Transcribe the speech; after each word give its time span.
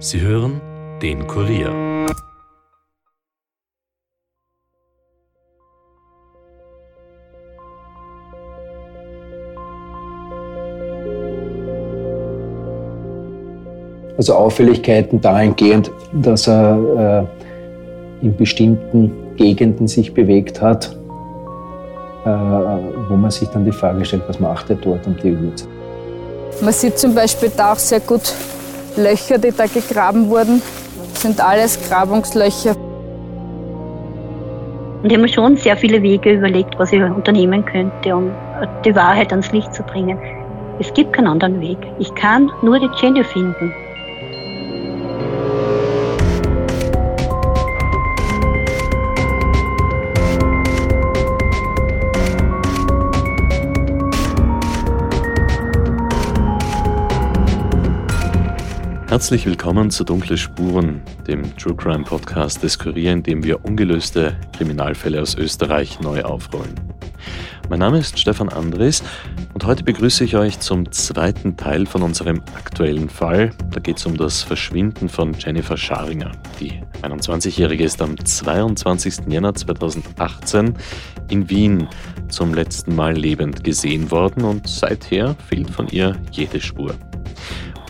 Sie 0.00 0.20
hören 0.20 0.60
den 1.02 1.26
Kurier. 1.26 1.74
Also 14.16 14.34
Auffälligkeiten 14.34 15.20
dahingehend, 15.20 15.90
dass 16.12 16.46
er 16.46 17.26
äh, 18.22 18.24
in 18.24 18.36
bestimmten 18.36 19.10
Gegenden 19.34 19.88
sich 19.88 20.14
bewegt 20.14 20.62
hat, 20.62 20.96
äh, 22.24 22.28
wo 22.28 23.16
man 23.16 23.32
sich 23.32 23.48
dann 23.48 23.64
die 23.64 23.72
Frage 23.72 24.04
stellt, 24.04 24.22
was 24.28 24.38
macht 24.38 24.70
er 24.70 24.76
dort 24.76 25.04
um 25.08 25.16
die 25.16 25.32
Uhrzeit. 25.32 25.68
Man 26.60 26.72
sieht 26.72 26.98
zum 26.98 27.16
Beispiel 27.16 27.50
da 27.56 27.72
auch 27.72 27.78
sehr 27.78 28.00
gut 28.00 28.32
Löcher, 28.98 29.38
die 29.38 29.52
da 29.52 29.66
gegraben 29.66 30.28
wurden, 30.28 30.60
sind 31.14 31.40
alles 31.40 31.78
Grabungslöcher. 31.88 32.76
Und 35.02 35.06
ich 35.06 35.12
habe 35.12 35.22
mir 35.22 35.28
schon 35.28 35.56
sehr 35.56 35.76
viele 35.76 36.02
Wege 36.02 36.32
überlegt, 36.32 36.78
was 36.78 36.92
ich 36.92 37.00
unternehmen 37.00 37.64
könnte, 37.64 38.14
um 38.16 38.30
die 38.84 38.94
Wahrheit 38.94 39.30
ans 39.30 39.50
Licht 39.52 39.72
zu 39.72 39.82
bringen. 39.84 40.18
Es 40.80 40.92
gibt 40.92 41.12
keinen 41.12 41.28
anderen 41.28 41.60
Weg. 41.60 41.78
Ich 41.98 42.12
kann 42.14 42.50
nur 42.62 42.78
die 42.78 42.90
Jenny 43.00 43.24
finden. 43.24 43.72
Herzlich 59.18 59.46
willkommen 59.46 59.90
zu 59.90 60.04
Dunkle 60.04 60.38
Spuren, 60.38 61.02
dem 61.26 61.56
True 61.56 61.74
Crime 61.74 62.04
Podcast 62.04 62.62
des 62.62 62.78
Kurier, 62.78 63.12
in 63.12 63.24
dem 63.24 63.42
wir 63.42 63.64
ungelöste 63.64 64.36
Kriminalfälle 64.56 65.20
aus 65.20 65.34
Österreich 65.34 65.98
neu 65.98 66.22
aufrollen. 66.22 66.76
Mein 67.68 67.80
Name 67.80 67.98
ist 67.98 68.16
Stefan 68.16 68.48
Andres 68.48 69.02
und 69.54 69.66
heute 69.66 69.82
begrüße 69.82 70.22
ich 70.22 70.36
euch 70.36 70.60
zum 70.60 70.92
zweiten 70.92 71.56
Teil 71.56 71.86
von 71.86 72.02
unserem 72.02 72.42
aktuellen 72.54 73.08
Fall. 73.08 73.50
Da 73.72 73.80
geht 73.80 73.98
es 73.98 74.06
um 74.06 74.16
das 74.16 74.44
Verschwinden 74.44 75.08
von 75.08 75.34
Jennifer 75.36 75.76
Scharinger. 75.76 76.30
Die 76.60 76.80
21-Jährige 77.02 77.82
ist 77.82 78.00
am 78.00 78.24
22. 78.24 79.26
Jänner 79.26 79.52
2018 79.52 80.74
in 81.28 81.50
Wien 81.50 81.88
zum 82.28 82.54
letzten 82.54 82.94
Mal 82.94 83.16
lebend 83.16 83.64
gesehen 83.64 84.12
worden 84.12 84.44
und 84.44 84.68
seither 84.68 85.34
fehlt 85.48 85.70
von 85.70 85.88
ihr 85.88 86.14
jede 86.30 86.60
Spur. 86.60 86.94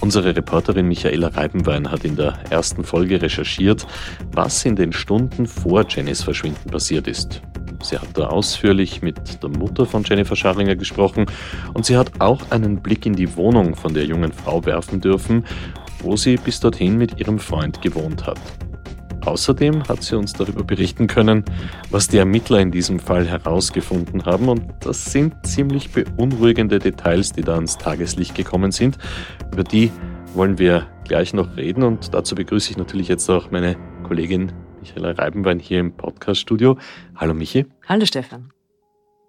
Unsere 0.00 0.36
Reporterin 0.36 0.86
Michaela 0.86 1.28
Reibenwein 1.28 1.90
hat 1.90 2.04
in 2.04 2.14
der 2.14 2.38
ersten 2.50 2.84
Folge 2.84 3.20
recherchiert, 3.20 3.86
was 4.32 4.64
in 4.64 4.76
den 4.76 4.92
Stunden 4.92 5.46
vor 5.46 5.84
Jennys 5.88 6.22
Verschwinden 6.22 6.70
passiert 6.70 7.08
ist. 7.08 7.42
Sie 7.82 7.98
hat 7.98 8.08
da 8.14 8.28
ausführlich 8.28 9.02
mit 9.02 9.42
der 9.42 9.50
Mutter 9.50 9.86
von 9.86 10.04
Jennifer 10.04 10.36
Scharinger 10.36 10.76
gesprochen 10.76 11.26
und 11.74 11.84
sie 11.84 11.96
hat 11.96 12.20
auch 12.20 12.50
einen 12.50 12.80
Blick 12.80 13.06
in 13.06 13.14
die 13.14 13.36
Wohnung 13.36 13.74
von 13.74 13.94
der 13.94 14.04
jungen 14.04 14.32
Frau 14.32 14.64
werfen 14.64 15.00
dürfen, 15.00 15.44
wo 16.00 16.16
sie 16.16 16.36
bis 16.36 16.60
dorthin 16.60 16.96
mit 16.96 17.20
ihrem 17.20 17.38
Freund 17.38 17.82
gewohnt 17.82 18.26
hat. 18.26 18.40
Außerdem 19.24 19.88
hat 19.88 20.02
sie 20.02 20.16
uns 20.16 20.32
darüber 20.32 20.64
berichten 20.64 21.06
können, 21.06 21.44
was 21.90 22.08
die 22.08 22.18
Ermittler 22.18 22.60
in 22.60 22.70
diesem 22.70 22.98
Fall 22.98 23.26
herausgefunden 23.26 24.24
haben. 24.24 24.48
Und 24.48 24.62
das 24.80 25.12
sind 25.12 25.34
ziemlich 25.46 25.90
beunruhigende 25.90 26.78
Details, 26.78 27.32
die 27.32 27.42
da 27.42 27.54
ans 27.54 27.78
Tageslicht 27.78 28.34
gekommen 28.34 28.72
sind. 28.72 28.98
Über 29.52 29.64
die 29.64 29.90
wollen 30.34 30.58
wir 30.58 30.86
gleich 31.04 31.34
noch 31.34 31.56
reden. 31.56 31.82
Und 31.82 32.14
dazu 32.14 32.34
begrüße 32.34 32.70
ich 32.70 32.76
natürlich 32.76 33.08
jetzt 33.08 33.28
auch 33.28 33.50
meine 33.50 33.76
Kollegin 34.04 34.52
Michaela 34.80 35.10
Reibenwein 35.12 35.58
hier 35.58 35.80
im 35.80 35.92
Podcaststudio. 35.92 36.78
Hallo 37.16 37.34
Michi. 37.34 37.66
Hallo 37.86 38.06
Stefan. 38.06 38.52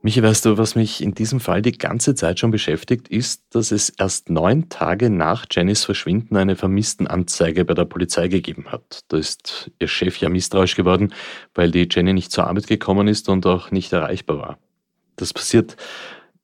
Michi, 0.01 0.23
weißt 0.23 0.45
du, 0.45 0.57
was 0.57 0.75
mich 0.75 1.03
in 1.03 1.13
diesem 1.13 1.41
Fall 1.41 1.61
die 1.61 1.73
ganze 1.73 2.15
Zeit 2.15 2.39
schon 2.39 2.51
beschäftigt, 2.51 3.09
ist, 3.09 3.43
dass 3.49 3.71
es 3.71 3.89
erst 3.89 4.29
neun 4.29 4.69
Tage 4.69 5.09
nach 5.09 5.45
Jennys 5.51 5.83
Verschwinden 5.83 6.37
eine 6.37 6.55
Vermisstenanzeige 6.55 7.65
bei 7.65 7.73
der 7.73 7.83
Polizei 7.83 8.29
gegeben 8.29 8.67
hat. 8.71 9.01
Da 9.09 9.17
ist 9.17 9.71
ihr 9.77 9.89
Chef 9.89 10.15
ja 10.17 10.29
misstrauisch 10.29 10.75
geworden, 10.75 11.13
weil 11.53 11.71
die 11.71 11.85
Jenny 11.91 12.13
nicht 12.13 12.31
zur 12.31 12.47
Arbeit 12.47 12.67
gekommen 12.67 13.09
ist 13.09 13.27
und 13.27 13.45
auch 13.45 13.71
nicht 13.71 13.91
erreichbar 13.91 14.37
war. 14.37 14.57
Das 15.17 15.33
passiert 15.33 15.75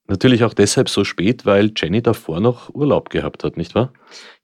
natürlich 0.07 0.43
auch 0.43 0.53
deshalb 0.53 0.89
so 0.89 1.05
spät, 1.05 1.45
weil 1.45 1.71
Jenny 1.77 2.01
davor 2.01 2.41
noch 2.41 2.75
Urlaub 2.75 3.09
gehabt 3.09 3.45
hat, 3.45 3.55
nicht 3.55 3.73
wahr? 3.73 3.93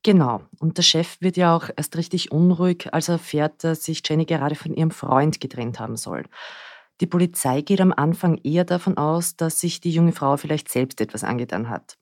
Genau. 0.03 0.41
Und 0.59 0.77
der 0.77 0.83
Chef 0.83 1.17
wird 1.19 1.35
ja 1.35 1.53
auch 1.53 1.69
erst 1.75 1.97
richtig 1.97 2.31
unruhig, 2.31 2.87
als 2.93 3.09
er 3.09 3.15
erfährt, 3.15 3.65
dass 3.65 3.83
sich 3.83 4.01
Jenny 4.07 4.23
gerade 4.23 4.55
von 4.55 4.73
ihrem 4.73 4.91
Freund 4.91 5.41
getrennt 5.41 5.81
haben 5.81 5.97
soll. 5.97 6.23
Die 7.01 7.07
Polizei 7.07 7.61
geht 7.61 7.81
am 7.81 7.91
Anfang 7.91 8.39
eher 8.43 8.63
davon 8.63 8.95
aus, 8.97 9.35
dass 9.35 9.59
sich 9.59 9.81
die 9.81 9.91
junge 9.91 10.11
Frau 10.11 10.37
vielleicht 10.37 10.69
selbst 10.69 11.01
etwas 11.01 11.23
angetan 11.23 11.67
hat. 11.67 11.97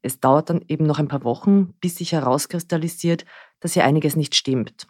Es 0.00 0.18
dauert 0.18 0.48
dann 0.48 0.64
eben 0.66 0.86
noch 0.86 0.98
ein 0.98 1.08
paar 1.08 1.24
Wochen, 1.24 1.74
bis 1.80 1.96
sich 1.96 2.12
herauskristallisiert, 2.12 3.26
dass 3.60 3.74
hier 3.74 3.84
einiges 3.84 4.16
nicht 4.16 4.34
stimmt. 4.34 4.86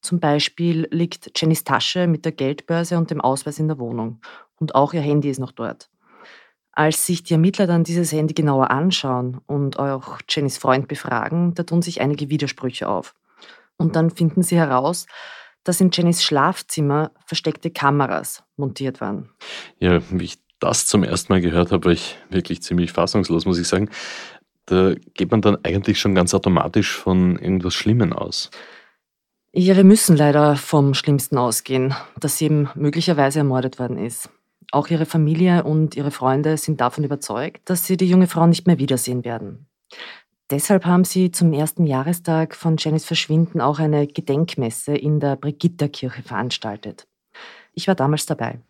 Zum 0.00 0.20
Beispiel 0.20 0.86
liegt 0.92 1.32
Jennys 1.36 1.64
Tasche 1.64 2.06
mit 2.06 2.24
der 2.24 2.32
Geldbörse 2.32 2.96
und 2.96 3.10
dem 3.10 3.20
Ausweis 3.20 3.58
in 3.58 3.68
der 3.68 3.78
Wohnung 3.78 4.20
und 4.60 4.76
auch 4.76 4.94
ihr 4.94 5.00
Handy 5.00 5.28
ist 5.30 5.40
noch 5.40 5.52
dort. 5.52 5.90
Als 6.70 7.04
sich 7.04 7.24
die 7.24 7.34
Ermittler 7.34 7.66
dann 7.66 7.84
dieses 7.84 8.12
Handy 8.12 8.34
genauer 8.34 8.70
anschauen 8.70 9.40
und 9.46 9.78
auch 9.80 10.20
Jennys 10.28 10.58
Freund 10.58 10.86
befragen, 10.86 11.54
da 11.54 11.64
tun 11.64 11.82
sich 11.82 12.00
einige 12.00 12.30
Widersprüche 12.30 12.88
auf. 12.88 13.14
Und 13.76 13.96
dann 13.96 14.10
finden 14.10 14.42
sie 14.42 14.56
heraus, 14.56 15.06
dass 15.64 15.80
in 15.80 15.90
Jennys 15.92 16.22
Schlafzimmer 16.22 17.12
versteckte 17.26 17.70
Kameras 17.70 18.42
montiert 18.56 19.00
waren. 19.00 19.30
Ja, 19.78 20.00
wie 20.10 20.24
ich 20.24 20.38
das 20.60 20.86
zum 20.86 21.02
ersten 21.04 21.32
Mal 21.32 21.40
gehört 21.40 21.72
habe, 21.72 21.86
war 21.86 21.92
ich 21.92 22.16
wirklich 22.30 22.62
ziemlich 22.62 22.92
fassungslos, 22.92 23.44
muss 23.44 23.58
ich 23.58 23.68
sagen. 23.68 23.90
Da 24.66 24.94
geht 25.14 25.30
man 25.30 25.42
dann 25.42 25.58
eigentlich 25.64 26.00
schon 26.00 26.14
ganz 26.14 26.34
automatisch 26.34 26.96
von 26.96 27.36
irgendwas 27.36 27.74
Schlimmem 27.74 28.12
aus. 28.12 28.50
Ihre 29.52 29.84
müssen 29.84 30.16
leider 30.16 30.56
vom 30.56 30.94
Schlimmsten 30.94 31.36
ausgehen, 31.36 31.94
dass 32.18 32.38
sie 32.38 32.46
eben 32.46 32.70
möglicherweise 32.74 33.40
ermordet 33.40 33.78
worden 33.78 33.98
ist. 33.98 34.30
Auch 34.70 34.88
ihre 34.88 35.04
Familie 35.04 35.64
und 35.64 35.96
ihre 35.96 36.10
Freunde 36.10 36.56
sind 36.56 36.80
davon 36.80 37.04
überzeugt, 37.04 37.68
dass 37.68 37.86
sie 37.86 37.98
die 37.98 38.08
junge 38.08 38.28
Frau 38.28 38.46
nicht 38.46 38.66
mehr 38.66 38.78
wiedersehen 38.78 39.24
werden. 39.24 39.66
Deshalb 40.52 40.84
haben 40.84 41.04
sie 41.04 41.30
zum 41.30 41.54
ersten 41.54 41.86
Jahrestag 41.86 42.54
von 42.54 42.76
Jennys 42.76 43.06
Verschwinden 43.06 43.62
auch 43.62 43.78
eine 43.78 44.06
Gedenkmesse 44.06 44.94
in 44.94 45.18
der 45.18 45.36
Brigitterkirche 45.36 46.22
veranstaltet. 46.22 47.08
Ich 47.72 47.88
war 47.88 47.94
damals 47.94 48.26
dabei. 48.26 48.60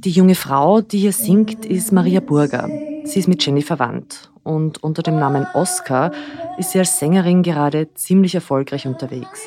Die 0.00 0.10
junge 0.10 0.34
Frau, 0.34 0.80
die 0.80 0.98
hier 0.98 1.12
singt, 1.12 1.64
ist 1.64 1.92
Maria 1.92 2.18
Burger. 2.18 2.68
Sie 3.06 3.20
ist 3.20 3.28
mit 3.28 3.46
Jenny 3.46 3.62
verwandt 3.62 4.32
und 4.42 4.82
unter 4.82 5.00
dem 5.00 5.16
Namen 5.16 5.46
Oscar 5.54 6.10
ist 6.58 6.72
sie 6.72 6.80
als 6.80 6.98
Sängerin 6.98 7.44
gerade 7.44 7.94
ziemlich 7.94 8.34
erfolgreich 8.34 8.84
unterwegs. 8.86 9.46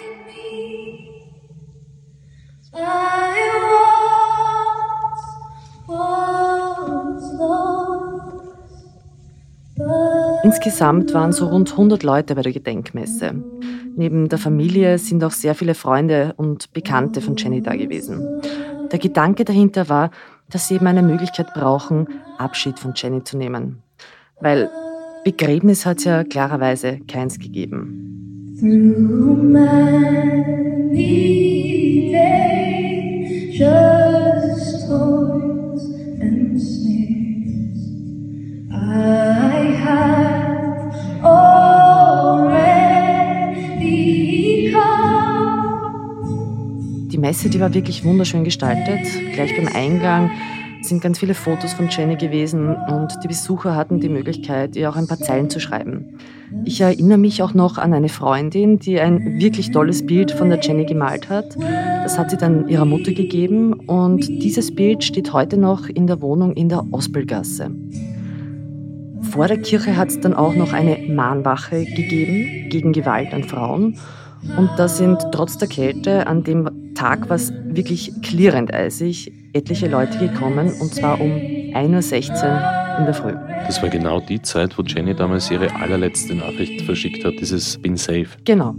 Insgesamt 10.44 11.14
waren 11.14 11.34
so 11.34 11.48
rund 11.48 11.72
100 11.72 12.02
Leute 12.04 12.36
bei 12.36 12.42
der 12.42 12.54
Gedenkmesse. 12.54 13.44
Neben 13.98 14.30
der 14.30 14.40
Familie 14.40 14.98
sind 14.98 15.22
auch 15.22 15.32
sehr 15.32 15.54
viele 15.54 15.76
Freunde 15.76 16.34
und 16.38 16.72
Bekannte 16.72 17.20
von 17.20 17.36
Jenny 17.36 17.62
da 17.62 17.76
gewesen. 17.76 18.42
Der 18.90 19.00
Gedanke 19.00 19.44
dahinter 19.44 19.90
war, 19.90 20.12
dass 20.50 20.70
sie 20.70 20.76
eben 20.76 20.88
eine 20.88 21.04
Möglichkeit 21.04 21.54
brauchen, 21.54 22.08
Abschied 22.40 22.80
von 22.80 22.94
Jenny 22.96 23.24
zu 23.24 23.38
nehmen. 23.38 23.84
Weil 24.40 24.70
Begräbnis 25.24 25.86
hat 25.86 26.04
ja 26.06 26.24
klarerweise 26.24 27.00
keins 27.08 27.38
gegeben. 27.38 28.56
Die 47.12 47.18
Messe, 47.18 47.50
die 47.50 47.60
war 47.60 47.74
wirklich 47.74 48.06
wunderschön 48.06 48.44
gestaltet. 48.44 49.06
Gleich 49.34 49.56
beim 49.58 49.68
Eingang 49.68 50.32
sind 50.82 51.02
ganz 51.02 51.20
viele 51.20 51.34
Fotos 51.34 51.74
von 51.74 51.90
Jenny 51.90 52.16
gewesen 52.16 52.76
und 52.76 53.14
die 53.24 53.28
Besucher 53.28 53.76
hatten 53.76 54.00
die 54.00 54.10
Möglichkeit, 54.10 54.76
ihr 54.76 54.90
auch 54.90 54.96
ein 54.96 55.08
paar 55.08 55.20
Zeilen 55.20 55.50
zu 55.50 55.60
schreiben. 55.60 56.18
Ich 56.66 56.82
erinnere 56.82 57.18
mich 57.18 57.44
auch 57.44 57.54
noch 57.54 57.78
an 57.78 57.94
eine 57.94 58.10
Freundin, 58.10 58.80
die 58.80 59.00
ein 59.00 59.40
wirklich 59.40 59.72
tolles 59.72 60.06
Bild 60.06 60.32
von 60.32 60.50
der 60.50 60.60
Jenny 60.60 60.86
gemalt 60.86 61.30
hat. 61.30 61.56
Das 62.04 62.18
hat 62.18 62.32
sie 62.32 62.38
dann 62.38 62.68
ihrer 62.68 62.86
Mutter 62.86 63.12
gegeben 63.12 63.74
und 63.74 64.28
dieses 64.28 64.74
Bild 64.74 65.04
steht 65.04 65.34
heute 65.34 65.58
noch 65.58 65.88
in 65.90 66.08
der 66.08 66.22
Wohnung 66.22 66.54
in 66.54 66.70
der 66.70 66.86
Ospelgasse. 66.92 67.72
Vor 69.22 69.48
der 69.48 69.62
Kirche 69.62 69.96
hat 69.96 70.10
es 70.10 70.20
dann 70.20 70.34
auch 70.34 70.56
noch 70.56 70.74
eine 70.74 70.98
Mahnwache 71.14 71.86
gegeben 71.86 72.70
gegen 72.70 72.94
Gewalt 72.94 73.34
an 73.34 73.44
Frauen. 73.44 73.98
Und 74.58 74.70
da 74.78 74.88
sind 74.88 75.20
trotz 75.34 75.58
der 75.58 75.68
Kälte 75.68 76.26
an 76.26 76.44
dem 76.44 76.94
Tag 76.96 77.30
was 77.30 77.54
wirklich 77.66 78.14
klirrend 78.22 78.74
eisig 78.74 79.32
etliche 79.54 79.88
Leute 79.88 80.18
gekommen 80.18 80.72
und 80.80 80.94
zwar 80.94 81.20
um 81.20 81.32
1.16 81.32 82.44
Uhr 82.44 83.00
in 83.00 83.06
der 83.06 83.14
Früh. 83.14 83.34
Das 83.66 83.82
war 83.82 83.90
genau 83.90 84.20
die 84.20 84.42
Zeit, 84.42 84.78
wo 84.78 84.84
Jenny 84.84 85.16
damals 85.16 85.50
ihre 85.52 85.74
allerletzte 85.76 86.36
Nachricht 86.36 86.82
verschickt 86.82 87.24
hat, 87.26 87.34
dieses 87.40 87.78
Bin 87.82 87.98
safe. 87.98 88.28
Genau. 88.46 88.76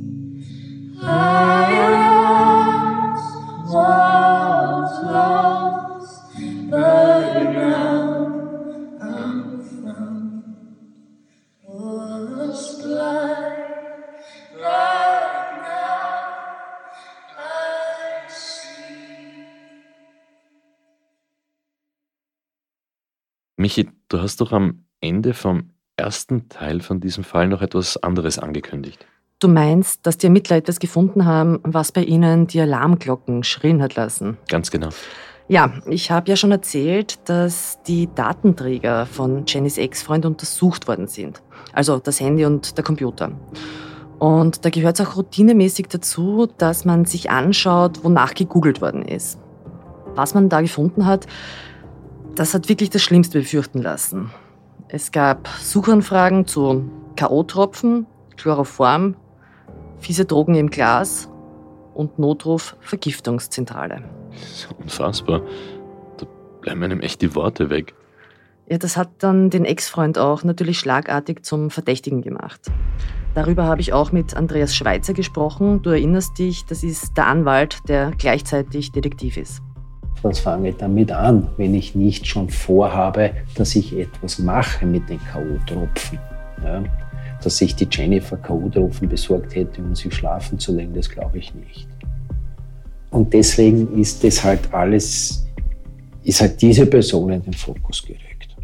Michi, 23.60 23.90
du 24.08 24.22
hast 24.22 24.40
doch 24.40 24.52
am 24.52 24.84
Ende 25.02 25.34
vom 25.34 25.70
ersten 25.94 26.48
Teil 26.48 26.80
von 26.80 26.98
diesem 26.98 27.24
Fall 27.24 27.46
noch 27.46 27.60
etwas 27.60 27.98
anderes 27.98 28.38
angekündigt. 28.38 29.06
Du 29.38 29.48
meinst, 29.48 30.06
dass 30.06 30.16
die 30.16 30.28
Ermittler 30.28 30.56
etwas 30.56 30.78
gefunden 30.78 31.26
haben, 31.26 31.60
was 31.62 31.92
bei 31.92 32.02
ihnen 32.02 32.46
die 32.46 32.58
Alarmglocken 32.58 33.44
schrillen 33.44 33.82
hat 33.82 33.96
lassen? 33.96 34.38
Ganz 34.48 34.70
genau. 34.70 34.88
Ja, 35.48 35.74
ich 35.86 36.10
habe 36.10 36.30
ja 36.30 36.36
schon 36.36 36.52
erzählt, 36.52 37.18
dass 37.28 37.82
die 37.82 38.08
Datenträger 38.14 39.04
von 39.04 39.44
Jennys 39.46 39.76
Ex-Freund 39.76 40.24
untersucht 40.24 40.88
worden 40.88 41.06
sind. 41.06 41.42
Also 41.74 41.98
das 41.98 42.18
Handy 42.18 42.46
und 42.46 42.78
der 42.78 42.84
Computer. 42.84 43.30
Und 44.18 44.64
da 44.64 44.70
gehört 44.70 44.98
es 44.98 45.06
auch 45.06 45.16
routinemäßig 45.16 45.88
dazu, 45.88 46.48
dass 46.56 46.86
man 46.86 47.04
sich 47.04 47.28
anschaut, 47.28 48.04
wonach 48.04 48.32
gegoogelt 48.32 48.80
worden 48.80 49.02
ist. 49.02 49.38
Was 50.14 50.32
man 50.32 50.48
da 50.48 50.62
gefunden 50.62 51.04
hat, 51.04 51.26
das 52.34 52.54
hat 52.54 52.68
wirklich 52.68 52.90
das 52.90 53.02
Schlimmste 53.02 53.38
befürchten 53.40 53.82
lassen. 53.82 54.30
Es 54.88 55.12
gab 55.12 55.48
Suchanfragen 55.48 56.46
zu 56.46 56.90
K.O.-Tropfen, 57.16 58.06
Chloroform, 58.36 59.14
fiese 59.98 60.24
Drogen 60.24 60.54
im 60.54 60.70
Glas 60.70 61.28
und 61.94 62.18
Notruf 62.18 62.76
Vergiftungszentrale. 62.80 64.02
unfassbar. 64.80 65.42
Da 66.18 66.26
bleiben 66.60 66.82
einem 66.82 67.00
echt 67.00 67.22
die 67.22 67.34
Worte 67.34 67.70
weg. 67.70 67.94
Ja, 68.68 68.78
das 68.78 68.96
hat 68.96 69.10
dann 69.18 69.50
den 69.50 69.64
Ex-Freund 69.64 70.16
auch 70.18 70.44
natürlich 70.44 70.78
schlagartig 70.78 71.44
zum 71.44 71.70
Verdächtigen 71.70 72.22
gemacht. 72.22 72.60
Darüber 73.34 73.64
habe 73.64 73.80
ich 73.80 73.92
auch 73.92 74.12
mit 74.12 74.36
Andreas 74.36 74.74
Schweitzer 74.74 75.12
gesprochen. 75.12 75.82
Du 75.82 75.90
erinnerst 75.90 76.38
dich, 76.38 76.64
das 76.66 76.82
ist 76.82 77.16
der 77.16 77.26
Anwalt, 77.26 77.78
der 77.88 78.12
gleichzeitig 78.16 78.92
Detektiv 78.92 79.36
ist 79.36 79.60
was 80.22 80.40
fange 80.40 80.70
ich 80.70 80.76
damit 80.76 81.12
an, 81.12 81.48
wenn 81.56 81.74
ich 81.74 81.94
nicht 81.94 82.26
schon 82.26 82.48
vorhabe, 82.48 83.32
dass 83.54 83.74
ich 83.76 83.96
etwas 83.96 84.38
mache 84.38 84.86
mit 84.86 85.08
den 85.08 85.18
K.O.-Tropfen. 85.18 86.18
Ja? 86.64 86.82
Dass 87.42 87.60
ich 87.60 87.74
die 87.74 87.88
Jennifer 87.90 88.36
K.O.-Tropfen 88.36 89.08
besorgt 89.08 89.54
hätte, 89.54 89.80
um 89.82 89.94
sie 89.94 90.10
schlafen 90.10 90.58
zu 90.58 90.74
legen, 90.74 90.94
das 90.94 91.08
glaube 91.08 91.38
ich 91.38 91.54
nicht. 91.54 91.88
Und 93.10 93.32
deswegen 93.32 93.98
ist 93.98 94.22
das 94.22 94.44
halt 94.44 94.72
alles, 94.72 95.46
ist 96.22 96.40
halt 96.40 96.60
diese 96.62 96.86
Person 96.86 97.30
in 97.30 97.42
den 97.42 97.54
Fokus 97.54 98.02
gerückt. 98.02 98.56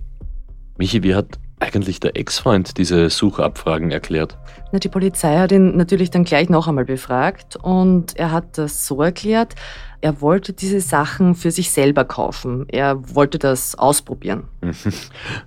Michi, 0.79 1.03
wie 1.03 1.15
hat 1.15 1.39
eigentlich 1.59 2.01
der 2.01 2.17
Ex-Freund 2.17 2.77
diese 2.77 3.09
Suchabfragen 3.09 3.91
erklärt? 3.91 4.37
Na, 4.73 4.79
die 4.79 4.89
Polizei 4.89 5.37
hat 5.39 5.53
ihn 5.53 5.77
natürlich 5.77 6.11
dann 6.11 6.25
gleich 6.25 6.49
noch 6.49 6.69
einmal 6.69 6.85
befragt 6.85 7.57
und 7.57 8.17
er 8.17 8.31
hat 8.31 8.59
das 8.59 8.87
so 8.87 9.03
erklärt, 9.03 9.55
er 10.01 10.21
wollte 10.21 10.53
diese 10.53 10.81
Sachen 10.81 11.35
für 11.35 11.51
sich 11.51 11.71
selber 11.71 12.05
kaufen. 12.05 12.67
Er 12.69 13.15
wollte 13.15 13.39
das 13.39 13.75
ausprobieren. 13.77 14.45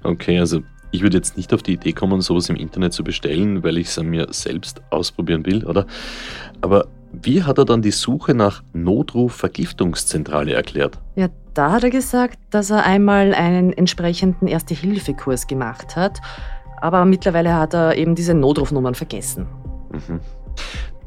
Okay, 0.03 0.39
also 0.39 0.61
ich 0.91 1.01
würde 1.01 1.17
jetzt 1.17 1.37
nicht 1.37 1.53
auf 1.53 1.61
die 1.61 1.73
Idee 1.73 1.93
kommen, 1.93 2.21
sowas 2.21 2.49
im 2.49 2.55
Internet 2.55 2.93
zu 2.93 3.03
bestellen, 3.03 3.63
weil 3.63 3.77
ich 3.77 3.87
es 3.87 3.99
an 3.99 4.07
mir 4.07 4.27
selbst 4.31 4.81
ausprobieren 4.89 5.45
will, 5.45 5.65
oder? 5.65 5.85
Aber 6.61 6.87
wie 7.11 7.43
hat 7.43 7.57
er 7.57 7.65
dann 7.65 7.81
die 7.81 7.91
Suche 7.91 8.33
nach 8.33 8.63
Notruf-Vergiftungszentrale 8.73 10.53
erklärt? 10.53 10.97
Ja, 11.15 11.27
da 11.53 11.71
hat 11.71 11.83
er 11.83 11.89
gesagt, 11.89 12.39
dass 12.49 12.69
er 12.69 12.85
einmal 12.85 13.33
einen 13.33 13.73
entsprechenden 13.73 14.47
Erste-Hilfe-Kurs 14.47 15.47
gemacht 15.47 15.95
hat, 15.95 16.19
aber 16.81 17.05
mittlerweile 17.05 17.55
hat 17.55 17.73
er 17.73 17.97
eben 17.97 18.15
diese 18.15 18.33
Notrufnummern 18.33 18.95
vergessen. 18.95 19.47
Mhm. 19.91 20.19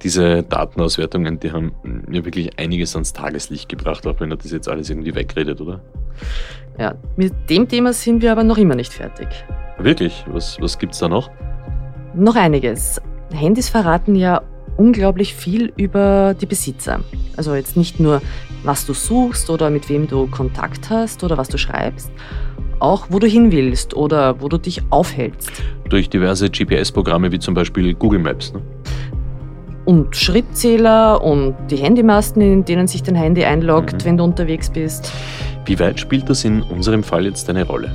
Diese 0.02 0.42
Datenauswertungen, 0.42 1.38
die 1.38 1.52
haben 1.52 1.72
mir 1.82 2.24
wirklich 2.24 2.58
einiges 2.58 2.94
ans 2.96 3.12
Tageslicht 3.12 3.68
gebracht, 3.68 4.06
auch 4.06 4.18
wenn 4.18 4.30
er 4.30 4.36
das 4.36 4.50
jetzt 4.50 4.68
alles 4.68 4.90
irgendwie 4.90 5.14
wegredet, 5.14 5.60
oder? 5.60 5.80
Ja, 6.78 6.94
mit 7.16 7.32
dem 7.48 7.68
Thema 7.68 7.92
sind 7.92 8.22
wir 8.22 8.32
aber 8.32 8.42
noch 8.42 8.58
immer 8.58 8.74
nicht 8.74 8.92
fertig. 8.92 9.28
Wirklich? 9.78 10.24
Was, 10.28 10.60
was 10.60 10.78
gibt's 10.78 10.98
da 10.98 11.08
noch? 11.08 11.30
Noch 12.14 12.34
einiges. 12.34 13.00
Handys 13.32 13.68
verraten 13.68 14.16
ja 14.16 14.42
unglaublich 14.76 15.34
viel 15.34 15.72
über 15.76 16.34
die 16.34 16.46
Besitzer. 16.46 17.00
Also 17.36 17.54
jetzt 17.54 17.76
nicht 17.76 18.00
nur, 18.00 18.20
was 18.64 18.86
du 18.86 18.94
suchst 18.94 19.50
oder 19.50 19.70
mit 19.70 19.88
wem 19.88 20.08
du 20.08 20.26
Kontakt 20.26 20.90
hast 20.90 21.22
oder 21.24 21.38
was 21.38 21.48
du 21.48 21.58
schreibst, 21.58 22.10
auch 22.80 23.06
wo 23.10 23.18
du 23.18 23.26
hin 23.26 23.52
willst 23.52 23.94
oder 23.94 24.40
wo 24.40 24.48
du 24.48 24.58
dich 24.58 24.82
aufhältst. 24.90 25.50
Durch 25.88 26.10
diverse 26.10 26.50
GPS-Programme 26.50 27.30
wie 27.30 27.38
zum 27.38 27.54
Beispiel 27.54 27.94
Google 27.94 28.18
Maps. 28.18 28.52
Ne? 28.52 28.62
Und 29.92 30.16
Schrittzähler 30.16 31.22
und 31.22 31.54
die 31.70 31.76
Handymasten, 31.76 32.40
in 32.40 32.64
denen 32.64 32.86
sich 32.86 33.02
dein 33.02 33.14
Handy 33.14 33.44
einloggt, 33.44 33.92
mhm. 33.92 34.04
wenn 34.06 34.16
du 34.16 34.24
unterwegs 34.24 34.70
bist. 34.70 35.12
Wie 35.66 35.78
weit 35.78 36.00
spielt 36.00 36.30
das 36.30 36.44
in 36.44 36.62
unserem 36.62 37.02
Fall 37.02 37.26
jetzt 37.26 37.50
eine 37.50 37.66
Rolle? 37.66 37.92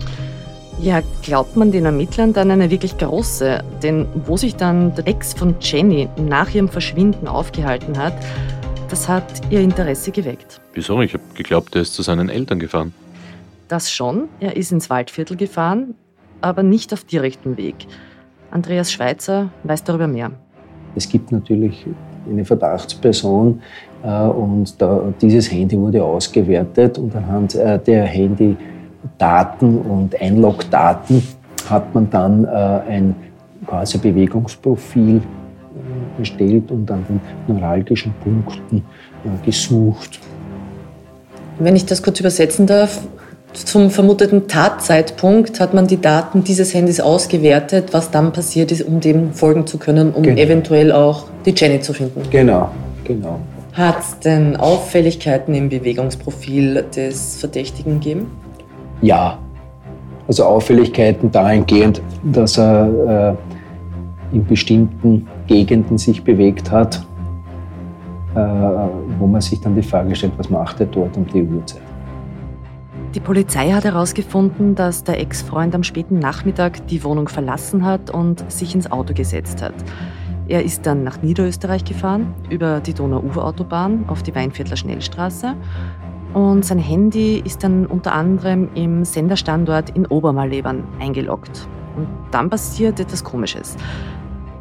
Ja, 0.79 1.01
glaubt 1.23 1.57
man 1.57 1.71
den 1.71 1.85
Ermittlern 1.85 2.33
dann 2.33 2.51
eine 2.51 2.69
wirklich 2.69 2.99
große? 2.99 3.63
Denn 3.81 4.05
wo 4.27 4.37
sich 4.37 4.55
dann 4.55 4.93
der 4.93 5.07
Ex 5.07 5.33
von 5.33 5.55
Jenny 5.59 6.07
nach 6.17 6.53
ihrem 6.53 6.69
Verschwinden 6.69 7.27
aufgehalten 7.27 7.97
hat, 7.97 8.13
das 8.89 9.09
hat 9.09 9.41
ihr 9.49 9.61
Interesse 9.61 10.11
geweckt. 10.11 10.61
Wieso? 10.75 11.01
Ich 11.01 11.15
habe 11.15 11.23
geglaubt, 11.33 11.73
er 11.73 11.81
ist 11.81 11.95
zu 11.95 12.03
seinen 12.03 12.29
Eltern 12.29 12.59
gefahren. 12.59 12.93
Das 13.69 13.91
schon. 13.91 14.29
Er 14.39 14.55
ist 14.55 14.71
ins 14.71 14.91
Waldviertel 14.91 15.35
gefahren, 15.35 15.95
aber 16.41 16.61
nicht 16.61 16.93
auf 16.93 17.05
direktem 17.05 17.57
Weg. 17.57 17.87
Andreas 18.51 18.91
Schweitzer 18.91 19.49
weiß 19.63 19.83
darüber 19.83 20.07
mehr. 20.07 20.33
Es 20.97 21.07
gibt 21.07 21.31
natürlich 21.31 21.85
eine 22.27 22.43
Verdachtsperson 22.43 23.61
äh, 24.03 24.23
und 24.23 24.81
da, 24.81 25.13
dieses 25.21 25.51
Handy 25.51 25.77
wurde 25.77 26.03
ausgewertet 26.03 26.97
und 26.97 27.15
anhand 27.15 27.53
äh, 27.53 27.77
der 27.77 28.03
Handydaten 28.03 29.77
und 29.77 30.19
Einlogdaten 30.19 31.21
hat 31.69 31.93
man 31.93 32.09
dann 32.09 32.45
äh, 32.45 32.47
ein 32.47 33.15
quasi 33.67 33.99
Bewegungsprofil 33.99 35.21
erstellt 36.17 36.71
und 36.71 36.89
an 36.89 37.05
den 37.07 37.21
neuralgischen 37.47 38.11
Punkten 38.23 38.83
gesucht. 39.45 40.19
Wenn 41.59 41.75
ich 41.75 41.85
das 41.85 42.01
kurz 42.01 42.19
übersetzen 42.19 42.65
darf, 42.65 43.01
zum 43.65 43.89
vermuteten 43.89 44.47
Tatzeitpunkt 44.47 45.59
hat 45.59 45.73
man 45.73 45.87
die 45.87 45.99
Daten 45.99 46.43
dieses 46.43 46.73
Handys 46.73 46.99
ausgewertet, 46.99 47.93
was 47.93 48.11
dann 48.11 48.33
passiert 48.33 48.71
ist, 48.71 48.83
um 48.83 48.99
dem 48.99 49.33
folgen 49.33 49.65
zu 49.65 49.77
können, 49.77 50.13
um 50.13 50.23
genau. 50.23 50.41
eventuell 50.41 50.91
auch 50.91 51.25
die 51.45 51.53
Jenny 51.55 51.79
zu 51.79 51.93
finden. 51.93 52.21
Genau, 52.29 52.69
genau. 53.03 53.39
Hat 53.73 53.99
es 53.99 54.19
denn 54.19 54.55
Auffälligkeiten 54.57 55.53
im 55.53 55.69
Bewegungsprofil 55.69 56.85
des 56.95 57.37
Verdächtigen 57.37 57.99
gegeben? 57.99 58.31
Ja, 59.01 59.37
also 60.27 60.43
Auffälligkeiten 60.43 61.31
dahingehend, 61.31 62.01
dass 62.23 62.57
er 62.57 63.37
äh, 64.31 64.35
in 64.35 64.45
bestimmten 64.45 65.27
Gegenden 65.47 65.97
sich 65.97 66.23
bewegt 66.23 66.69
hat, 66.71 67.05
äh, 68.35 68.39
wo 69.19 69.27
man 69.27 69.41
sich 69.41 69.61
dann 69.61 69.75
die 69.75 69.83
Frage 69.83 70.15
stellt, 70.15 70.33
was 70.37 70.49
macht 70.49 70.79
er 70.79 70.87
dort 70.87 71.15
um 71.15 71.25
die 71.27 71.43
Uhrzeit. 71.43 71.81
Die 73.17 73.23
Polizei 73.23 73.71
hat 73.71 73.83
herausgefunden, 73.83 74.75
dass 74.75 75.03
der 75.03 75.19
Ex-Freund 75.19 75.73
am 75.73 75.81
späten 75.81 76.19
Nachmittag 76.19 76.85
die 76.85 77.03
Wohnung 77.03 77.27
verlassen 77.27 77.83
hat 77.83 78.11
und 78.11 78.45
sich 78.51 78.75
ins 78.75 78.91
Auto 78.91 79.15
gesetzt 79.15 79.63
hat. 79.63 79.73
Er 80.47 80.63
ist 80.63 80.85
dann 80.85 81.03
nach 81.03 81.23
Niederösterreich 81.23 81.83
gefahren, 81.83 82.35
über 82.51 82.79
die 82.79 82.93
Donau-Ufer-Autobahn 82.93 84.05
auf 84.07 84.21
die 84.21 84.35
Weinviertler 84.35 84.77
Schnellstraße. 84.77 85.55
und 86.35 86.63
sein 86.63 86.77
Handy 86.77 87.41
ist 87.43 87.63
dann 87.63 87.87
unter 87.87 88.13
anderem 88.13 88.69
im 88.75 89.03
Senderstandort 89.03 89.89
in 89.97 90.05
Obermalebern 90.05 90.83
eingeloggt. 90.99 91.67
Und 91.95 92.07
dann 92.29 92.51
passiert 92.51 92.99
etwas 92.99 93.23
Komisches. 93.23 93.77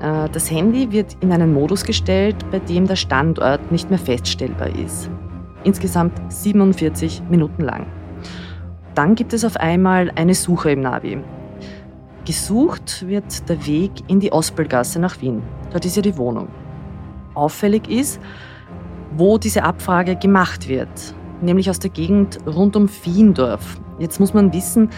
Äh, 0.00 0.30
das 0.30 0.50
Handy 0.50 0.90
wird 0.90 1.14
in 1.20 1.30
einen 1.30 1.52
Modus 1.52 1.84
gestellt, 1.84 2.36
bei 2.50 2.60
dem 2.60 2.86
der 2.86 2.96
Standort 2.96 3.70
nicht 3.70 3.90
mehr 3.90 3.98
feststellbar 3.98 4.74
ist. 4.74 5.10
Insgesamt 5.62 6.14
47 6.32 7.20
Minuten 7.28 7.62
lang. 7.62 7.84
Dann 8.96 9.14
gibt 9.14 9.34
es 9.34 9.44
auf 9.44 9.58
einmal 9.58 10.10
eine 10.14 10.34
Suche 10.34 10.70
im 10.70 10.80
Navi. 10.80 11.18
Gesucht 12.24 13.06
wird 13.06 13.46
der 13.46 13.66
Weg 13.66 13.90
in 14.08 14.20
die 14.20 14.32
Ospelgasse 14.32 14.98
nach 14.98 15.20
Wien. 15.20 15.42
Dort 15.70 15.84
ist 15.84 15.96
ja 15.96 16.02
die 16.02 16.16
Wohnung. 16.16 16.48
Auffällig 17.34 17.90
ist, 17.90 18.18
wo 19.14 19.36
diese 19.36 19.64
Abfrage 19.64 20.16
gemacht 20.16 20.66
wird, 20.66 20.88
nämlich 21.42 21.68
aus 21.68 21.78
der 21.78 21.90
Gegend 21.90 22.38
rund 22.46 22.74
um 22.74 22.88
Viendorf. 22.88 23.78
Jetzt 23.98 24.18
muss 24.18 24.32
man 24.32 24.54
wissen, 24.54 24.88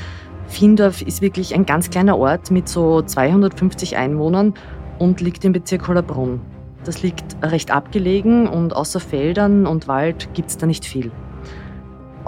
Viendorf 0.46 1.02
ist 1.02 1.20
wirklich 1.20 1.56
ein 1.56 1.66
ganz 1.66 1.90
kleiner 1.90 2.16
Ort 2.16 2.52
mit 2.52 2.68
so 2.68 3.02
250 3.02 3.96
Einwohnern 3.96 4.54
und 5.00 5.20
liegt 5.20 5.44
im 5.44 5.52
Bezirk 5.52 5.88
Hollerbrunn. 5.88 6.40
Das 6.84 7.02
liegt 7.02 7.36
recht 7.42 7.72
abgelegen 7.72 8.46
und 8.46 8.76
außer 8.76 9.00
Feldern 9.00 9.66
und 9.66 9.88
Wald 9.88 10.32
gibt 10.34 10.50
es 10.50 10.56
da 10.56 10.66
nicht 10.66 10.84
viel. 10.84 11.10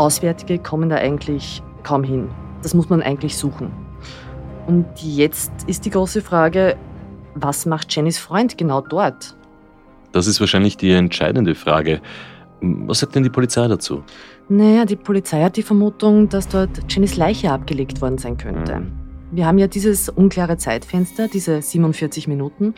Auswärtige 0.01 0.59
kommen 0.59 0.89
da 0.89 0.97
eigentlich 0.97 1.63
kaum 1.83 2.03
hin. 2.03 2.29
Das 2.63 2.75
muss 2.75 2.89
man 2.89 3.03
eigentlich 3.03 3.37
suchen. 3.37 3.71
Und 4.67 4.87
jetzt 4.97 5.53
ist 5.67 5.85
die 5.85 5.91
große 5.91 6.23
Frage, 6.23 6.77
was 7.35 7.67
macht 7.67 7.95
Jennys 7.95 8.19
Freund 8.19 8.57
genau 8.59 8.81
dort? 8.81 9.37
Das 10.13 10.27
ist 10.27 10.41
wahrscheinlich 10.41 10.77
die 10.77 10.91
entscheidende 10.91 11.55
Frage. 11.55 12.01
Was 12.61 13.01
sagt 13.01 13.15
denn 13.15 13.23
die 13.23 13.31
Polizei 13.31 13.69
dazu? 13.69 14.03
Naja, 14.49 14.85
die 14.85 14.97
Polizei 14.97 15.43
hat 15.43 15.57
die 15.57 15.63
Vermutung, 15.63 16.29
dass 16.29 16.49
dort 16.49 16.71
Jennys 16.89 17.17
Leiche 17.17 17.53
abgelegt 17.53 18.01
worden 18.01 18.19
sein 18.19 18.37
könnte. 18.37 18.81
Mhm. 18.81 18.93
Wir 19.33 19.47
haben 19.47 19.59
ja 19.59 19.69
dieses 19.69 20.09
unklare 20.09 20.57
Zeitfenster, 20.57 21.29
diese 21.29 21.63
47 21.63 22.27
Minuten, 22.27 22.75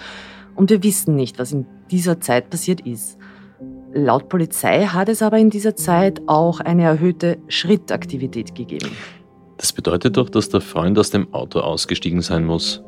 und 0.54 0.70
wir 0.70 0.82
wissen 0.82 1.16
nicht, 1.16 1.38
was 1.38 1.52
in 1.52 1.66
dieser 1.90 2.20
Zeit 2.20 2.50
passiert 2.50 2.82
ist. 2.82 3.16
Laut 3.94 4.28
Polizei 4.28 4.86
hat 4.86 5.08
es 5.08 5.22
aber 5.22 5.38
in 5.38 5.50
dieser 5.50 5.76
Zeit 5.76 6.22
auch 6.26 6.60
eine 6.60 6.84
erhöhte 6.84 7.38
Schrittaktivität 7.48 8.54
gegeben. 8.54 8.90
Das 9.58 9.72
bedeutet 9.72 10.16
doch, 10.16 10.30
dass 10.30 10.48
der 10.48 10.60
Freund 10.60 10.98
aus 10.98 11.10
dem 11.10 11.32
Auto 11.34 11.60
ausgestiegen 11.60 12.22
sein 12.22 12.44
muss. 12.44 12.82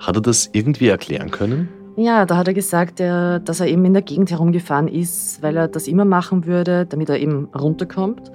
Hat 0.00 0.16
er 0.16 0.22
das 0.22 0.48
irgendwie 0.52 0.88
erklären 0.88 1.30
können? 1.30 1.68
Ja, 1.96 2.26
da 2.26 2.36
hat 2.36 2.48
er 2.48 2.54
gesagt, 2.54 3.00
dass 3.00 3.60
er 3.60 3.66
eben 3.66 3.84
in 3.84 3.92
der 3.92 4.02
Gegend 4.02 4.30
herumgefahren 4.30 4.88
ist, 4.88 5.42
weil 5.42 5.56
er 5.56 5.68
das 5.68 5.88
immer 5.88 6.04
machen 6.04 6.46
würde, 6.46 6.86
damit 6.86 7.08
er 7.10 7.18
eben 7.18 7.48
runterkommt. 7.54 8.32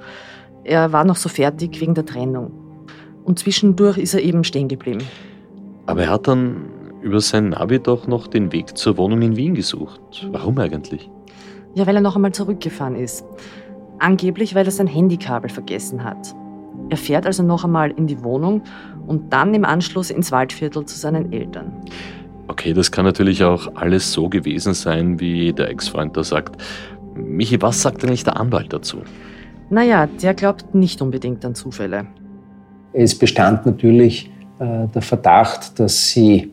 Er 0.63 0.93
war 0.93 1.03
noch 1.03 1.15
so 1.15 1.27
fertig 1.27 1.81
wegen 1.81 1.95
der 1.95 2.05
Trennung. 2.05 2.51
Und 3.23 3.39
zwischendurch 3.39 3.97
ist 3.97 4.13
er 4.13 4.21
eben 4.21 4.43
stehen 4.43 4.67
geblieben. 4.67 5.03
Aber 5.87 6.03
er 6.03 6.09
hat 6.09 6.27
dann 6.27 6.67
über 7.01 7.19
sein 7.19 7.49
Navi 7.49 7.79
doch 7.79 8.07
noch 8.07 8.27
den 8.27 8.51
Weg 8.51 8.77
zur 8.77 8.97
Wohnung 8.97 9.21
in 9.21 9.35
Wien 9.35 9.55
gesucht. 9.55 9.99
Warum 10.31 10.59
eigentlich? 10.59 11.09
Ja, 11.73 11.87
weil 11.87 11.95
er 11.95 12.01
noch 12.01 12.15
einmal 12.15 12.33
zurückgefahren 12.33 12.95
ist. 12.95 13.25
Angeblich, 13.99 14.55
weil 14.55 14.65
er 14.65 14.71
sein 14.71 14.87
Handykabel 14.87 15.49
vergessen 15.49 16.03
hat. 16.03 16.35
Er 16.89 16.97
fährt 16.97 17.25
also 17.25 17.43
noch 17.43 17.63
einmal 17.63 17.91
in 17.91 18.07
die 18.07 18.23
Wohnung 18.23 18.63
und 19.07 19.31
dann 19.31 19.53
im 19.53 19.63
Anschluss 19.63 20.09
ins 20.09 20.31
Waldviertel 20.31 20.85
zu 20.85 20.97
seinen 20.97 21.31
Eltern. 21.31 21.71
Okay, 22.47 22.73
das 22.73 22.91
kann 22.91 23.05
natürlich 23.05 23.43
auch 23.43 23.75
alles 23.75 24.11
so 24.11 24.27
gewesen 24.27 24.73
sein, 24.73 25.19
wie 25.19 25.53
der 25.53 25.69
Ex-Freund 25.69 26.17
da 26.17 26.23
sagt. 26.23 26.61
Michi, 27.15 27.61
was 27.61 27.81
sagt 27.81 28.03
denn 28.03 28.09
nicht 28.09 28.27
der 28.27 28.37
Anwalt 28.37 28.73
dazu? 28.73 28.97
Naja, 29.69 30.07
der 30.07 30.33
glaubt 30.33 30.75
nicht 30.75 31.01
unbedingt 31.01 31.45
an 31.45 31.55
Zufälle. 31.55 32.07
Es 32.91 33.17
bestand 33.17 33.65
natürlich 33.65 34.29
äh, 34.59 34.87
der 34.93 35.01
Verdacht, 35.01 35.79
dass 35.79 36.09
sie, 36.09 36.51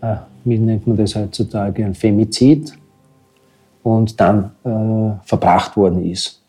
äh, 0.00 0.16
wie 0.44 0.58
nennt 0.58 0.86
man 0.86 0.96
das 0.96 1.14
heutzutage, 1.14 1.84
ein 1.84 1.94
Femizid 1.94 2.76
und 3.86 4.18
dann 4.18 4.50
äh, 4.64 5.24
verbracht 5.24 5.76
worden 5.76 6.04
ist. 6.10 6.42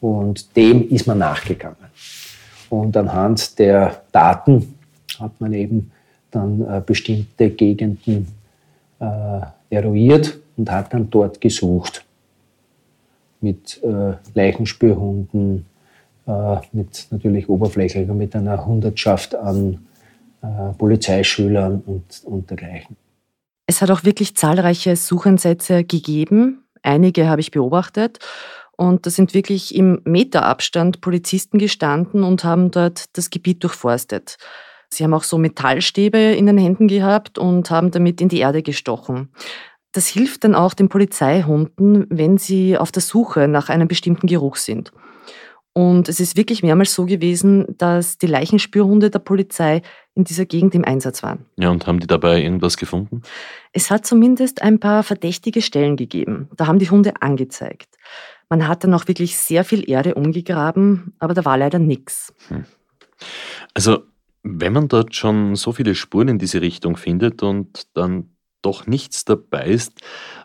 Und 0.00 0.56
dem 0.56 0.88
ist 0.88 1.06
man 1.06 1.18
nachgegangen. 1.18 1.86
Und 2.68 2.96
anhand 2.96 3.56
der 3.60 4.02
Daten 4.10 4.74
hat 5.20 5.40
man 5.40 5.52
eben 5.52 5.92
dann 6.32 6.62
äh, 6.62 6.82
bestimmte 6.84 7.50
Gegenden 7.50 8.26
äh, 8.98 9.40
eruiert 9.70 10.36
und 10.56 10.68
hat 10.68 10.92
dann 10.92 11.08
dort 11.10 11.40
gesucht. 11.40 12.04
Mit 13.40 13.80
äh, 13.84 14.14
Leichenspürhunden, 14.34 15.64
äh, 16.26 16.56
mit 16.72 17.06
natürlich 17.12 17.48
oberflächlicher, 17.48 18.14
mit 18.14 18.34
einer 18.34 18.66
Hundertschaft 18.66 19.36
an 19.36 19.86
äh, 20.42 20.72
Polizeischülern 20.76 21.84
und, 21.86 22.24
und 22.24 22.50
dergleichen. 22.50 22.96
Es 23.66 23.82
hat 23.82 23.90
auch 23.90 24.04
wirklich 24.04 24.36
zahlreiche 24.36 24.94
Suchansätze 24.96 25.84
gegeben. 25.84 26.64
Einige 26.82 27.28
habe 27.28 27.40
ich 27.40 27.50
beobachtet. 27.50 28.20
Und 28.76 29.06
da 29.06 29.10
sind 29.10 29.34
wirklich 29.34 29.74
im 29.74 30.00
Meterabstand 30.04 31.00
Polizisten 31.00 31.58
gestanden 31.58 32.22
und 32.22 32.44
haben 32.44 32.70
dort 32.70 33.16
das 33.16 33.30
Gebiet 33.30 33.64
durchforstet. 33.64 34.36
Sie 34.90 35.02
haben 35.02 35.14
auch 35.14 35.24
so 35.24 35.38
Metallstäbe 35.38 36.18
in 36.18 36.46
den 36.46 36.58
Händen 36.58 36.86
gehabt 36.86 37.38
und 37.38 37.70
haben 37.70 37.90
damit 37.90 38.20
in 38.20 38.28
die 38.28 38.38
Erde 38.38 38.62
gestochen. 38.62 39.32
Das 39.92 40.06
hilft 40.06 40.44
dann 40.44 40.54
auch 40.54 40.74
den 40.74 40.88
Polizeihunden, 40.88 42.06
wenn 42.10 42.38
sie 42.38 42.76
auf 42.76 42.92
der 42.92 43.02
Suche 43.02 43.48
nach 43.48 43.70
einem 43.70 43.88
bestimmten 43.88 44.26
Geruch 44.26 44.56
sind. 44.56 44.92
Und 45.76 46.08
es 46.08 46.20
ist 46.20 46.38
wirklich 46.38 46.62
mehrmals 46.62 46.94
so 46.94 47.04
gewesen, 47.04 47.66
dass 47.76 48.16
die 48.16 48.26
Leichenspürhunde 48.26 49.10
der 49.10 49.18
Polizei 49.18 49.82
in 50.14 50.24
dieser 50.24 50.46
Gegend 50.46 50.74
im 50.74 50.86
Einsatz 50.86 51.22
waren. 51.22 51.44
Ja, 51.56 51.68
und 51.68 51.86
haben 51.86 52.00
die 52.00 52.06
dabei 52.06 52.42
irgendwas 52.42 52.78
gefunden? 52.78 53.20
Es 53.74 53.90
hat 53.90 54.06
zumindest 54.06 54.62
ein 54.62 54.80
paar 54.80 55.02
verdächtige 55.02 55.60
Stellen 55.60 55.96
gegeben. 55.96 56.48
Da 56.56 56.66
haben 56.66 56.78
die 56.78 56.88
Hunde 56.88 57.20
angezeigt. 57.20 57.90
Man 58.48 58.66
hat 58.66 58.84
dann 58.84 58.94
auch 58.94 59.06
wirklich 59.06 59.36
sehr 59.36 59.64
viel 59.64 59.86
Erde 59.90 60.14
umgegraben, 60.14 61.12
aber 61.18 61.34
da 61.34 61.44
war 61.44 61.58
leider 61.58 61.78
nichts. 61.78 62.32
Hm. 62.48 62.64
Also 63.74 63.98
wenn 64.42 64.72
man 64.72 64.88
dort 64.88 65.14
schon 65.14 65.56
so 65.56 65.72
viele 65.72 65.94
Spuren 65.94 66.28
in 66.28 66.38
diese 66.38 66.62
Richtung 66.62 66.96
findet 66.96 67.42
und 67.42 67.94
dann 67.94 68.30
doch 68.62 68.86
nichts 68.86 69.26
dabei 69.26 69.66
ist, 69.66 70.00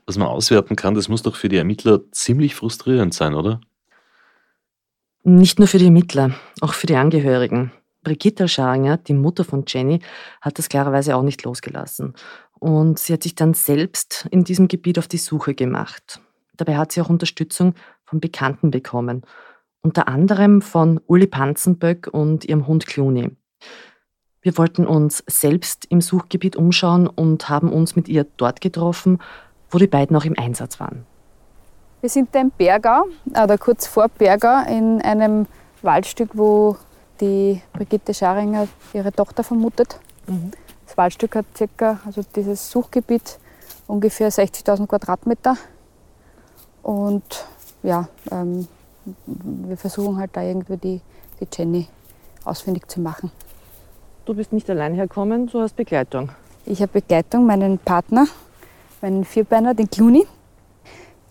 was 0.06 0.18
man 0.18 0.28
auswerten 0.28 0.76
kann, 0.76 0.94
das 0.94 1.08
muss 1.08 1.22
doch 1.22 1.38
für 1.38 1.48
die 1.48 1.56
Ermittler 1.56 2.02
ziemlich 2.12 2.54
frustrierend 2.54 3.14
sein, 3.14 3.34
oder? 3.34 3.62
Nicht 5.24 5.60
nur 5.60 5.68
für 5.68 5.78
die 5.78 5.86
Ermittler, 5.86 6.32
auch 6.62 6.74
für 6.74 6.88
die 6.88 6.96
Angehörigen. 6.96 7.72
Brigitta 8.04 8.48
Scharinger, 8.48 8.98
die 8.98 9.13
Mutter 9.13 9.44
von 9.44 9.66
Jenny, 9.68 10.00
hat 10.42 10.58
das 10.58 10.68
klarerweise 10.68 11.16
auch 11.16 11.22
nicht 11.22 11.44
losgelassen. 11.44 12.16
Und 12.54 12.98
sie 12.98 13.13
hat 13.13 13.22
sich 13.22 13.36
dann 13.36 13.54
selbst 13.54 14.28
in 14.32 14.44
diesem 14.44 14.68
Gebiet 14.68 14.98
auf 14.98 15.08
die 15.08 15.20
Suche 15.20 15.54
gemacht. 15.54 16.20
Dabei 16.58 16.75
hat 16.75 16.92
sie 16.92 17.01
auch 17.01 17.10
Unterstützung 17.10 17.75
von 18.04 18.20
Bekannten 18.20 18.72
bekommen. 18.72 19.22
Unter 19.82 20.08
anderem 20.08 20.63
von 20.63 21.00
Uli 21.06 21.28
Panzenböck 21.28 22.08
und 22.12 22.46
ihrem 22.46 22.66
Hund 22.66 22.88
Clooney. 22.88 23.30
Wir 24.42 24.58
wollten 24.58 24.88
uns 24.88 25.24
selbst 25.28 25.86
im 25.90 26.01
Suchgebiet 26.01 26.56
umschauen 26.56 27.06
und 27.06 27.48
haben 27.48 27.72
uns 27.72 27.96
mit 27.96 28.08
ihr 28.08 28.25
dort 28.38 28.60
getroffen, 28.60 29.20
wo 29.70 29.78
die 29.78 29.86
beiden 29.86 30.16
auch 30.16 30.25
im 30.25 30.38
Einsatz 30.38 30.80
waren. 30.80 31.06
Wir 32.01 32.10
sind 32.10 32.29
da 32.34 32.41
im 32.41 32.50
Bergau, 32.50 33.03
oder 33.29 33.60
kurz 33.60 33.86
vor 33.86 34.10
Bergau, 34.10 34.65
in 34.67 35.01
einem 35.03 35.46
Waldstück, 35.84 36.31
wo 36.34 36.75
die 37.20 37.62
Brigitte 37.74 38.15
Scharinger 38.15 38.67
ihre 38.93 39.12
Tochter 39.12 39.43
vermutet. 39.43 40.00
Mhm. 40.25 40.51
Das 40.88 40.98
Waldstück 40.98 41.36
hat 41.36 41.46
circa, 41.55 42.00
also 42.03 42.24
dieses 42.36 42.72
Suchgebiet, 42.72 43.38
ungefähr 43.86 44.31
60.000 44.31 44.88
Quadratmeter. 44.88 45.58
Und 46.81 47.46
ja, 47.84 48.08
ähm, 48.31 48.67
wir 49.25 49.77
versuchen 49.77 50.17
halt 50.17 50.31
da 50.34 50.41
irgendwie 50.41 50.77
die, 50.77 51.01
die 51.39 51.48
Jenny 51.55 51.88
ausfindig 52.43 52.88
zu 52.88 53.00
machen. 53.00 53.31
Du 54.25 54.34
bist 54.34 54.51
nicht 54.53 54.67
allein 54.72 54.96
hergekommen, 54.96 55.48
du 55.48 55.62
hast 55.62 55.75
Begleitung. 55.75 56.29
Ich 56.65 56.81
habe 56.81 56.93
Begleitung, 56.93 57.46
meinen 57.46 57.77
Partner, 57.77 58.25
meinen 59.01 59.24
Vierbeiner, 59.24 59.75
den 59.75 59.89
Clooney. 59.89 60.25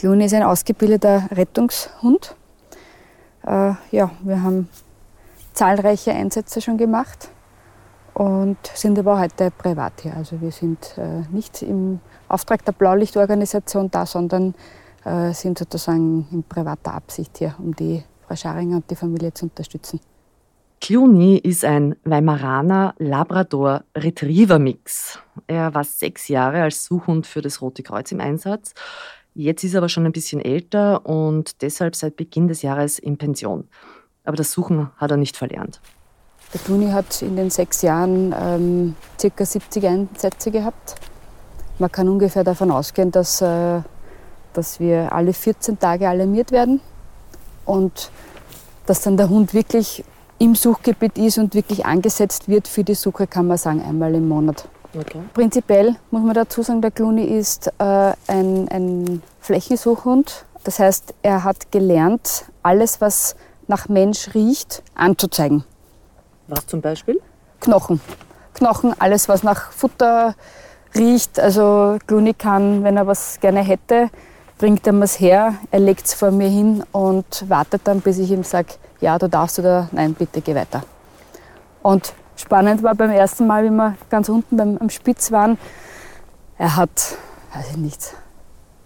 Clooney 0.00 0.24
ist 0.24 0.32
ein 0.32 0.44
ausgebildeter 0.44 1.28
Rettungshund. 1.30 2.34
Äh, 3.46 3.74
ja, 3.90 4.10
wir 4.22 4.42
haben 4.42 4.70
zahlreiche 5.52 6.12
Einsätze 6.12 6.62
schon 6.62 6.78
gemacht 6.78 7.28
und 8.14 8.56
sind 8.72 8.98
aber 8.98 9.20
heute 9.20 9.50
privat 9.50 10.00
hier. 10.00 10.16
Also 10.16 10.40
wir 10.40 10.52
sind 10.52 10.96
äh, 10.96 11.20
nicht 11.30 11.60
im 11.60 12.00
Auftrag 12.28 12.64
der 12.64 12.72
Blaulichtorganisation 12.72 13.90
da, 13.90 14.06
sondern 14.06 14.54
äh, 15.04 15.34
sind 15.34 15.58
sozusagen 15.58 16.26
in 16.32 16.44
privater 16.44 16.94
Absicht 16.94 17.36
hier, 17.36 17.54
um 17.58 17.76
die 17.76 18.02
Frau 18.26 18.36
Scharinger 18.36 18.76
und 18.76 18.90
die 18.90 18.96
Familie 18.96 19.34
zu 19.34 19.44
unterstützen. 19.44 20.00
Clooney 20.80 21.36
ist 21.36 21.62
ein 21.62 21.94
Weimaraner 22.04 22.94
Labrador-Retriever-Mix. 22.96 25.18
Er 25.46 25.74
war 25.74 25.84
sechs 25.84 26.28
Jahre 26.28 26.62
als 26.62 26.86
Suchhund 26.86 27.26
für 27.26 27.42
das 27.42 27.60
Rote 27.60 27.82
Kreuz 27.82 28.10
im 28.12 28.20
Einsatz. 28.20 28.72
Jetzt 29.40 29.64
ist 29.64 29.72
er 29.72 29.78
aber 29.78 29.88
schon 29.88 30.04
ein 30.04 30.12
bisschen 30.12 30.38
älter 30.38 31.06
und 31.06 31.62
deshalb 31.62 31.96
seit 31.96 32.14
Beginn 32.16 32.46
des 32.46 32.60
Jahres 32.60 32.98
in 32.98 33.16
Pension. 33.16 33.66
Aber 34.22 34.36
das 34.36 34.52
Suchen 34.52 34.90
hat 34.98 35.10
er 35.10 35.16
nicht 35.16 35.34
verlernt. 35.34 35.80
Der 36.52 36.62
Tuni 36.62 36.90
hat 36.90 37.22
in 37.22 37.36
den 37.36 37.48
sechs 37.48 37.80
Jahren 37.80 38.34
ähm, 38.38 38.96
ca. 39.18 39.44
70 39.46 39.86
Einsätze 39.86 40.50
gehabt. 40.50 40.96
Man 41.78 41.90
kann 41.90 42.06
ungefähr 42.10 42.44
davon 42.44 42.70
ausgehen, 42.70 43.12
dass, 43.12 43.40
äh, 43.40 43.80
dass 44.52 44.78
wir 44.78 45.10
alle 45.10 45.32
14 45.32 45.78
Tage 45.78 46.06
alarmiert 46.06 46.52
werden 46.52 46.82
und 47.64 48.10
dass 48.84 49.00
dann 49.00 49.16
der 49.16 49.30
Hund 49.30 49.54
wirklich 49.54 50.04
im 50.38 50.54
Suchgebiet 50.54 51.16
ist 51.16 51.38
und 51.38 51.54
wirklich 51.54 51.86
angesetzt 51.86 52.46
wird 52.46 52.68
für 52.68 52.84
die 52.84 52.94
Suche, 52.94 53.26
kann 53.26 53.46
man 53.46 53.56
sagen, 53.56 53.80
einmal 53.80 54.14
im 54.14 54.28
Monat. 54.28 54.68
Okay. 54.98 55.22
Prinzipiell 55.34 55.96
muss 56.10 56.22
man 56.22 56.34
dazu 56.34 56.62
sagen, 56.62 56.82
der 56.82 56.90
Clooney 56.90 57.24
ist 57.24 57.68
äh, 57.78 58.12
ein, 58.26 58.68
ein 58.68 59.22
Flächensuchhund. 59.40 60.44
Das 60.64 60.78
heißt, 60.78 61.14
er 61.22 61.44
hat 61.44 61.70
gelernt, 61.70 62.46
alles, 62.62 63.00
was 63.00 63.36
nach 63.68 63.88
Mensch 63.88 64.34
riecht, 64.34 64.82
anzuzeigen. 64.94 65.64
Was 66.48 66.66
zum 66.66 66.80
Beispiel? 66.80 67.20
Knochen. 67.60 68.00
Knochen, 68.54 68.94
alles, 68.98 69.28
was 69.28 69.42
nach 69.42 69.70
Futter 69.70 70.34
riecht. 70.94 71.38
Also 71.38 71.98
Clooney 72.06 72.34
kann, 72.34 72.82
wenn 72.82 72.96
er 72.96 73.06
was 73.06 73.38
gerne 73.40 73.60
hätte, 73.60 74.10
bringt 74.58 74.86
er 74.86 74.94
es 75.02 75.18
her, 75.18 75.54
er 75.70 75.80
legt 75.80 76.06
es 76.06 76.14
vor 76.14 76.30
mir 76.32 76.48
hin 76.48 76.84
und 76.92 77.48
wartet 77.48 77.82
dann, 77.84 78.02
bis 78.02 78.18
ich 78.18 78.30
ihm 78.30 78.44
sage, 78.44 78.74
ja, 79.00 79.18
du 79.18 79.28
darfst 79.28 79.58
oder 79.58 79.88
nein, 79.92 80.12
bitte 80.12 80.42
geh 80.42 80.54
weiter. 80.54 80.82
Und 81.82 82.12
spannend 82.40 82.82
war 82.82 82.94
beim 82.94 83.10
ersten 83.10 83.46
Mal, 83.46 83.64
wie 83.64 83.70
wir 83.70 83.96
ganz 84.08 84.28
unten 84.28 84.56
beim, 84.56 84.78
am 84.78 84.90
Spitz 84.90 85.30
waren, 85.30 85.58
er 86.58 86.76
hat, 86.76 87.16
weiß 87.54 87.70
ich 87.70 87.76
nicht, 87.76 88.14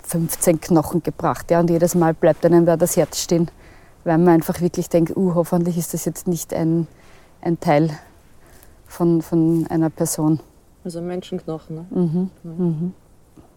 15 0.02 0.60
Knochen 0.60 1.02
gebracht. 1.02 1.50
Ja, 1.50 1.60
und 1.60 1.70
jedes 1.70 1.94
Mal 1.94 2.14
bleibt 2.14 2.44
einem 2.44 2.66
da 2.66 2.76
das 2.76 2.96
Herz 2.96 3.20
stehen, 3.20 3.50
weil 4.04 4.18
man 4.18 4.34
einfach 4.34 4.60
wirklich 4.60 4.88
denkt, 4.88 5.16
uh, 5.16 5.34
hoffentlich 5.34 5.78
ist 5.78 5.94
das 5.94 6.04
jetzt 6.04 6.28
nicht 6.28 6.52
ein 6.52 6.86
ein 7.44 7.60
Teil 7.60 7.90
von, 8.86 9.22
von 9.22 9.66
einer 9.68 9.90
Person. 9.90 10.40
Also 10.84 11.00
Menschenknochen, 11.00 11.76
ne? 11.76 11.86
Mhm. 11.90 12.30
Mhm. 12.42 12.94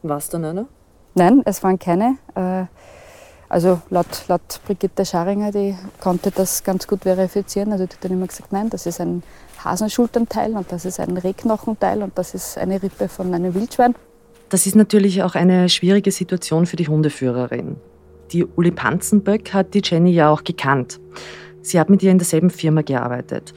War 0.03 0.17
es 0.17 0.29
dann 0.29 0.45
einer? 0.45 0.65
Nein, 1.15 1.41
es 1.45 1.63
waren 1.63 1.79
keine. 1.79 2.17
Äh, 2.35 2.65
also 3.49 3.81
laut, 3.89 4.25
laut 4.27 4.59
Brigitte 4.65 5.05
Scharinger, 5.05 5.51
die 5.51 5.75
konnte 6.01 6.31
das 6.31 6.63
ganz 6.63 6.87
gut 6.87 7.03
verifizieren. 7.03 7.71
Also 7.71 7.85
die 7.85 7.93
hat 7.93 8.03
dann 8.03 8.11
immer 8.11 8.27
gesagt, 8.27 8.51
nein, 8.51 8.69
das 8.69 8.85
ist 8.85 8.99
ein 8.99 9.23
Hasenschulternteil 9.63 10.53
und 10.53 10.71
das 10.71 10.85
ist 10.85 10.99
ein 10.99 11.17
Rehknochenteil 11.17 12.03
und 12.03 12.17
das 12.17 12.33
ist 12.33 12.57
eine 12.57 12.81
Rippe 12.81 13.07
von 13.07 13.33
einem 13.33 13.53
Wildschwein. 13.53 13.95
Das 14.49 14.65
ist 14.65 14.75
natürlich 14.75 15.23
auch 15.23 15.35
eine 15.35 15.67
schwierige 15.69 16.11
Situation 16.11 16.65
für 16.65 16.77
die 16.77 16.87
Hundeführerin. 16.87 17.75
Die 18.31 18.45
Uli 18.45 18.71
Panzenböck 18.71 19.53
hat 19.53 19.73
die 19.73 19.81
Jenny 19.83 20.11
ja 20.11 20.29
auch 20.29 20.43
gekannt. 20.43 20.99
Sie 21.61 21.79
hat 21.79 21.89
mit 21.89 22.01
ihr 22.03 22.11
in 22.11 22.17
derselben 22.17 22.49
Firma 22.49 22.81
gearbeitet. 22.81 23.53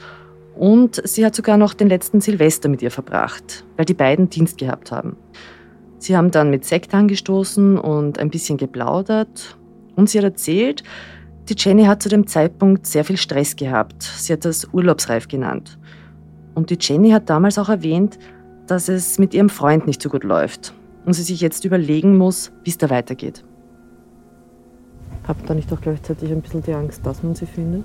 Und 0.55 1.01
sie 1.07 1.25
hat 1.25 1.35
sogar 1.35 1.57
noch 1.57 1.73
den 1.73 1.87
letzten 1.87 2.19
Silvester 2.19 2.67
mit 2.67 2.81
ihr 2.81 2.91
verbracht, 2.91 3.65
weil 3.77 3.85
die 3.85 3.93
beiden 3.93 4.29
Dienst 4.29 4.57
gehabt 4.57 4.91
haben. 4.91 5.15
Sie 5.97 6.17
haben 6.17 6.31
dann 6.31 6.49
mit 6.49 6.65
Sekt 6.65 6.93
angestoßen 6.93 7.77
und 7.77 8.19
ein 8.19 8.29
bisschen 8.29 8.57
geplaudert. 8.57 9.57
Und 9.95 10.09
sie 10.09 10.17
hat 10.17 10.25
erzählt, 10.25 10.83
die 11.51 11.55
Jenny 11.57 11.83
hat 11.83 12.01
zu 12.01 12.07
dem 12.07 12.27
Zeitpunkt 12.27 12.87
sehr 12.87 13.03
viel 13.03 13.17
Stress 13.17 13.57
gehabt. 13.57 14.03
Sie 14.03 14.31
hat 14.31 14.45
das 14.45 14.69
urlaubsreif 14.71 15.27
genannt. 15.27 15.77
Und 16.55 16.69
die 16.69 16.77
Jenny 16.79 17.11
hat 17.11 17.29
damals 17.29 17.57
auch 17.57 17.67
erwähnt, 17.67 18.17
dass 18.67 18.87
es 18.87 19.19
mit 19.19 19.33
ihrem 19.33 19.49
Freund 19.49 19.85
nicht 19.85 20.01
so 20.01 20.07
gut 20.07 20.23
läuft 20.23 20.73
und 21.05 21.13
sie 21.13 21.23
sich 21.23 21.41
jetzt 21.41 21.65
überlegen 21.65 22.17
muss, 22.17 22.53
wie 22.63 22.69
es 22.69 22.77
da 22.77 22.89
weitergeht. 22.89 23.43
Habt 25.27 25.49
ihr 25.49 25.55
nicht 25.55 25.71
auch 25.73 25.81
gleichzeitig 25.81 26.31
ein 26.31 26.41
bisschen 26.41 26.63
die 26.63 26.73
Angst, 26.73 27.05
dass 27.05 27.21
man 27.21 27.35
sie 27.35 27.45
findet? 27.45 27.83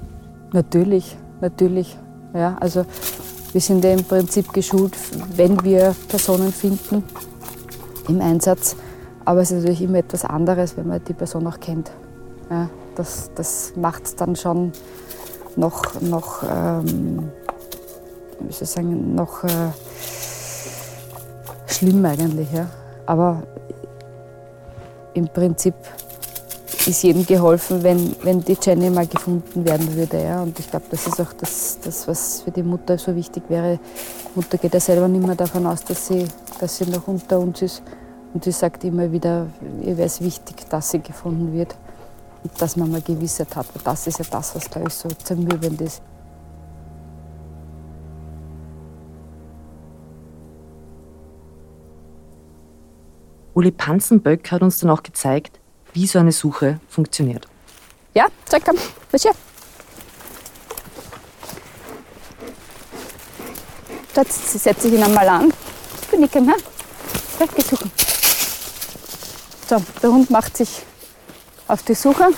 Natürlich, 0.52 1.16
natürlich. 1.40 1.96
Ja, 2.34 2.56
also 2.60 2.86
wir 3.52 3.60
sind 3.60 3.84
ja 3.84 3.92
im 3.92 4.04
Prinzip 4.04 4.52
geschult, 4.52 4.96
wenn 5.34 5.62
wir 5.64 5.94
Personen 6.08 6.52
finden 6.52 7.02
im 8.08 8.20
Einsatz. 8.20 8.76
Aber 9.24 9.40
es 9.40 9.50
ist 9.50 9.58
natürlich 9.58 9.82
immer 9.82 9.98
etwas 9.98 10.24
anderes, 10.24 10.76
wenn 10.76 10.86
man 10.86 11.02
die 11.04 11.14
Person 11.14 11.48
auch 11.48 11.58
kennt. 11.58 11.90
Ja, 12.48 12.70
das 12.96 13.30
das 13.34 13.72
macht 13.76 14.04
es 14.04 14.16
dann 14.16 14.34
schon 14.36 14.72
noch, 15.56 16.00
noch 16.00 16.42
ähm, 16.42 17.30
ich 18.48 18.56
sagen, 18.56 19.14
noch 19.14 19.44
äh, 19.44 19.70
schlimm 21.66 22.04
eigentlich. 22.04 22.52
Ja. 22.52 22.68
Aber 23.06 23.42
im 25.14 25.28
Prinzip 25.28 25.74
ist 26.86 27.02
jedem 27.02 27.26
geholfen, 27.26 27.82
wenn, 27.82 28.14
wenn 28.22 28.40
die 28.42 28.56
Jenny 28.60 28.90
mal 28.90 29.06
gefunden 29.06 29.64
werden 29.64 29.94
würde. 29.96 30.22
Ja. 30.22 30.42
Und 30.42 30.58
ich 30.58 30.70
glaube, 30.70 30.86
das 30.90 31.06
ist 31.06 31.20
auch 31.20 31.32
das, 31.32 31.78
das, 31.82 32.06
was 32.06 32.42
für 32.42 32.50
die 32.50 32.62
Mutter 32.62 32.98
so 32.98 33.14
wichtig 33.16 33.44
wäre. 33.48 33.78
Die 33.78 34.38
Mutter 34.38 34.58
geht 34.58 34.74
ja 34.74 34.80
selber 34.80 35.08
nicht 35.08 35.26
mehr 35.26 35.34
davon 35.34 35.66
aus, 35.66 35.82
dass 35.84 36.06
sie, 36.06 36.26
dass 36.60 36.76
sie 36.76 36.86
noch 36.86 37.08
unter 37.08 37.40
uns 37.40 37.62
ist. 37.62 37.82
Und 38.34 38.44
sie 38.44 38.52
sagt 38.52 38.84
immer 38.84 39.10
wieder, 39.10 39.46
ihr 39.80 39.96
wäre 39.96 40.06
es 40.06 40.20
wichtig, 40.20 40.68
dass 40.68 40.90
sie 40.90 41.00
gefunden 41.00 41.52
wird. 41.54 41.74
Und 42.46 42.62
dass 42.62 42.76
man 42.76 42.92
mal 42.92 43.02
Gewissheit 43.02 43.56
hat. 43.56 43.66
das 43.82 44.06
ist 44.06 44.20
ja 44.20 44.24
das, 44.30 44.54
was, 44.54 44.70
glaube 44.70 44.86
ich, 44.86 44.94
so 44.94 45.08
zermürbend 45.08 45.80
ist. 45.80 46.00
Uli 53.52 53.72
Panzenböck 53.72 54.52
hat 54.52 54.62
uns 54.62 54.78
dann 54.78 54.90
auch 54.90 55.02
gezeigt, 55.02 55.58
wie 55.92 56.06
so 56.06 56.20
eine 56.20 56.30
Suche 56.30 56.78
funktioniert. 56.88 57.48
Ja, 58.14 58.26
zeig 58.44 58.64
komm, 58.64 58.76
was 59.10 59.22
hier? 59.22 59.32
Jetzt 64.14 64.52
setze 64.52 64.86
ich 64.86 64.94
ihn 64.94 65.02
einmal 65.02 65.28
an. 65.28 65.52
Bin 66.12 66.22
ich 66.22 66.32
Ja, 66.32 66.42
geh 67.56 67.62
suchen. 67.62 67.90
So, 69.68 69.82
der 70.00 70.12
Hund 70.12 70.30
macht 70.30 70.56
sich 70.56 70.84
auf 71.68 71.82
die 71.82 71.94
Suche. 71.94 72.28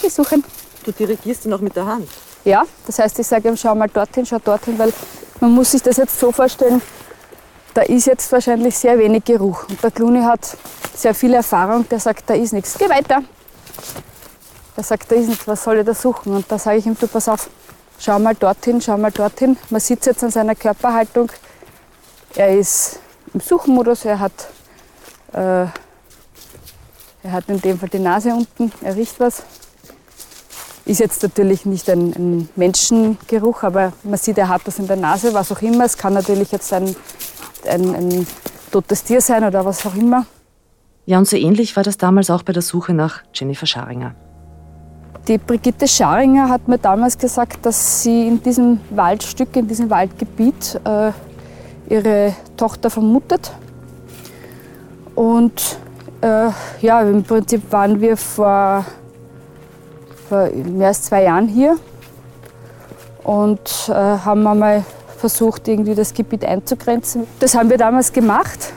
Geh 0.00 0.08
suchen. 0.08 0.44
Du 0.84 0.92
dirigierst 0.92 1.46
ihn 1.46 1.52
auch 1.52 1.60
mit 1.60 1.74
der 1.74 1.86
Hand? 1.86 2.08
Ja, 2.44 2.64
das 2.86 2.98
heißt, 2.98 3.18
ich 3.18 3.26
sage 3.26 3.48
ihm, 3.48 3.56
schau 3.56 3.74
mal 3.74 3.88
dorthin, 3.88 4.24
schau 4.24 4.38
dorthin, 4.38 4.78
weil 4.78 4.92
man 5.40 5.52
muss 5.52 5.72
sich 5.72 5.82
das 5.82 5.96
jetzt 5.96 6.18
so 6.18 6.30
vorstellen, 6.30 6.80
da 7.74 7.82
ist 7.82 8.06
jetzt 8.06 8.30
wahrscheinlich 8.32 8.76
sehr 8.78 8.98
wenig 8.98 9.24
Geruch. 9.24 9.68
Und 9.68 9.82
der 9.82 9.90
Clooney 9.90 10.22
hat 10.22 10.56
sehr 10.94 11.14
viel 11.14 11.34
Erfahrung, 11.34 11.88
der 11.88 12.00
sagt, 12.00 12.30
da 12.30 12.34
ist 12.34 12.52
nichts. 12.52 12.76
Geh 12.78 12.88
weiter. 12.88 13.22
Der 14.76 14.84
sagt, 14.84 15.10
da 15.10 15.16
ist 15.16 15.28
nichts, 15.28 15.46
was 15.46 15.64
soll 15.64 15.78
ich 15.78 15.84
da 15.84 15.92
suchen? 15.94 16.36
Und 16.36 16.50
da 16.50 16.58
sage 16.58 16.78
ich 16.78 16.86
ihm, 16.86 16.96
du 16.98 17.06
pass 17.08 17.28
auf, 17.28 17.50
schau 17.98 18.18
mal 18.18 18.34
dorthin, 18.34 18.80
schau 18.80 18.96
mal 18.96 19.10
dorthin. 19.10 19.58
Man 19.70 19.80
sieht 19.80 20.06
jetzt 20.06 20.22
an 20.22 20.30
seiner 20.30 20.54
Körperhaltung, 20.54 21.30
er 22.34 22.56
ist 22.56 23.00
im 23.34 23.40
Suchmodus, 23.40 24.04
er 24.04 24.20
hat, 24.20 24.32
äh, 25.32 25.66
er 27.26 27.32
hat 27.32 27.48
in 27.48 27.60
dem 27.60 27.78
Fall 27.78 27.88
die 27.88 27.98
Nase 27.98 28.32
unten, 28.32 28.72
er 28.82 28.94
riecht 28.94 29.18
was. 29.18 29.42
Ist 30.84 31.00
jetzt 31.00 31.22
natürlich 31.24 31.66
nicht 31.66 31.90
ein, 31.90 32.12
ein 32.12 32.48
Menschengeruch, 32.54 33.64
aber 33.64 33.92
man 34.04 34.18
sieht, 34.18 34.38
er 34.38 34.48
hat 34.48 34.62
das 34.64 34.78
in 34.78 34.86
der 34.86 34.96
Nase, 34.96 35.34
was 35.34 35.50
auch 35.50 35.60
immer. 35.60 35.84
Es 35.84 35.98
kann 35.98 36.14
natürlich 36.14 36.52
jetzt 36.52 36.72
ein, 36.72 36.94
ein, 37.68 37.94
ein 37.94 38.26
totes 38.70 39.02
Tier 39.02 39.20
sein 39.20 39.42
oder 39.42 39.64
was 39.64 39.84
auch 39.84 39.96
immer. 39.96 40.24
Ja, 41.06 41.18
und 41.18 41.26
so 41.26 41.36
ähnlich 41.36 41.74
war 41.74 41.82
das 41.82 41.98
damals 41.98 42.30
auch 42.30 42.44
bei 42.44 42.52
der 42.52 42.62
Suche 42.62 42.94
nach 42.94 43.22
Jennifer 43.34 43.66
Scharinger. 43.66 44.14
Die 45.26 45.38
Brigitte 45.38 45.88
Scharinger 45.88 46.48
hat 46.48 46.68
mir 46.68 46.78
damals 46.78 47.18
gesagt, 47.18 47.66
dass 47.66 48.04
sie 48.04 48.28
in 48.28 48.40
diesem 48.40 48.78
Waldstück, 48.90 49.56
in 49.56 49.66
diesem 49.66 49.90
Waldgebiet 49.90 50.80
äh, 50.84 51.10
ihre 51.88 52.36
Tochter 52.56 52.90
vermutet. 52.90 53.50
Und 55.16 55.80
äh, 56.20 56.50
ja, 56.80 57.00
im 57.02 57.22
Prinzip 57.22 57.70
waren 57.70 58.00
wir 58.00 58.16
vor, 58.16 58.84
vor, 60.28 60.48
mehr 60.50 60.88
als 60.88 61.02
zwei 61.02 61.24
Jahren 61.24 61.48
hier 61.48 61.76
und 63.24 63.60
äh, 63.88 63.92
haben 63.92 64.46
einmal 64.46 64.84
versucht, 65.18 65.66
irgendwie 65.68 65.94
das 65.94 66.14
Gebiet 66.14 66.44
einzugrenzen. 66.44 67.26
Das 67.40 67.54
haben 67.54 67.70
wir 67.70 67.78
damals 67.78 68.12
gemacht 68.12 68.72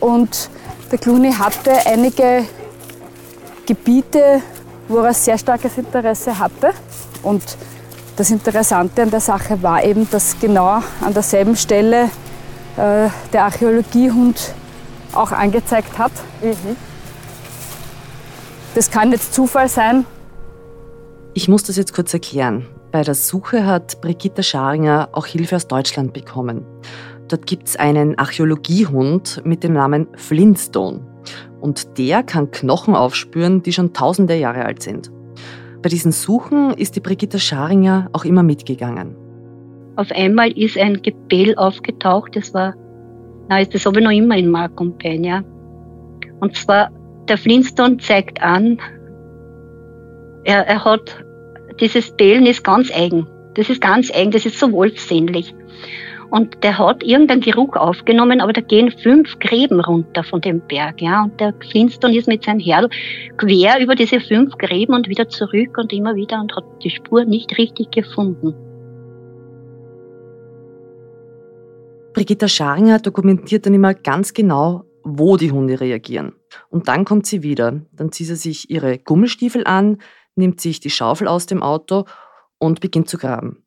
und 0.00 0.50
der 0.90 0.98
Clooney 0.98 1.32
hatte 1.32 1.72
einige 1.86 2.44
Gebiete, 3.66 4.40
wo 4.88 4.98
er 4.98 5.14
sehr 5.14 5.38
starkes 5.38 5.78
Interesse 5.78 6.38
hatte. 6.38 6.70
Und 7.22 7.42
das 8.16 8.30
Interessante 8.30 9.02
an 9.02 9.10
der 9.10 9.20
Sache 9.20 9.62
war 9.62 9.82
eben, 9.82 10.08
dass 10.10 10.38
genau 10.38 10.80
an 11.00 11.12
derselben 11.12 11.56
Stelle 11.56 12.04
äh, 12.76 13.08
der 13.32 13.44
Archäologiehund 13.44 14.54
auch 15.16 15.32
angezeigt 15.32 15.98
hat. 15.98 16.12
Mhm. 16.42 16.76
Das 18.74 18.90
kann 18.90 19.10
jetzt 19.10 19.34
Zufall 19.34 19.68
sein. 19.68 20.04
Ich 21.34 21.48
muss 21.48 21.64
das 21.64 21.76
jetzt 21.76 21.94
kurz 21.94 22.12
erklären. 22.14 22.66
Bei 22.92 23.02
der 23.02 23.14
Suche 23.14 23.66
hat 23.66 24.00
Brigitte 24.00 24.42
Scharinger 24.42 25.08
auch 25.12 25.26
Hilfe 25.26 25.56
aus 25.56 25.68
Deutschland 25.68 26.12
bekommen. 26.12 26.64
Dort 27.28 27.46
gibt 27.46 27.68
es 27.68 27.76
einen 27.76 28.18
Archäologiehund 28.18 29.42
mit 29.44 29.64
dem 29.64 29.72
Namen 29.72 30.06
Flintstone. 30.16 31.00
Und 31.60 31.98
der 31.98 32.22
kann 32.22 32.50
Knochen 32.50 32.94
aufspüren, 32.94 33.62
die 33.62 33.72
schon 33.72 33.92
tausende 33.92 34.36
Jahre 34.36 34.64
alt 34.64 34.82
sind. 34.82 35.10
Bei 35.82 35.88
diesen 35.88 36.12
Suchen 36.12 36.72
ist 36.72 36.96
die 36.96 37.00
Brigitte 37.00 37.38
Scharinger 37.38 38.08
auch 38.12 38.24
immer 38.24 38.42
mitgegangen. 38.42 39.16
Auf 39.96 40.10
einmal 40.10 40.52
ist 40.52 40.76
ein 40.76 41.00
Gebell 41.02 41.54
aufgetaucht, 41.56 42.36
das 42.36 42.52
war, 42.54 42.74
na, 43.48 43.64
das 43.64 43.86
habe 43.86 44.00
ich 44.00 44.04
noch 44.04 44.12
immer 44.12 44.36
in 44.36 44.50
Mark 44.50 44.80
und 44.80 45.02
ja. 45.02 45.42
Und 46.40 46.56
zwar, 46.56 46.90
der 47.28 47.38
Flintstone 47.38 47.98
zeigt 47.98 48.42
an, 48.42 48.78
er, 50.44 50.66
er 50.66 50.84
hat, 50.84 51.24
dieses 51.80 52.10
Bellen 52.16 52.46
ist 52.46 52.64
ganz 52.64 52.90
eigen. 52.94 53.26
Das 53.54 53.70
ist 53.70 53.80
ganz 53.80 54.12
eigen, 54.14 54.30
das 54.30 54.46
ist 54.46 54.58
so 54.58 54.70
wolfsähnlich. 54.72 55.54
Und 56.30 56.64
der 56.64 56.76
hat 56.78 57.04
irgendeinen 57.04 57.40
Geruch 57.40 57.76
aufgenommen, 57.76 58.40
aber 58.40 58.52
da 58.52 58.60
gehen 58.60 58.90
fünf 58.90 59.38
Gräben 59.38 59.80
runter 59.80 60.24
von 60.24 60.40
dem 60.40 60.60
Berg, 60.60 61.00
ja. 61.00 61.22
Und 61.22 61.40
der 61.40 61.54
Flintstone 61.70 62.16
ist 62.16 62.26
mit 62.26 62.44
seinem 62.44 62.60
Herr 62.60 62.88
quer 63.36 63.80
über 63.80 63.94
diese 63.94 64.20
fünf 64.20 64.56
Gräben 64.58 64.94
und 64.94 65.08
wieder 65.08 65.28
zurück 65.28 65.78
und 65.78 65.92
immer 65.92 66.16
wieder 66.16 66.40
und 66.40 66.54
hat 66.54 66.64
die 66.82 66.90
Spur 66.90 67.24
nicht 67.24 67.56
richtig 67.58 67.92
gefunden. 67.92 68.54
Brigitta 72.16 72.48
Scharinger 72.48 72.98
dokumentiert 72.98 73.66
dann 73.66 73.74
immer 73.74 73.92
ganz 73.92 74.32
genau, 74.32 74.86
wo 75.04 75.36
die 75.36 75.52
Hunde 75.52 75.80
reagieren. 75.80 76.32
Und 76.70 76.88
dann 76.88 77.04
kommt 77.04 77.26
sie 77.26 77.42
wieder. 77.42 77.82
Dann 77.92 78.10
zieht 78.10 78.28
sie 78.28 78.36
sich 78.36 78.70
ihre 78.70 78.96
Gummistiefel 78.98 79.66
an, 79.66 79.98
nimmt 80.34 80.58
sich 80.58 80.80
die 80.80 80.88
Schaufel 80.88 81.28
aus 81.28 81.44
dem 81.44 81.62
Auto 81.62 82.06
und 82.56 82.80
beginnt 82.80 83.10
zu 83.10 83.18
graben. 83.18 83.66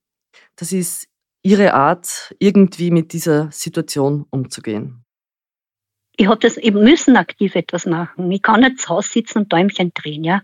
Das 0.55 0.71
ist 0.71 1.07
ihre 1.43 1.75
Art, 1.75 2.35
irgendwie 2.39 2.89
mit 2.89 3.13
dieser 3.13 3.51
Situation 3.51 4.25
umzugehen. 4.31 5.05
Ich 6.17 6.25
habe 6.25 6.39
das, 6.39 6.57
ich 6.57 6.73
müssen 6.73 7.17
aktiv 7.17 7.53
etwas 7.53 7.85
machen. 7.85 8.31
Ich 8.31 8.41
kann 8.41 8.61
nicht 8.61 8.79
zu 8.79 8.89
Hause 8.89 9.09
sitzen 9.09 9.37
und 9.37 9.53
Däumchen 9.53 9.93
drehen, 9.93 10.23
ja. 10.23 10.41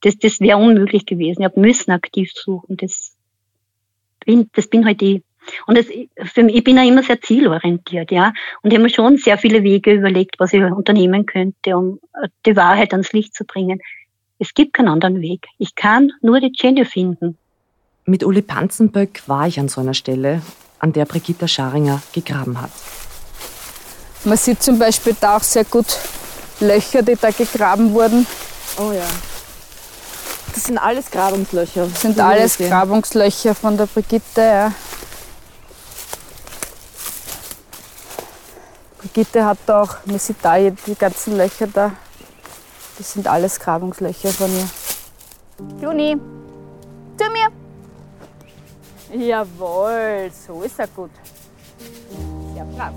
Das, 0.00 0.16
das 0.16 0.40
wäre 0.40 0.56
unmöglich 0.56 1.04
gewesen. 1.04 1.42
Ich 1.42 1.44
habe 1.44 1.60
müssen 1.60 1.90
aktiv 1.90 2.32
suchen. 2.32 2.78
Das 2.78 3.14
bin, 4.24 4.48
das 4.54 4.68
bin 4.68 4.86
halt 4.86 5.02
ich. 5.02 5.22
Und 5.66 5.78
das, 5.78 5.86
für 6.32 6.42
mich, 6.42 6.56
ich 6.56 6.64
bin 6.64 6.76
ja 6.76 6.84
immer 6.84 7.02
sehr 7.02 7.20
zielorientiert, 7.20 8.10
ja. 8.10 8.32
Und 8.62 8.70
ich 8.70 8.76
habe 8.76 8.84
mir 8.84 8.90
schon 8.90 9.16
sehr 9.16 9.38
viele 9.38 9.62
Wege 9.62 9.92
überlegt, 9.92 10.36
was 10.38 10.52
ich 10.52 10.62
unternehmen 10.62 11.26
könnte, 11.26 11.76
um 11.76 12.00
äh, 12.22 12.28
die 12.44 12.56
Wahrheit 12.56 12.92
ans 12.92 13.12
Licht 13.12 13.34
zu 13.34 13.44
bringen. 13.44 13.80
Es 14.38 14.52
gibt 14.54 14.74
keinen 14.74 14.88
anderen 14.88 15.20
Weg. 15.20 15.46
Ich 15.58 15.74
kann 15.74 16.12
nur 16.20 16.40
die 16.40 16.52
Jenny 16.54 16.84
finden. 16.84 17.38
Mit 18.04 18.22
Uli 18.22 18.42
Panzenböck 18.42 19.22
war 19.26 19.48
ich 19.48 19.58
an 19.58 19.68
so 19.68 19.80
einer 19.80 19.94
Stelle, 19.94 20.42
an 20.78 20.92
der 20.92 21.06
Brigitta 21.06 21.48
Scharinger 21.48 22.02
gegraben 22.12 22.60
hat. 22.60 22.70
Man 24.24 24.36
sieht 24.36 24.62
zum 24.62 24.78
Beispiel 24.78 25.16
da 25.20 25.36
auch 25.36 25.42
sehr 25.42 25.64
gut 25.64 25.86
Löcher, 26.60 27.02
die 27.02 27.16
da 27.20 27.30
gegraben 27.30 27.92
wurden. 27.92 28.26
Oh 28.78 28.92
ja. 28.92 29.06
Das 30.54 30.64
sind 30.64 30.78
alles 30.78 31.10
Grabungslöcher. 31.10 31.86
Das 31.86 32.00
sind 32.00 32.18
alles 32.18 32.58
Grabungslöcher 32.58 33.54
von 33.54 33.76
der 33.76 33.86
Brigitte, 33.86 34.40
ja. 34.40 34.72
Brigitte 38.98 39.44
hat 39.44 39.58
da 39.66 39.82
auch, 39.82 39.96
man 40.06 40.18
sieht 40.18 40.36
da 40.42 40.58
die 40.58 40.94
ganzen 40.94 41.36
Löcher 41.36 41.66
da. 41.66 41.92
Das 42.98 43.12
sind 43.12 43.26
alles 43.28 43.60
Grabungslöcher 43.60 44.30
von 44.30 44.50
ihr. 44.50 44.68
Juni, 45.82 46.16
zu 47.16 47.24
mir. 47.30 47.48
Jawohl, 49.26 50.30
so 50.46 50.62
ist 50.62 50.78
er 50.78 50.88
gut. 50.88 51.10
Sehr 52.54 52.64
brav. 52.64 52.92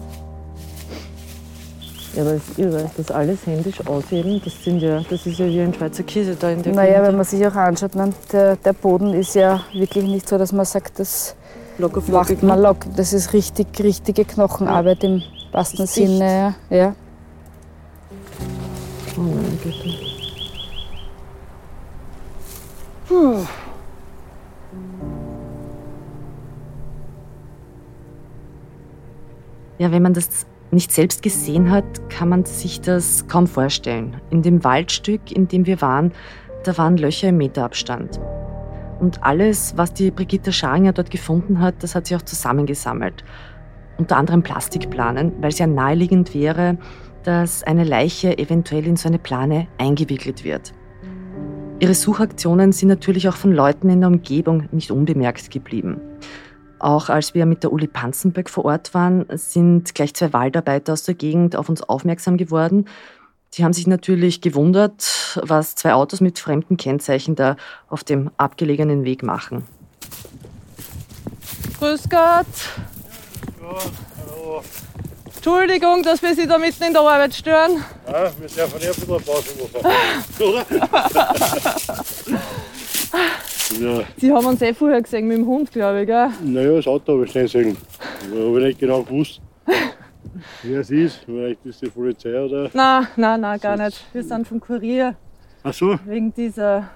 Ja, 2.16 2.24
aber 2.24 2.34
ist 2.34 2.58
irre, 2.58 2.90
das 2.98 3.12
alles 3.12 3.46
händisch 3.46 3.86
ausheben, 3.86 4.42
das, 4.44 4.64
sind 4.64 4.80
ja, 4.80 5.02
das 5.10 5.26
ist 5.28 5.38
ja 5.38 5.46
wie 5.46 5.62
ein 5.62 5.74
Schweizer 5.74 6.04
Käse 6.04 6.36
da 6.36 6.50
in 6.50 6.64
der 6.64 6.74
Naja, 6.74 6.94
Gegend. 6.94 7.08
wenn 7.08 7.16
man 7.18 7.26
sich 7.26 7.46
auch 7.46 7.56
anschaut, 7.56 7.94
ne, 7.96 8.12
der, 8.32 8.56
der, 8.56 8.74
Boden 8.74 9.14
ist 9.14 9.36
ja 9.36 9.62
wirklich 9.74 10.06
nicht 10.06 10.28
so, 10.28 10.38
dass 10.38 10.52
man 10.52 10.66
sagt, 10.66 10.98
das 10.98 11.36
locker 11.78 12.02
macht 12.08 12.42
man 12.42 12.60
locker. 12.60 12.90
Das 12.96 13.14
ist 13.14 13.34
richtig, 13.34 13.68
richtige 13.80 14.26
Knochenarbeit 14.26 15.04
im 15.04 15.22
wahrsten 15.52 15.86
Sinne. 15.88 16.56
Ja. 16.70 16.96
Oh 19.18 19.22
meine 19.22 19.56
Güte. 19.64 19.96
Puh. 23.08 23.46
Ja, 29.78 29.92
wenn 29.92 30.04
man 30.04 30.14
das 30.14 30.46
nicht 30.72 30.92
selbst 30.92 31.22
gesehen 31.22 31.72
hat, 31.72 32.10
kann 32.10 32.30
man 32.30 32.46
sich 32.46 32.82
das 32.82 33.28
kaum 33.28 33.48
vorstellen. 33.48 34.18
In 34.30 34.42
dem 34.42 34.64
Waldstück, 34.64 35.32
in 35.32 35.48
dem 35.48 35.66
wir 35.66 35.82
waren, 35.82 36.12
da 36.64 36.78
waren 36.78 36.98
Löcher 36.98 37.30
im 37.30 37.38
Meterabstand. 37.38 38.20
Und 39.00 39.24
alles, 39.24 39.78
was 39.78 39.94
die 39.94 40.12
Brigitte 40.12 40.52
Scharinger 40.52 40.92
dort 40.92 41.10
gefunden 41.10 41.62
hat, 41.62 41.76
das 41.80 41.96
hat 41.96 42.08
sie 42.08 42.16
auch 42.16 42.22
zusammengesammelt. 42.22 43.24
Unter 44.00 44.16
anderem 44.16 44.42
Plastikplanen, 44.42 45.34
weil 45.42 45.50
es 45.50 45.60
ja 45.60 45.68
naheliegend 45.68 46.34
wäre, 46.34 46.78
dass 47.24 47.64
eine 47.64 47.84
Leiche 47.84 48.38
eventuell 48.38 48.88
in 48.88 48.96
so 48.96 49.10
eine 49.10 49.20
Plane 49.20 49.68
eingewickelt 49.78 50.46
wird. 50.46 50.74
Ihre 51.82 51.94
Suchaktionen 51.94 52.72
sind 52.72 52.88
natürlich 52.88 53.28
auch 53.28 53.36
von 53.36 53.52
Leuten 53.52 53.90
in 53.90 54.00
der 54.00 54.10
Umgebung 54.10 54.70
nicht 54.72 54.90
unbemerkt 54.92 55.52
geblieben. 55.52 56.00
Auch 56.80 57.10
als 57.10 57.34
wir 57.34 57.46
mit 57.46 57.64
der 57.64 57.74
Uli 57.74 57.88
Panzenböck 57.88 58.50
vor 58.50 58.66
Ort 58.66 58.94
waren, 58.94 59.26
sind 59.34 59.94
gleich 59.94 60.14
zwei 60.14 60.32
Waldarbeiter 60.32 60.94
aus 60.94 61.04
der 61.04 61.16
Gegend 61.16 61.58
auf 61.58 61.68
uns 61.68 61.82
aufmerksam 61.82 62.38
geworden. 62.38 62.86
Die 63.54 63.66
haben 63.66 63.74
sich 63.74 63.86
natürlich 63.86 64.40
gewundert, 64.40 65.42
was 65.44 65.76
zwei 65.76 65.94
Autos 65.94 66.22
mit 66.22 66.40
fremden 66.40 66.78
Kennzeichen 66.78 67.36
da 67.36 67.58
auf 67.90 68.06
dem 68.06 68.32
abgelegenen 68.38 69.04
Weg 69.04 69.24
machen. 69.24 69.64
Grüß 71.80 72.10
Gott. 72.10 72.46
Ja, 73.62 73.76
hallo. 74.18 74.62
Entschuldigung, 75.26 76.02
dass 76.04 76.22
wir 76.22 76.34
Sie 76.34 76.48
da 76.48 76.58
mitten 76.58 76.84
in 76.84 76.94
der 76.94 77.02
Arbeit 77.02 77.34
stören. 77.34 77.84
Ja, 78.08 78.32
wir 78.40 78.48
dürfen 78.48 78.82
ja 78.82 78.90
ein 78.90 78.96
bisschen 78.96 79.08
Pause 79.08 79.54
machen. 79.60 79.82
Oder? 80.40 80.66
ja. 84.00 84.04
Sie 84.18 84.32
haben 84.32 84.46
uns 84.46 84.62
eh 84.62 84.74
vorher 84.74 85.02
gesehen 85.02 85.28
mit 85.28 85.38
dem 85.38 85.46
Hund, 85.46 85.72
glaube 85.72 86.02
ich, 86.02 86.08
gell? 86.08 86.30
Naja, 86.42 86.76
das 86.76 86.88
Auto 86.88 87.14
habe 87.14 87.26
ich 87.26 87.32
schnell 87.32 87.46
gesehen. 87.46 87.78
habe 88.32 88.60
ich 88.60 88.66
nicht 88.66 88.80
genau 88.80 89.02
gewusst, 89.02 89.42
wer 90.64 90.80
es 90.80 90.90
ist. 90.90 91.18
Vielleicht 91.26 91.66
ist 91.66 91.82
die 91.82 91.90
Polizei 91.90 92.42
oder. 92.42 92.70
Nein, 92.74 93.08
nein, 93.18 93.42
nein, 93.42 93.60
gar 93.60 93.76
nicht. 93.76 94.06
Wir 94.14 94.24
sind 94.24 94.48
vom 94.48 94.62
Kurier. 94.62 95.16
Ach 95.64 95.74
so? 95.74 96.00
Wegen 96.06 96.34
dieser 96.34 96.90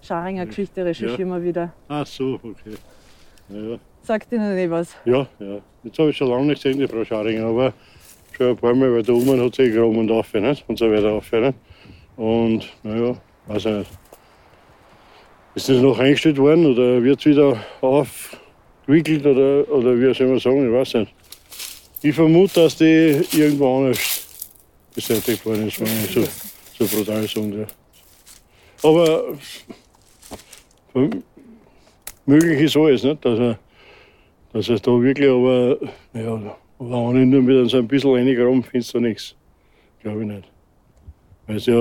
Scharinger 0.00 0.46
Geschichte 0.46 0.84
recherchieren 0.84 1.28
ja. 1.28 1.36
wir 1.36 1.42
wieder. 1.42 1.72
Ach 1.88 2.06
so, 2.06 2.40
okay. 2.42 2.76
Naja. 3.48 3.78
Sagt 4.02 4.32
Ihnen 4.32 4.58
eh 4.58 4.68
was? 4.68 4.96
Ja, 5.04 5.28
ja. 5.38 5.60
Jetzt 5.84 5.98
habe 5.98 6.10
ich 6.10 6.16
schon 6.16 6.28
lange 6.28 6.46
nicht 6.46 6.62
gesehen, 6.62 6.80
die 6.80 6.88
Frau 6.88 7.04
Scharinger, 7.04 7.46
aber 7.46 7.72
schon 8.36 8.48
ein 8.48 8.56
paar 8.56 8.74
Mal, 8.74 8.92
weil 8.92 9.02
da 9.02 9.12
oben 9.12 9.40
hat 9.40 9.54
sie 9.54 9.70
gegraben 9.70 9.96
und 9.96 10.10
auf 10.10 10.32
nicht? 10.32 10.64
und 10.66 10.78
so 10.78 10.90
weiter 10.90 11.12
auf. 11.12 11.30
Nicht? 11.30 11.54
Und 12.16 12.68
naja, 12.82 13.16
weiß 13.46 13.64
ich 13.66 13.72
nicht. 13.72 13.90
Ist 15.54 15.68
das 15.68 15.76
noch 15.82 15.98
eingestellt 15.98 16.38
worden 16.38 16.66
oder 16.66 17.02
wird 17.02 17.20
es 17.20 17.26
wieder 17.26 17.62
aufgewickelt 17.80 19.24
oder, 19.24 19.70
oder 19.70 20.00
wie 20.00 20.14
soll 20.14 20.28
man 20.28 20.38
sagen, 20.38 20.66
ich 20.66 20.72
weiß 20.72 20.94
nicht. 20.94 21.14
Ich 22.02 22.14
vermute, 22.14 22.54
dass 22.54 22.76
die 22.76 23.22
irgendwo 23.32 23.78
anders 23.78 24.26
beseitigt 24.94 25.44
worden 25.46 25.68
ist, 25.68 25.78
wenn 25.78 25.86
ich 25.86 26.10
so, 26.12 26.84
so 26.84 26.96
brutal 26.96 27.28
sagen 27.28 27.60
ja. 27.60 27.66
Aber 28.82 29.24
möglich 32.26 32.60
ist 32.62 32.76
alles, 32.76 33.04
nicht? 33.04 33.24
Dass 33.24 33.38
er 33.38 33.58
dass 34.52 34.68
es 34.68 34.82
da 34.82 34.90
wirklich, 34.90 35.28
aber 35.28 35.78
ja, 36.12 36.56
wenn 36.78 37.22
ich 37.22 37.28
nur 37.28 37.42
mit 37.42 37.70
so 37.70 37.78
ein 37.78 37.88
bisschen 37.88 38.14
reingraben, 38.14 38.62
findest 38.62 38.94
du 38.94 39.00
nichts. 39.00 39.34
Glaube 40.00 40.20
ich 40.22 40.26
nicht. 40.26 40.52
Weil 41.46 41.56
es 41.56 41.66
ja, 41.66 41.74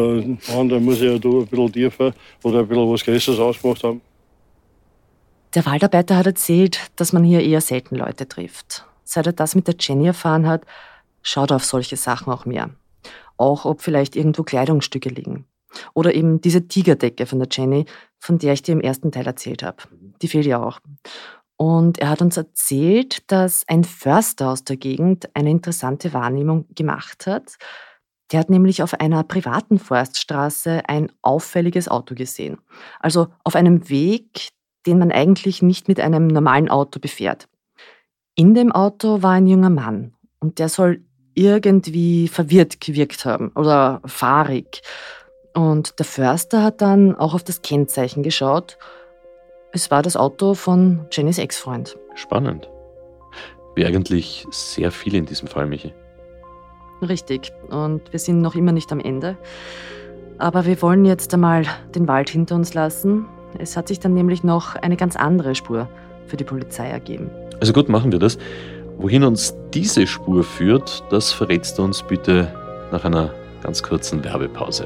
andere 0.57 0.79
muss 0.79 1.01
ja 1.01 1.17
da 1.17 1.29
ein 1.29 1.47
bisschen 1.47 1.71
tiefer 1.71 2.13
oder 2.43 2.59
ein 2.59 2.67
bisschen 2.67 2.91
was 2.91 3.03
Größeres 3.03 3.39
ausgemacht 3.39 3.83
haben. 3.83 4.01
Der 5.53 5.65
Waldarbeiter 5.65 6.17
hat 6.17 6.27
erzählt, 6.27 6.91
dass 6.95 7.13
man 7.13 7.23
hier 7.23 7.41
eher 7.41 7.61
selten 7.61 7.95
Leute 7.95 8.27
trifft. 8.27 8.85
Seit 9.03 9.27
er 9.27 9.33
das 9.33 9.55
mit 9.55 9.67
der 9.67 9.75
Jenny 9.77 10.07
erfahren 10.07 10.47
hat, 10.47 10.65
schaut 11.21 11.51
er 11.51 11.57
auf 11.57 11.65
solche 11.65 11.97
Sachen 11.97 12.31
auch 12.31 12.45
mehr. 12.45 12.69
Auch 13.37 13.65
ob 13.65 13.81
vielleicht 13.81 14.15
irgendwo 14.15 14.43
Kleidungsstücke 14.43 15.09
liegen. 15.09 15.45
Oder 15.93 16.15
eben 16.15 16.41
diese 16.41 16.67
Tigerdecke 16.67 17.25
von 17.25 17.39
der 17.39 17.47
Jenny, 17.51 17.85
von 18.19 18.37
der 18.37 18.53
ich 18.53 18.61
dir 18.61 18.73
im 18.73 18.81
ersten 18.81 19.11
Teil 19.11 19.27
erzählt 19.27 19.63
habe. 19.63 19.77
Die 20.21 20.27
fehlt 20.27 20.45
ja 20.45 20.63
auch. 20.63 20.79
Und 21.61 21.99
er 21.99 22.09
hat 22.09 22.23
uns 22.23 22.37
erzählt, 22.37 23.31
dass 23.31 23.65
ein 23.67 23.83
Förster 23.83 24.49
aus 24.49 24.63
der 24.63 24.77
Gegend 24.77 25.29
eine 25.35 25.51
interessante 25.51 26.11
Wahrnehmung 26.11 26.65
gemacht 26.73 27.27
hat. 27.27 27.59
Der 28.31 28.39
hat 28.39 28.49
nämlich 28.49 28.81
auf 28.81 28.99
einer 28.99 29.23
privaten 29.23 29.77
Forststraße 29.77 30.81
ein 30.87 31.11
auffälliges 31.21 31.87
Auto 31.87 32.15
gesehen. 32.15 32.57
Also 32.99 33.27
auf 33.43 33.55
einem 33.55 33.89
Weg, 33.89 34.49
den 34.87 34.97
man 34.97 35.11
eigentlich 35.11 35.61
nicht 35.61 35.87
mit 35.87 35.99
einem 35.99 36.25
normalen 36.25 36.67
Auto 36.67 36.99
befährt. 36.99 37.47
In 38.33 38.55
dem 38.55 38.71
Auto 38.71 39.21
war 39.21 39.33
ein 39.33 39.45
junger 39.45 39.69
Mann 39.69 40.15
und 40.39 40.57
der 40.57 40.67
soll 40.67 41.05
irgendwie 41.35 42.27
verwirrt 42.27 42.81
gewirkt 42.81 43.23
haben 43.23 43.49
oder 43.49 44.01
fahrig. 44.05 44.81
Und 45.53 45.99
der 45.99 46.07
Förster 46.07 46.63
hat 46.63 46.81
dann 46.81 47.15
auch 47.15 47.35
auf 47.35 47.43
das 47.43 47.61
Kennzeichen 47.61 48.23
geschaut. 48.23 48.79
Es 49.73 49.89
war 49.89 50.01
das 50.01 50.17
Auto 50.17 50.53
von 50.53 51.05
Jennys 51.11 51.37
Ex-Freund. 51.37 51.97
Spannend. 52.15 52.69
Wie 53.73 53.85
eigentlich 53.85 54.45
sehr 54.51 54.91
viel 54.91 55.15
in 55.15 55.25
diesem 55.25 55.47
Fall, 55.47 55.65
Michi. 55.65 55.93
Richtig. 57.01 57.53
Und 57.69 58.11
wir 58.11 58.19
sind 58.19 58.41
noch 58.41 58.55
immer 58.55 58.73
nicht 58.73 58.91
am 58.91 58.99
Ende. 58.99 59.37
Aber 60.37 60.65
wir 60.65 60.81
wollen 60.81 61.05
jetzt 61.05 61.33
einmal 61.33 61.63
den 61.95 62.09
Wald 62.09 62.29
hinter 62.29 62.55
uns 62.55 62.73
lassen. 62.73 63.25
Es 63.59 63.77
hat 63.77 63.87
sich 63.87 64.01
dann 64.01 64.13
nämlich 64.13 64.43
noch 64.43 64.75
eine 64.75 64.97
ganz 64.97 65.15
andere 65.15 65.55
Spur 65.55 65.87
für 66.27 66.35
die 66.35 66.43
Polizei 66.43 66.89
ergeben. 66.89 67.29
Also 67.61 67.71
gut, 67.71 67.87
machen 67.87 68.11
wir 68.11 68.19
das. 68.19 68.37
Wohin 68.97 69.23
uns 69.23 69.55
diese 69.73 70.05
Spur 70.05 70.43
führt, 70.43 71.01
das 71.11 71.31
verrätst 71.31 71.77
du 71.77 71.83
uns 71.83 72.03
bitte 72.03 72.53
nach 72.91 73.05
einer 73.05 73.33
ganz 73.63 73.81
kurzen 73.81 74.21
Werbepause. 74.23 74.85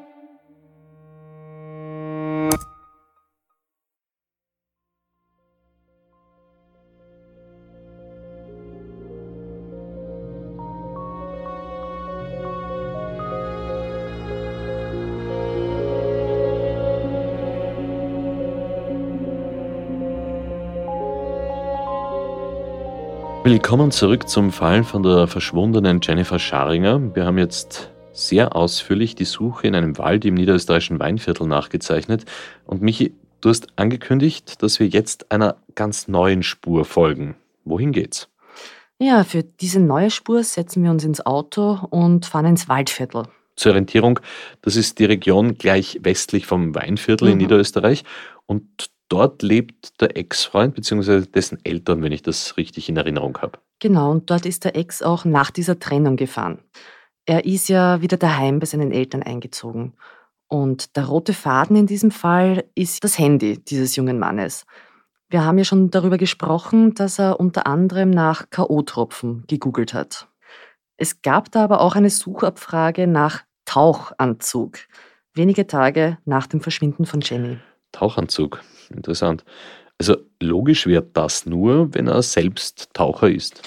Willkommen 23.51 23.91
zurück 23.91 24.29
zum 24.29 24.53
Fall 24.53 24.85
von 24.85 25.03
der 25.03 25.27
verschwundenen 25.27 25.99
Jennifer 26.01 26.39
Scharinger. 26.39 27.13
Wir 27.13 27.25
haben 27.25 27.37
jetzt 27.37 27.91
sehr 28.13 28.55
ausführlich 28.55 29.13
die 29.13 29.25
Suche 29.25 29.67
in 29.67 29.75
einem 29.75 29.97
Wald 29.97 30.23
im 30.23 30.35
niederösterreichischen 30.35 31.01
Weinviertel 31.01 31.47
nachgezeichnet. 31.47 32.23
Und 32.65 32.81
Michi, 32.81 33.13
du 33.41 33.49
hast 33.49 33.67
angekündigt, 33.75 34.63
dass 34.63 34.79
wir 34.79 34.87
jetzt 34.87 35.33
einer 35.33 35.57
ganz 35.75 36.07
neuen 36.07 36.43
Spur 36.43 36.85
folgen. 36.85 37.35
Wohin 37.65 37.91
geht's? 37.91 38.29
Ja, 38.99 39.25
für 39.25 39.43
diese 39.43 39.81
neue 39.81 40.11
Spur 40.11 40.45
setzen 40.45 40.81
wir 40.85 40.91
uns 40.91 41.03
ins 41.03 41.25
Auto 41.25 41.77
und 41.89 42.27
fahren 42.27 42.45
ins 42.45 42.69
Waldviertel. 42.69 43.25
Zur 43.57 43.71
Orientierung, 43.71 44.21
das 44.61 44.77
ist 44.77 44.97
die 44.97 45.05
Region 45.05 45.57
gleich 45.57 45.99
westlich 46.03 46.45
vom 46.45 46.73
Weinviertel 46.73 47.25
mhm. 47.25 47.31
in 47.33 47.37
Niederösterreich. 47.39 48.05
Und 48.45 48.91
dort 49.11 49.41
lebt 49.41 49.99
der 49.99 50.15
Ex-Freund 50.15 50.73
bzw. 50.73 51.21
dessen 51.21 51.59
Eltern, 51.63 52.01
wenn 52.01 52.11
ich 52.11 52.21
das 52.21 52.55
richtig 52.57 52.87
in 52.87 52.97
Erinnerung 52.97 53.37
habe. 53.39 53.59
Genau, 53.79 54.11
und 54.11 54.29
dort 54.29 54.45
ist 54.45 54.63
der 54.63 54.75
Ex 54.75 55.01
auch 55.01 55.25
nach 55.25 55.51
dieser 55.51 55.79
Trennung 55.79 56.15
gefahren. 56.15 56.59
Er 57.25 57.45
ist 57.45 57.67
ja 57.67 58.01
wieder 58.01 58.17
daheim 58.17 58.59
bei 58.59 58.65
seinen 58.65 58.91
Eltern 58.91 59.23
eingezogen. 59.23 59.93
Und 60.47 60.95
der 60.95 61.05
rote 61.05 61.33
Faden 61.33 61.75
in 61.75 61.87
diesem 61.87 62.11
Fall 62.11 62.65
ist 62.75 63.03
das 63.03 63.17
Handy 63.17 63.57
dieses 63.57 63.95
jungen 63.95 64.19
Mannes. 64.19 64.65
Wir 65.29 65.45
haben 65.45 65.57
ja 65.57 65.63
schon 65.63 65.91
darüber 65.91 66.17
gesprochen, 66.17 66.93
dass 66.93 67.19
er 67.19 67.39
unter 67.39 67.67
anderem 67.67 68.09
nach 68.09 68.49
K.O.-Tropfen 68.49 69.47
gegoogelt 69.47 69.93
hat. 69.93 70.27
Es 70.97 71.21
gab 71.21 71.51
da 71.51 71.63
aber 71.63 71.81
auch 71.81 71.95
eine 71.95 72.09
Suchabfrage 72.09 73.07
nach 73.07 73.43
Tauchanzug, 73.65 74.77
wenige 75.33 75.67
Tage 75.67 76.17
nach 76.25 76.47
dem 76.47 76.59
Verschwinden 76.59 77.05
von 77.05 77.21
Jenny. 77.21 77.59
Tauchanzug. 77.93 78.61
Interessant. 78.93 79.43
Also 79.97 80.17
logisch 80.41 80.87
wäre 80.87 81.05
das 81.13 81.45
nur, 81.45 81.93
wenn 81.93 82.07
er 82.07 82.21
selbst 82.21 82.89
Taucher 82.93 83.29
ist. 83.29 83.61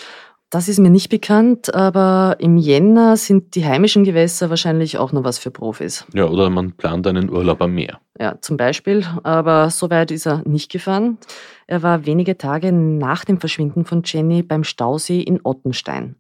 Das 0.51 0.69
ist 0.69 0.79
mir 0.79 0.91
nicht 0.91 1.09
bekannt, 1.09 1.75
aber 1.75 2.37
im 2.39 2.57
Jänner 2.57 3.17
sind 3.17 3.57
die 3.57 3.65
heimischen 3.65 4.05
Gewässer 4.05 4.51
wahrscheinlich 4.51 4.99
auch 4.99 5.11
noch 5.11 5.25
was 5.25 5.39
für 5.39 5.51
Profis. 5.51 6.07
Ja, 6.15 6.27
oder 6.27 6.49
man 6.49 6.73
plant 6.73 7.09
einen 7.09 7.29
Urlaub 7.29 7.61
am 7.61 7.75
Meer. 7.75 7.99
Ja, 8.21 8.41
zum 8.41 8.57
Beispiel. 8.57 9.05
Aber 9.25 9.71
so 9.71 9.91
weit 9.91 10.13
ist 10.13 10.27
er 10.27 10.43
nicht 10.47 10.71
gefahren. 10.71 11.19
Er 11.67 11.83
war 11.83 12.07
wenige 12.07 12.39
Tage 12.39 12.71
nach 12.71 13.25
dem 13.25 13.41
Verschwinden 13.41 13.85
von 13.85 14.03
Jenny 14.05 14.45
beim 14.45 14.63
Stausee 14.63 15.23
in 15.23 15.41
Ottenstein. 15.43 16.15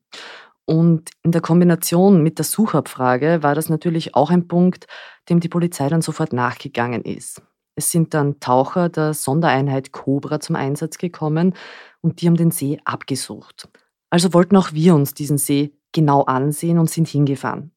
Und 0.64 1.10
in 1.22 1.30
der 1.30 1.40
Kombination 1.40 2.20
mit 2.22 2.38
der 2.38 2.44
Suchabfrage 2.44 3.42
war 3.42 3.54
das 3.54 3.68
natürlich 3.68 4.16
auch 4.16 4.30
ein 4.30 4.48
Punkt, 4.48 4.86
dem 5.28 5.38
die 5.38 5.48
Polizei 5.48 5.88
dann 5.88 6.02
sofort 6.02 6.32
nachgegangen 6.32 7.02
ist. 7.02 7.40
Es 7.76 7.90
sind 7.90 8.14
dann 8.14 8.38
Taucher 8.40 8.88
der 8.88 9.14
Sondereinheit 9.14 9.92
Cobra 9.92 10.40
zum 10.40 10.56
Einsatz 10.56 10.98
gekommen 10.98 11.54
und 12.00 12.20
die 12.20 12.26
haben 12.26 12.36
den 12.36 12.50
See 12.50 12.78
abgesucht. 12.84 13.68
Also 14.10 14.32
wollten 14.32 14.56
auch 14.56 14.72
wir 14.72 14.94
uns 14.94 15.14
diesen 15.14 15.38
See 15.38 15.72
genau 15.92 16.22
ansehen 16.22 16.78
und 16.78 16.90
sind 16.90 17.08
hingefahren. 17.08 17.72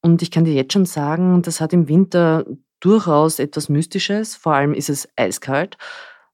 Und 0.00 0.22
ich 0.22 0.30
kann 0.30 0.44
dir 0.44 0.54
jetzt 0.54 0.72
schon 0.72 0.86
sagen, 0.86 1.42
das 1.42 1.60
hat 1.60 1.72
im 1.72 1.88
Winter 1.88 2.46
durchaus 2.80 3.38
etwas 3.38 3.68
Mystisches, 3.68 4.36
vor 4.36 4.54
allem 4.54 4.72
ist 4.72 4.88
es 4.88 5.08
eiskalt 5.16 5.76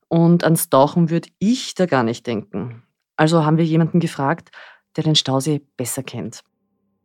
und 0.09 0.45
ans 0.45 0.71
Tauchen 0.71 1.11
würde 1.11 1.29
ich 1.41 1.75
da 1.75 1.87
gar 1.87 2.05
nicht 2.05 2.27
denken. 2.27 2.85
Also 3.17 3.45
haben 3.45 3.57
wir 3.57 3.65
jemanden 3.65 3.99
gefragt, 3.99 4.51
der 4.97 5.03
den 5.03 5.17
Stausee 5.17 5.63
besser 5.77 6.05
kennt. 6.05 6.45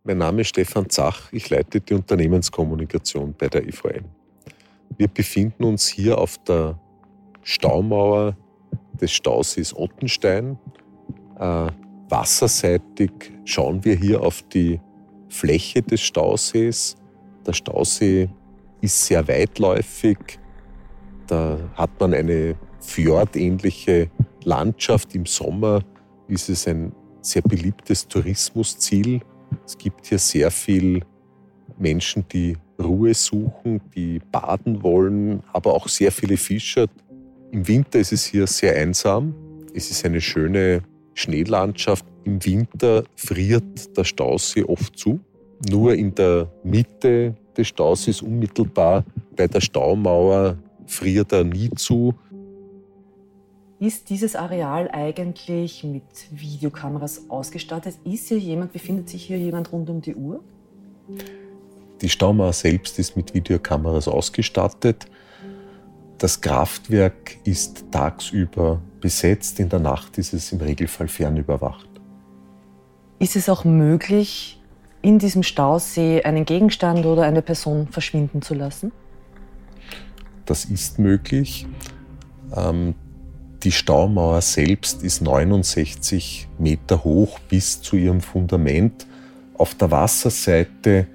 Mein 0.03 0.19
Name 0.19 0.41
ist 0.41 0.49
Stefan 0.49 0.89
Zach, 0.89 1.31
ich 1.31 1.49
leite 1.49 1.81
die 1.81 1.93
Unternehmenskommunikation 1.93 3.33
bei 3.37 3.47
der 3.47 3.67
EVM. 3.67 4.20
Wir 4.97 5.07
befinden 5.07 5.63
uns 5.63 5.87
hier 5.87 6.17
auf 6.17 6.37
der 6.39 6.79
Staumauer 7.43 8.35
des 8.99 9.11
Stausees 9.11 9.75
Ottenstein. 9.75 10.57
Äh, 11.39 11.67
wasserseitig 12.09 13.11
schauen 13.45 13.83
wir 13.83 13.95
hier 13.95 14.21
auf 14.21 14.41
die 14.43 14.79
Fläche 15.29 15.81
des 15.81 16.01
Stausees. 16.01 16.95
Der 17.45 17.53
Stausee 17.53 18.29
ist 18.81 19.05
sehr 19.05 19.27
weitläufig. 19.27 20.17
Da 21.27 21.57
hat 21.75 21.99
man 21.99 22.13
eine 22.13 22.55
fjordähnliche 22.79 24.09
Landschaft. 24.43 25.15
Im 25.15 25.25
Sommer 25.25 25.81
ist 26.27 26.49
es 26.49 26.67
ein 26.67 26.91
sehr 27.21 27.41
beliebtes 27.41 28.07
Tourismusziel. 28.07 29.21
Es 29.65 29.77
gibt 29.77 30.07
hier 30.07 30.19
sehr 30.19 30.51
viele 30.51 31.01
Menschen, 31.77 32.25
die 32.31 32.57
Ruhe 32.83 33.13
suchen, 33.13 33.81
die 33.95 34.19
baden 34.31 34.83
wollen, 34.83 35.43
aber 35.53 35.73
auch 35.73 35.87
sehr 35.87 36.11
viele 36.11 36.37
Fischer. 36.37 36.87
Im 37.51 37.67
Winter 37.67 37.99
ist 37.99 38.11
es 38.11 38.25
hier 38.25 38.47
sehr 38.47 38.75
einsam. 38.75 39.33
Es 39.73 39.91
ist 39.91 40.05
eine 40.05 40.21
schöne 40.21 40.81
Schneelandschaft. 41.13 42.05
Im 42.23 42.43
Winter 42.45 43.03
friert 43.15 43.97
der 43.97 44.03
Stausee 44.03 44.63
oft 44.63 44.97
zu. 44.97 45.19
Nur 45.69 45.93
in 45.95 46.13
der 46.15 46.51
Mitte 46.63 47.35
des 47.55 47.67
Stausees 47.67 48.21
unmittelbar 48.21 49.03
bei 49.35 49.47
der 49.47 49.61
Staumauer 49.61 50.57
friert 50.85 51.31
er 51.31 51.43
nie 51.43 51.69
zu. 51.71 52.13
Ist 53.79 54.09
dieses 54.09 54.35
Areal 54.35 54.89
eigentlich 54.91 55.83
mit 55.83 56.03
Videokameras 56.29 57.29
ausgestattet? 57.29 57.95
Ist 58.03 58.27
hier 58.27 58.37
jemand, 58.37 58.73
befindet 58.73 59.09
sich 59.09 59.23
hier 59.23 59.37
jemand 59.37 59.71
rund 59.71 59.89
um 59.89 60.01
die 60.01 60.15
Uhr? 60.15 60.43
Die 62.01 62.09
Staumauer 62.09 62.53
selbst 62.53 62.97
ist 62.97 63.15
mit 63.15 63.33
Videokameras 63.33 64.07
ausgestattet. 64.07 65.05
Das 66.17 66.41
Kraftwerk 66.41 67.37
ist 67.43 67.85
tagsüber 67.91 68.81
besetzt, 68.99 69.59
in 69.59 69.69
der 69.69 69.79
Nacht 69.79 70.17
ist 70.17 70.33
es 70.33 70.51
im 70.51 70.59
Regelfall 70.59 71.07
fernüberwacht. 71.07 71.87
Ist 73.19 73.35
es 73.35 73.49
auch 73.49 73.65
möglich, 73.65 74.59
in 75.01 75.19
diesem 75.19 75.43
Stausee 75.43 76.23
einen 76.23 76.45
Gegenstand 76.45 77.05
oder 77.05 77.23
eine 77.23 77.41
Person 77.41 77.87
verschwinden 77.87 78.41
zu 78.41 78.53
lassen? 78.53 78.91
Das 80.45 80.65
ist 80.65 80.97
möglich. 80.97 81.67
Ähm, 82.55 82.95
die 83.63 83.71
Staumauer 83.71 84.41
selbst 84.41 85.03
ist 85.03 85.21
69 85.21 86.47
Meter 86.57 87.03
hoch 87.03 87.39
bis 87.47 87.81
zu 87.81 87.95
ihrem 87.95 88.21
Fundament. 88.21 89.05
Auf 89.55 89.75
der 89.75 89.91
Wasserseite 89.91 91.07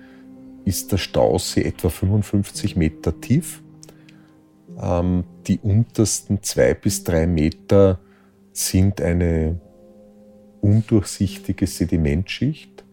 ist 0.66 0.92
der 0.92 0.98
Stausee 0.98 1.62
etwa 1.62 1.88
55 1.88 2.76
Meter 2.76 3.18
tief. 3.18 3.62
Ähm, 4.78 5.24
die 5.46 5.58
untersten 5.60 6.42
zwei 6.42 6.74
bis 6.74 7.04
drei 7.04 7.26
Meter 7.26 7.98
sind 8.52 9.00
eine 9.00 9.58
undurchsichtige 10.60 11.66
Sedimentschicht. 11.66 12.84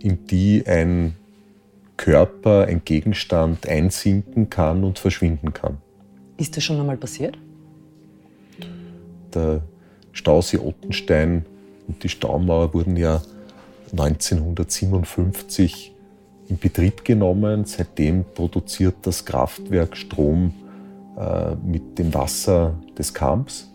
in 0.00 0.26
die 0.26 0.66
ein 0.66 1.14
Körper, 1.96 2.66
ein 2.66 2.82
Gegenstand 2.84 3.66
einsinken 3.66 4.50
kann 4.50 4.84
und 4.84 4.98
verschwinden 4.98 5.54
kann. 5.54 5.78
Ist 6.36 6.56
das 6.56 6.64
schon 6.64 6.78
einmal 6.78 6.98
passiert? 6.98 7.38
Der 9.32 9.62
Stausee 10.12 10.58
Ottenstein 10.58 11.46
und 11.86 12.02
die 12.02 12.10
Staumauer 12.10 12.74
wurden 12.74 12.96
ja 12.96 13.22
1957 13.92 15.93
in 16.48 16.58
Betrieb 16.58 17.04
genommen. 17.04 17.64
Seitdem 17.64 18.24
produziert 18.34 18.96
das 19.02 19.24
Kraftwerk 19.24 19.96
Strom 19.96 20.52
äh, 21.18 21.54
mit 21.64 21.98
dem 21.98 22.12
Wasser 22.12 22.74
des 22.98 23.14
Kamps. 23.14 23.72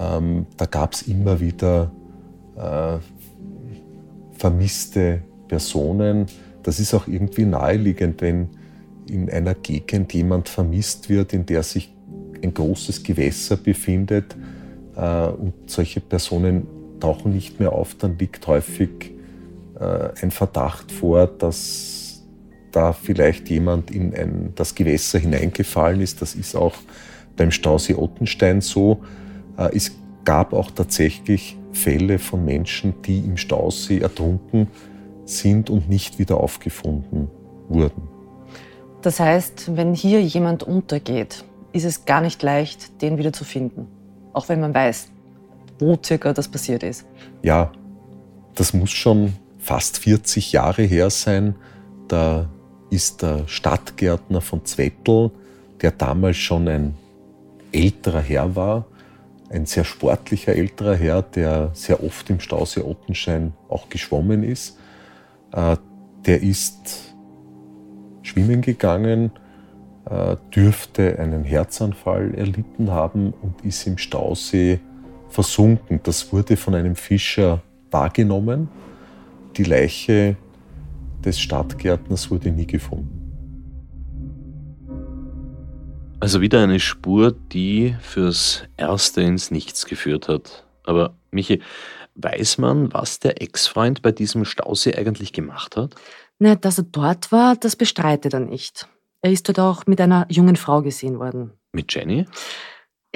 Ähm, 0.00 0.46
da 0.56 0.66
gab 0.66 0.92
es 0.92 1.02
immer 1.02 1.40
wieder 1.40 1.90
äh, 2.56 2.98
vermisste 4.32 5.22
Personen. 5.48 6.26
Das 6.62 6.78
ist 6.78 6.94
auch 6.94 7.08
irgendwie 7.08 7.44
naheliegend, 7.44 8.20
wenn 8.20 8.50
in 9.08 9.30
einer 9.30 9.54
Gegend 9.54 10.12
jemand 10.12 10.48
vermisst 10.48 11.08
wird, 11.08 11.32
in 11.32 11.46
der 11.46 11.62
sich 11.62 11.94
ein 12.42 12.54
großes 12.54 13.02
Gewässer 13.02 13.56
befindet 13.56 14.36
äh, 14.96 15.28
und 15.28 15.54
solche 15.66 16.00
Personen 16.00 16.66
tauchen 17.00 17.32
nicht 17.32 17.58
mehr 17.58 17.72
auf, 17.72 17.94
dann 17.94 18.18
liegt 18.18 18.46
häufig 18.46 19.12
ein 19.80 20.30
Verdacht 20.30 20.90
vor, 20.92 21.26
dass 21.26 22.22
da 22.72 22.92
vielleicht 22.92 23.48
jemand 23.48 23.90
in 23.90 24.14
ein, 24.14 24.52
das 24.54 24.74
Gewässer 24.74 25.18
hineingefallen 25.18 26.00
ist. 26.00 26.22
Das 26.22 26.34
ist 26.34 26.54
auch 26.54 26.74
beim 27.36 27.50
Stausee 27.50 27.94
Ottenstein 27.94 28.60
so. 28.60 29.00
Äh, 29.56 29.74
es 29.74 29.92
gab 30.24 30.52
auch 30.52 30.70
tatsächlich 30.70 31.56
Fälle 31.72 32.18
von 32.18 32.44
Menschen, 32.44 32.94
die 33.02 33.20
im 33.20 33.36
Stausee 33.36 34.00
ertrunken 34.00 34.68
sind 35.24 35.70
und 35.70 35.88
nicht 35.88 36.18
wieder 36.18 36.38
aufgefunden 36.38 37.28
wurden. 37.68 38.08
Das 39.02 39.20
heißt, 39.20 39.76
wenn 39.76 39.94
hier 39.94 40.20
jemand 40.22 40.62
untergeht, 40.62 41.44
ist 41.72 41.84
es 41.84 42.04
gar 42.04 42.20
nicht 42.20 42.42
leicht, 42.42 43.00
den 43.02 43.18
wieder 43.18 43.32
zu 43.32 43.44
finden. 43.44 43.86
Auch 44.32 44.48
wenn 44.48 44.60
man 44.60 44.74
weiß, 44.74 45.08
wo 45.78 45.96
circa 46.04 46.32
das 46.32 46.48
passiert 46.48 46.82
ist. 46.82 47.06
Ja, 47.42 47.70
das 48.54 48.72
muss 48.72 48.90
schon 48.90 49.34
fast 49.58 49.98
40 49.98 50.52
Jahre 50.52 50.82
her 50.82 51.10
sein. 51.10 51.56
Da 52.08 52.48
ist 52.90 53.22
der 53.22 53.46
Stadtgärtner 53.46 54.40
von 54.40 54.64
Zwettl, 54.64 55.30
der 55.80 55.90
damals 55.92 56.36
schon 56.36 56.68
ein 56.68 56.94
älterer 57.72 58.20
Herr 58.20 58.56
war, 58.56 58.86
ein 59.50 59.66
sehr 59.66 59.84
sportlicher 59.84 60.54
älterer 60.54 60.94
Herr, 60.96 61.22
der 61.22 61.70
sehr 61.74 62.02
oft 62.02 62.28
im 62.30 62.40
Stausee 62.40 62.82
Ottenschein 62.82 63.52
auch 63.68 63.88
geschwommen 63.88 64.42
ist. 64.42 64.78
Äh, 65.52 65.76
der 66.26 66.42
ist 66.42 67.14
schwimmen 68.22 68.60
gegangen, 68.60 69.30
äh, 70.08 70.36
dürfte 70.54 71.18
einen 71.18 71.44
Herzanfall 71.44 72.34
erlitten 72.34 72.90
haben 72.90 73.32
und 73.42 73.64
ist 73.64 73.86
im 73.86 73.98
Stausee 73.98 74.80
versunken. 75.28 76.00
Das 76.02 76.32
wurde 76.32 76.56
von 76.56 76.74
einem 76.74 76.96
Fischer 76.96 77.62
wahrgenommen. 77.90 78.68
Die 79.58 79.64
Leiche 79.64 80.36
des 81.24 81.40
Stadtgärtners 81.40 82.30
wurde 82.30 82.52
nie 82.52 82.66
gefunden. 82.66 83.18
Also 86.20 86.40
wieder 86.40 86.62
eine 86.62 86.78
Spur, 86.78 87.32
die 87.32 87.96
fürs 88.00 88.64
Erste 88.76 89.22
ins 89.22 89.50
Nichts 89.50 89.86
geführt 89.86 90.28
hat. 90.28 90.64
Aber 90.84 91.16
Michi, 91.32 91.60
weiß 92.14 92.58
man, 92.58 92.92
was 92.92 93.18
der 93.18 93.42
Ex-Freund 93.42 94.00
bei 94.00 94.12
diesem 94.12 94.44
Stausee 94.44 94.94
eigentlich 94.94 95.32
gemacht 95.32 95.76
hat? 95.76 95.96
Na, 96.38 96.54
dass 96.54 96.78
er 96.78 96.84
dort 96.84 97.32
war, 97.32 97.56
das 97.56 97.74
bestreitet 97.74 98.34
er 98.34 98.40
nicht. 98.40 98.88
Er 99.22 99.32
ist 99.32 99.48
dort 99.48 99.58
auch 99.58 99.86
mit 99.86 100.00
einer 100.00 100.24
jungen 100.30 100.54
Frau 100.54 100.82
gesehen 100.82 101.18
worden. 101.18 101.52
Mit 101.72 101.92
Jenny? 101.92 102.26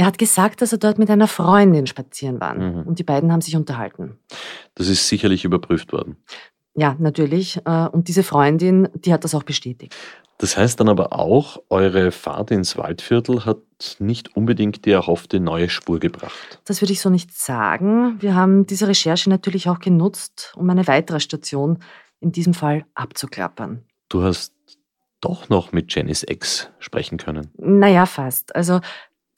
Er 0.02 0.06
hat 0.06 0.18
gesagt, 0.18 0.60
dass 0.62 0.72
er 0.72 0.78
dort 0.78 0.98
mit 0.98 1.10
einer 1.10 1.28
Freundin 1.28 1.86
spazieren 1.86 2.40
war. 2.40 2.54
Mhm. 2.54 2.82
Und 2.82 2.98
die 2.98 3.04
beiden 3.04 3.30
haben 3.30 3.40
sich 3.40 3.54
unterhalten. 3.54 4.18
Das 4.74 4.88
ist 4.88 5.06
sicherlich 5.06 5.44
überprüft 5.44 5.92
worden. 5.92 6.16
Ja, 6.74 6.96
natürlich. 6.98 7.60
Äh, 7.64 7.86
und 7.86 8.08
diese 8.08 8.24
Freundin, 8.24 8.88
die 8.94 9.12
hat 9.12 9.22
das 9.22 9.32
auch 9.36 9.44
bestätigt. 9.44 9.94
Das 10.38 10.56
heißt 10.56 10.80
dann 10.80 10.88
aber 10.88 11.12
auch, 11.12 11.62
eure 11.68 12.10
Fahrt 12.10 12.50
ins 12.50 12.76
Waldviertel 12.76 13.44
hat 13.44 13.58
nicht 14.00 14.36
unbedingt 14.36 14.86
die 14.86 14.90
erhoffte 14.90 15.38
neue 15.38 15.70
Spur 15.70 16.00
gebracht. 16.00 16.60
Das 16.64 16.82
würde 16.82 16.94
ich 16.94 17.00
so 17.00 17.08
nicht 17.08 17.32
sagen. 17.32 18.20
Wir 18.20 18.34
haben 18.34 18.66
diese 18.66 18.88
Recherche 18.88 19.30
natürlich 19.30 19.68
auch 19.68 19.78
genutzt, 19.78 20.52
um 20.56 20.68
eine 20.68 20.88
weitere 20.88 21.20
Station, 21.20 21.78
in 22.18 22.32
diesem 22.32 22.54
Fall, 22.54 22.86
abzuklappern. 22.96 23.84
Du 24.08 24.24
hast 24.24 24.52
doch 25.20 25.48
noch 25.48 25.70
mit 25.70 25.94
Jennys 25.94 26.24
Ex 26.24 26.70
sprechen 26.80 27.18
können. 27.18 27.50
Naja, 27.56 28.06
fast. 28.06 28.56
Also 28.56 28.80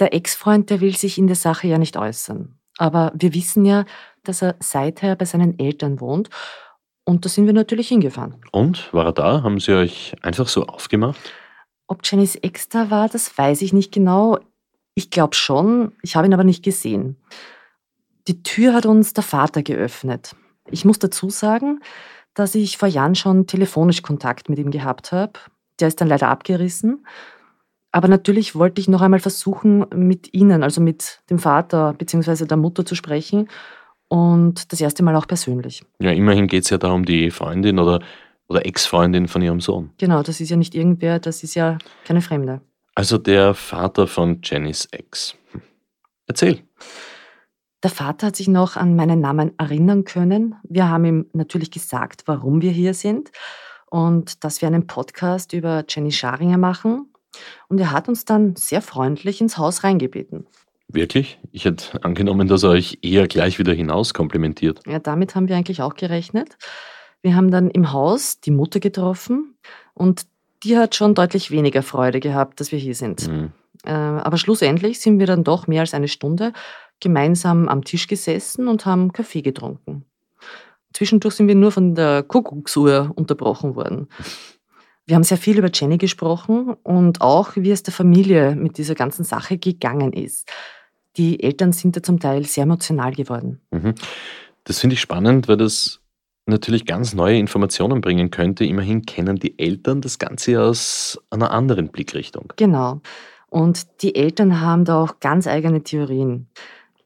der 0.01 0.15
Ex-Freund, 0.15 0.71
der 0.71 0.81
will 0.81 0.97
sich 0.97 1.19
in 1.19 1.27
der 1.27 1.37
Sache 1.37 1.69
ja 1.69 1.79
nicht 1.79 1.97
äußern. 1.97 2.59
Aber 2.79 3.13
wir 3.15 3.35
wissen 3.35 3.65
ja, 3.65 3.85
dass 4.25 4.43
er 4.43 4.57
seither 4.61 5.17
bei 5.17 5.25
seinen 5.25 5.59
Eltern 5.59 6.01
wohnt 6.01 6.31
und 7.05 7.25
da 7.25 7.29
sind 7.29 7.47
wir 7.47 7.53
natürlich 7.53 7.89
hingefahren. 7.89 8.37
Und? 8.51 8.93
War 8.93 9.07
er 9.07 9.13
da? 9.13 9.43
Haben 9.43 9.61
Sie 9.61 9.73
euch 9.73 10.15
einfach 10.23 10.49
so 10.49 10.65
aufgemacht? 10.65 11.21
Ob 11.87 12.01
Jennys 12.03 12.37
Ex 12.37 12.69
da 12.69 12.91
war, 12.91 13.09
das 13.09 13.37
weiß 13.37 13.61
ich 13.63 13.75
nicht 13.75 13.93
genau. 13.93 14.39
Ich 14.95 15.11
glaube 15.11 15.35
schon, 15.35 15.93
ich 16.03 16.17
habe 16.17 16.27
ihn 16.27 16.35
aber 16.35 16.45
nicht 16.45 16.65
gesehen. 16.65 17.17
Die 18.27 18.43
Tür 18.43 18.73
hat 18.73 18.87
uns 18.87 19.13
der 19.13 19.23
Vater 19.23 19.63
geöffnet. 19.63 20.35
Ich 20.71 20.87
muss 20.87 20.99
dazu 20.99 21.29
sagen, 21.29 21.81
dass 22.33 22.55
ich 22.55 22.79
vor 22.79 22.89
Jahren 22.89 23.15
schon 23.15 23.47
telefonisch 23.47 24.01
Kontakt 24.01 24.49
mit 24.49 24.59
ihm 24.59 24.71
gehabt 24.71 25.13
habe. 25.13 25.33
Der 25.79 25.89
ist 25.89 26.01
dann 26.01 26.09
leider 26.09 26.29
abgerissen. 26.29 27.07
Aber 27.95 28.09
natürlich 28.09 28.57
wollte 28.57 28.81
ich 28.81 28.89
noch 28.89 29.03
einmal 29.03 29.21
versuchen, 29.21 29.87
mit 29.95 30.35
Ihnen, 30.35 30.65
also 30.65 30.81
mit 30.81 31.21
dem 31.31 31.39
Vater 31.39 31.93
bzw. 31.93 32.45
der 32.45 32.57
Mutter 32.57 32.85
zu 32.85 32.97
sprechen 32.97 33.49
und 34.09 34.73
das 34.73 34.81
erste 34.81 35.05
Mal 35.05 35.15
auch 35.15 35.29
persönlich. 35.29 35.85
Ja, 36.01 36.11
immerhin 36.11 36.49
geht 36.49 36.65
es 36.65 36.71
ja 36.71 36.79
da 36.79 36.91
um 36.91 37.05
die 37.05 37.31
Freundin 37.31 37.79
oder, 37.79 38.01
oder 38.49 38.67
Ex-Freundin 38.67 39.29
von 39.29 39.43
ihrem 39.43 39.61
Sohn. 39.61 39.93
Genau, 39.99 40.25
das 40.25 40.41
ist 40.41 40.51
ja 40.51 40.57
nicht 40.57 40.75
irgendwer, 40.75 41.21
das 41.21 41.45
ist 41.45 41.55
ja 41.55 41.79
keine 42.05 42.21
Fremde. 42.21 42.63
Also 42.97 43.17
der 43.17 43.55
Vater 43.55 44.09
von 44.09 44.41
Jennys 44.43 44.87
Ex. 44.87 45.37
Erzähl. 46.27 46.65
Der 47.85 47.91
Vater 47.91 48.27
hat 48.27 48.35
sich 48.35 48.49
noch 48.49 48.77
an 48.77 48.97
meinen 48.97 49.21
Namen 49.21 49.57
erinnern 49.57 50.03
können. 50.03 50.57
Wir 50.65 50.89
haben 50.89 51.05
ihm 51.05 51.27
natürlich 51.33 51.71
gesagt, 51.71 52.25
warum 52.27 52.61
wir 52.61 52.73
hier 52.73 52.93
sind 52.93 53.31
und 53.89 54.43
dass 54.43 54.63
wir 54.63 54.67
einen 54.67 54.89
Podcast 54.89 55.53
über 55.53 55.85
Jenny 55.89 56.11
Scharinger 56.11 56.59
machen. 56.59 57.14
Und 57.69 57.79
er 57.81 57.93
hat 57.93 58.09
uns 58.09 58.25
dann 58.25 58.57
sehr 58.57 58.83
freundlich 58.83 59.41
ins 59.41 59.59
Haus 59.59 59.85
reingebeten. 59.85 60.47
Wirklich? 60.89 61.39
Ich 61.51 61.65
hätte 61.65 62.03
angenommen, 62.05 62.47
dass 62.47 62.63
er 62.63 62.71
euch 62.71 62.99
eher 63.03 63.27
gleich 63.27 63.59
wieder 63.59 63.73
hinaus 63.73 64.15
komplimentiert. 64.15 64.81
Ja, 64.87 64.99
damit 64.99 65.35
haben 65.35 65.49
wir 65.49 65.57
eigentlich 65.57 65.83
auch 65.83 65.95
gerechnet. 65.95 66.57
Wir 67.23 67.35
haben 67.35 67.51
dann 67.51 67.71
im 67.71 67.93
Haus 67.93 68.41
die 68.41 68.51
Mutter 68.51 68.81
getroffen 68.81 69.57
und 69.95 70.27
die 70.63 70.77
hat 70.77 70.95
schon 70.95 71.15
deutlich 71.15 71.51
weniger 71.51 71.83
Freude 71.83 72.21
gehabt, 72.21 72.61
dass 72.61 72.71
wir 72.71 72.79
hier 72.79 72.95
sind. 72.95 73.29
Mhm. 73.29 73.53
Äh, 73.85 73.93
aber 73.93 74.37
schlussendlich 74.37 75.01
sind 75.01 75.19
wir 75.19 75.27
dann 75.27 75.45
doch 75.45 75.67
mehr 75.67 75.81
als 75.81 75.95
eine 75.95 76.09
Stunde 76.09 76.53
gemeinsam 77.01 77.69
am 77.69 77.85
Tisch 77.85 78.07
gesessen 78.07 78.69
und 78.69 78.87
haben 78.87 79.13
Kaffee 79.13 79.43
getrunken. 79.43 80.05
Zwischendurch 80.93 81.35
sind 81.35 81.49
wir 81.49 81.55
nur 81.55 81.73
von 81.73 81.95
der 81.95 82.23
Kuckucksuhr 82.23 83.11
unterbrochen 83.15 83.75
worden. 83.75 84.09
Wir 85.07 85.17
haben 85.17 85.25
sehr 85.25 85.39
viel 85.39 85.59
über 85.59 85.71
Jenny 85.73 85.99
gesprochen 85.99 86.75
und 86.83 87.21
auch, 87.21 87.57
wie 87.57 87.71
es 87.71 87.83
der 87.83 87.93
Familie 87.93 88.57
mit 88.57 88.79
dieser 88.79 88.95
ganzen 88.95 89.25
Sache 89.25 89.59
gegangen 89.59 90.13
ist 90.13 90.51
die 91.17 91.43
Eltern 91.43 91.73
sind 91.73 91.97
da 91.97 92.03
zum 92.03 92.19
Teil 92.21 92.45
sehr 92.45 92.65
emotional 92.65 93.13
geworden. 93.13 93.61
Mhm. 93.71 93.95
Das 94.65 94.81
finde 94.81 94.95
ich 94.95 95.01
spannend, 95.01 95.49
weil 95.49 95.57
das 95.57 96.01
natürlich 96.47 96.87
ganz 96.87 97.15
neue 97.15 97.39
Informationen 97.39 98.01
bringen 98.01 98.31
könnte. 98.31 98.65
Immerhin 98.65 99.03
kennen 99.03 99.37
die 99.37 99.59
Eltern 99.59 100.01
das 100.01 100.19
Ganze 100.19 100.63
aus 100.63 101.21
einer 101.31 101.51
anderen 101.51 101.89
Blickrichtung. 101.89 102.53
Genau. 102.57 103.01
Und 103.49 104.03
die 104.03 104.15
Eltern 104.17 104.61
haben 104.61 104.85
da 104.85 105.01
auch 105.03 105.21
ganz 105.21 105.47
eigene 105.47 105.83
Theorien. 105.83 106.49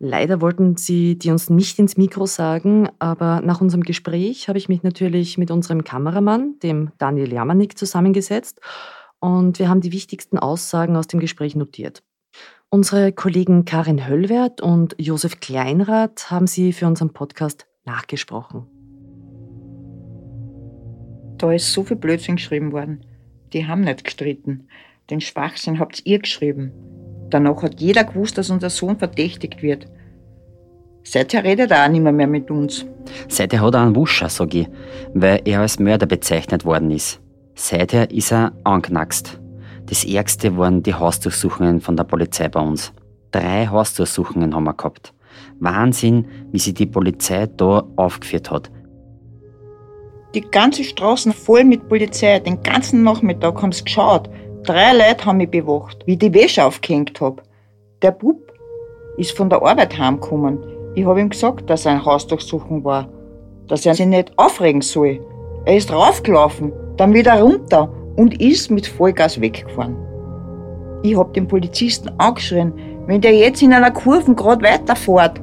Leider 0.01 0.41
wollten 0.41 0.77
sie 0.77 1.19
die 1.19 1.31
uns 1.31 1.51
nicht 1.51 1.79
ins 1.81 1.97
Mikro 1.97 2.27
sagen, 2.27 2.89
aber 3.01 3.41
nach 3.41 3.61
unserem 3.61 3.83
Gespräch 3.83 4.49
habe 4.49 4.59
ich 4.59 4.69
mich 4.69 4.85
natürlich 4.85 5.39
mit 5.39 5.51
unserem 5.51 5.83
Kameramann, 5.83 6.59
dem 6.63 6.93
Daniel 6.99 7.33
Jamanik, 7.33 7.77
zusammengesetzt 7.77 8.61
und 9.19 9.59
wir 9.59 9.69
haben 9.69 9.81
die 9.81 9.93
wichtigsten 9.93 10.39
Aussagen 10.39 10.95
aus 10.97 11.09
dem 11.09 11.19
Gespräch 11.19 11.57
notiert. 11.57 12.05
Unsere 12.71 13.13
Kollegen 13.13 13.65
Karin 13.65 14.07
Höllwert 14.07 14.61
und 14.61 14.95
Josef 14.99 15.41
Kleinrath 15.41 16.31
haben 16.31 16.47
sie 16.47 16.73
für 16.73 16.87
unseren 16.87 17.13
Podcast 17.13 17.67
nachgesprochen. 17.85 18.67
Da 21.39 21.53
ist 21.53 21.73
so 21.73 21.83
viel 21.83 21.97
Blödsinn 21.97 22.37
geschrieben 22.37 22.73
worden. 22.73 23.05
Die 23.53 23.67
haben 23.67 23.81
nicht 23.81 24.05
gestritten. 24.05 24.69
Den 25.11 25.21
Schwachsinn 25.21 25.79
habt 25.81 26.05
ihr 26.05 26.19
geschrieben. 26.19 26.73
Danach 27.31 27.63
hat 27.63 27.81
jeder 27.81 28.05
gewusst, 28.05 28.39
dass 28.39 28.51
unser 28.51 28.71
Sohn 28.71 28.97
verdächtigt 28.97 29.63
wird. 29.63 29.87
Seither 31.05 31.45
redet 31.45 31.71
er 31.71 31.87
auch 31.87 31.89
nicht 31.89 32.03
mehr, 32.03 32.27
mit 32.27 32.51
uns. 32.51 32.85
Seither 33.29 33.63
hat 33.63 33.75
er 33.75 33.83
einen 33.83 33.97
Wuscher, 33.97 34.29
sag 34.29 34.55
ich, 34.55 34.69
weil 35.15 35.41
er 35.45 35.61
als 35.61 35.79
Mörder 35.79 36.07
bezeichnet 36.07 36.65
worden 36.65 36.91
ist. 36.91 37.21
Seither 37.55 38.11
ist 38.11 38.33
er 38.33 38.53
angeknackst. 38.65 39.41
Das 39.87 40.05
Ärgste 40.05 40.57
waren 40.59 40.83
die 40.83 40.95
Hausdurchsuchungen 40.95 41.81
von 41.81 41.97
der 41.97 42.05
Polizei 42.05 42.49
bei 42.49 42.61
uns. 42.61 42.93
Drei 43.31 43.67
Hausdurchsuchungen 43.67 44.55
haben 44.55 44.65
wir 44.65 44.75
gehabt. 44.75 45.15
Wahnsinn, 45.61 46.27
wie 46.53 46.59
sich 46.59 46.75
die 46.75 46.87
Polizei 46.87 47.47
da 47.47 47.85
aufgeführt 47.97 48.51
hat. 48.51 48.71
Die 50.35 50.43
ganze 50.43 50.85
Straßen 50.85 51.33
voll 51.33 51.65
mit 51.65 51.89
Polizei. 51.89 52.39
Den 52.39 52.63
ganzen 52.63 53.03
Nachmittag 53.03 53.63
haben 53.63 53.73
sie 53.73 53.85
geschaut. 53.85 54.29
Drei 54.69 54.93
Leute 54.93 55.25
haben 55.25 55.39
mich 55.39 55.49
bewacht, 55.49 56.03
wie 56.05 56.13
ich 56.13 56.19
die 56.19 56.35
Wäsche 56.35 56.63
aufgehängt 56.63 57.19
hab. 57.23 57.43
Der 58.03 58.11
Bub 58.11 58.53
ist 59.17 59.35
von 59.35 59.49
der 59.49 59.63
Arbeit 59.63 59.99
heimgekommen. 59.99 60.59
Ich 60.95 61.07
habe 61.07 61.23
ihm 61.23 61.31
gesagt, 61.31 61.71
dass 61.71 61.87
er 61.87 61.93
eine 61.93 62.05
Hausdurchsuchung 62.05 62.85
war. 62.85 63.09
Dass 63.67 63.87
er 63.87 63.95
sich 63.95 64.05
nicht 64.05 64.31
aufregen 64.37 64.83
soll. 64.83 65.21
Er 65.65 65.79
ist 65.79 65.91
raufgelaufen, 65.91 66.75
dann 66.99 67.15
wieder 67.15 67.41
runter 67.41 67.91
und 68.17 68.43
ist 68.43 68.71
mit 68.71 68.87
Vollgas 68.87 69.41
weggefahren. 69.41 69.97
Ich 71.03 71.17
hab 71.17 71.33
den 71.33 71.49
Polizisten 71.49 72.11
angeschrien, 72.19 72.75
wenn 73.07 73.23
der 73.23 73.35
jetzt 73.35 73.63
in 73.63 73.73
einer 73.73 73.91
Kurve 73.91 74.35
gerade 74.35 74.63
weiterfährt. 74.63 75.41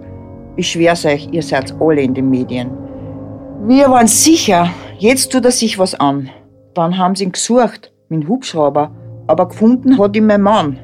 Ich 0.56 0.70
schwör's 0.70 1.04
euch, 1.04 1.30
ihr 1.32 1.42
seid 1.42 1.74
alle 1.82 2.02
in 2.04 2.14
den 2.14 2.30
Medien. 2.30 2.70
Wir 3.66 3.90
waren 3.90 4.06
sicher, 4.06 4.70
jetzt 5.00 5.32
tut 5.32 5.46
er 5.46 5.52
sich 5.52 5.80
was 5.80 5.96
an. 5.96 6.30
Dann 6.76 7.00
haben 7.00 7.16
sie 7.16 7.24
ihn 7.24 7.32
gesucht, 7.32 7.92
mit 8.10 8.22
dem 8.22 8.30
Hubschrauber, 8.30 8.92
aber 9.28 9.48
gefunden 9.48 9.98
hat 9.98 10.16
ihn 10.16 10.28
mein 10.28 10.42
Mann. 10.42 10.80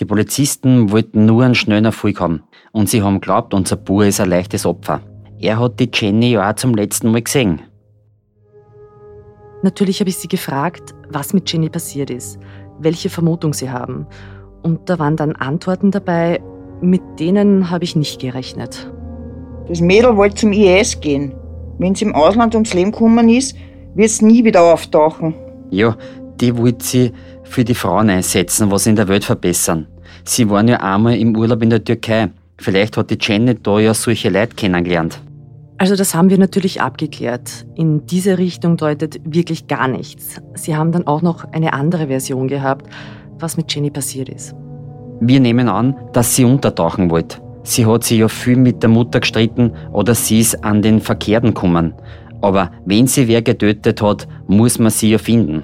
Die 0.00 0.04
Polizisten 0.04 0.90
wollten 0.90 1.26
nur 1.26 1.44
einen 1.44 1.54
schnellen 1.54 1.84
Erfolg 1.84 2.20
haben 2.20 2.42
und 2.72 2.88
sie 2.88 3.02
haben 3.02 3.20
geglaubt, 3.20 3.52
unser 3.52 3.76
Bub 3.76 4.02
ist 4.02 4.20
ein 4.20 4.30
leichtes 4.30 4.64
Opfer. 4.64 5.02
Er 5.38 5.58
hat 5.58 5.78
die 5.78 5.90
Jenny 5.92 6.32
ja 6.32 6.50
auch 6.50 6.54
zum 6.54 6.74
letzten 6.74 7.10
Mal 7.12 7.22
gesehen. 7.22 7.60
Natürlich 9.62 10.00
habe 10.00 10.08
ich 10.08 10.16
sie 10.16 10.28
gefragt, 10.28 10.94
was 11.10 11.34
mit 11.34 11.52
Jenny 11.52 11.68
passiert 11.68 12.10
ist, 12.10 12.38
welche 12.78 13.10
Vermutung 13.10 13.52
sie 13.52 13.70
haben. 13.70 14.06
Und 14.62 14.88
da 14.88 14.98
waren 14.98 15.16
dann 15.16 15.36
Antworten 15.36 15.90
dabei, 15.90 16.40
mit 16.80 17.02
denen 17.18 17.70
habe 17.70 17.84
ich 17.84 17.94
nicht 17.94 18.20
gerechnet. 18.20 18.90
Das 19.68 19.80
Mädel 19.80 20.16
wollte 20.16 20.36
zum 20.36 20.52
IS 20.52 21.00
gehen. 21.00 21.34
Wenn 21.78 21.94
sie 21.94 22.06
im 22.06 22.14
Ausland 22.14 22.54
ums 22.54 22.72
Leben 22.72 22.90
gekommen 22.90 23.28
ist, 23.28 23.54
wird 23.94 24.08
es 24.08 24.22
nie 24.22 24.44
wieder 24.44 24.62
auftauchen. 24.62 25.34
Ja, 25.70 25.96
die 26.40 26.56
wollte 26.56 26.84
sie 26.84 27.12
für 27.44 27.64
die 27.64 27.74
Frauen 27.74 28.10
einsetzen, 28.10 28.70
was 28.70 28.86
in 28.86 28.96
der 28.96 29.08
Welt 29.08 29.24
verbessern. 29.24 29.86
Sie 30.24 30.48
waren 30.50 30.68
ja 30.68 30.80
einmal 30.80 31.16
im 31.16 31.36
Urlaub 31.36 31.62
in 31.62 31.70
der 31.70 31.82
Türkei. 31.82 32.30
Vielleicht 32.58 32.96
hat 32.96 33.10
die 33.10 33.18
Jenny 33.20 33.54
da 33.54 33.78
ja 33.78 33.94
solche 33.94 34.28
Leute 34.28 34.54
kennengelernt. 34.54 35.20
Also 35.78 35.96
das 35.96 36.14
haben 36.14 36.28
wir 36.28 36.36
natürlich 36.36 36.82
abgeklärt. 36.82 37.66
In 37.74 38.04
diese 38.04 38.36
Richtung 38.36 38.76
deutet 38.76 39.20
wirklich 39.24 39.66
gar 39.66 39.88
nichts. 39.88 40.36
Sie 40.54 40.76
haben 40.76 40.92
dann 40.92 41.06
auch 41.06 41.22
noch 41.22 41.44
eine 41.52 41.72
andere 41.72 42.08
Version 42.08 42.48
gehabt, 42.48 42.86
was 43.38 43.56
mit 43.56 43.74
Jenny 43.74 43.90
passiert 43.90 44.28
ist. 44.28 44.54
Wir 45.20 45.40
nehmen 45.40 45.68
an, 45.68 45.96
dass 46.12 46.36
sie 46.36 46.44
untertauchen 46.44 47.10
wollte. 47.10 47.38
Sie 47.62 47.86
hat 47.86 48.04
sich 48.04 48.18
ja 48.18 48.28
viel 48.28 48.56
mit 48.56 48.82
der 48.82 48.90
Mutter 48.90 49.20
gestritten 49.20 49.72
oder 49.92 50.14
sie 50.14 50.40
ist 50.40 50.64
an 50.64 50.82
den 50.82 51.00
Verkehrten 51.00 51.54
gekommen. 51.54 51.94
Aber 52.42 52.70
wenn 52.84 53.06
sie 53.06 53.28
wer 53.28 53.42
getötet 53.42 54.00
hat, 54.00 54.26
muss 54.46 54.78
man 54.78 54.90
sie 54.90 55.10
ja 55.10 55.18
finden. 55.18 55.62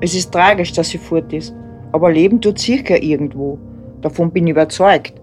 Es 0.00 0.14
ist 0.14 0.32
tragisch, 0.32 0.72
dass 0.72 0.88
sie 0.88 0.98
fort 0.98 1.32
ist. 1.32 1.54
Aber 1.92 2.10
Leben 2.10 2.40
tut 2.40 2.58
sicher 2.58 3.02
irgendwo. 3.02 3.58
Davon 4.00 4.32
bin 4.32 4.46
ich 4.46 4.52
überzeugt. 4.52 5.14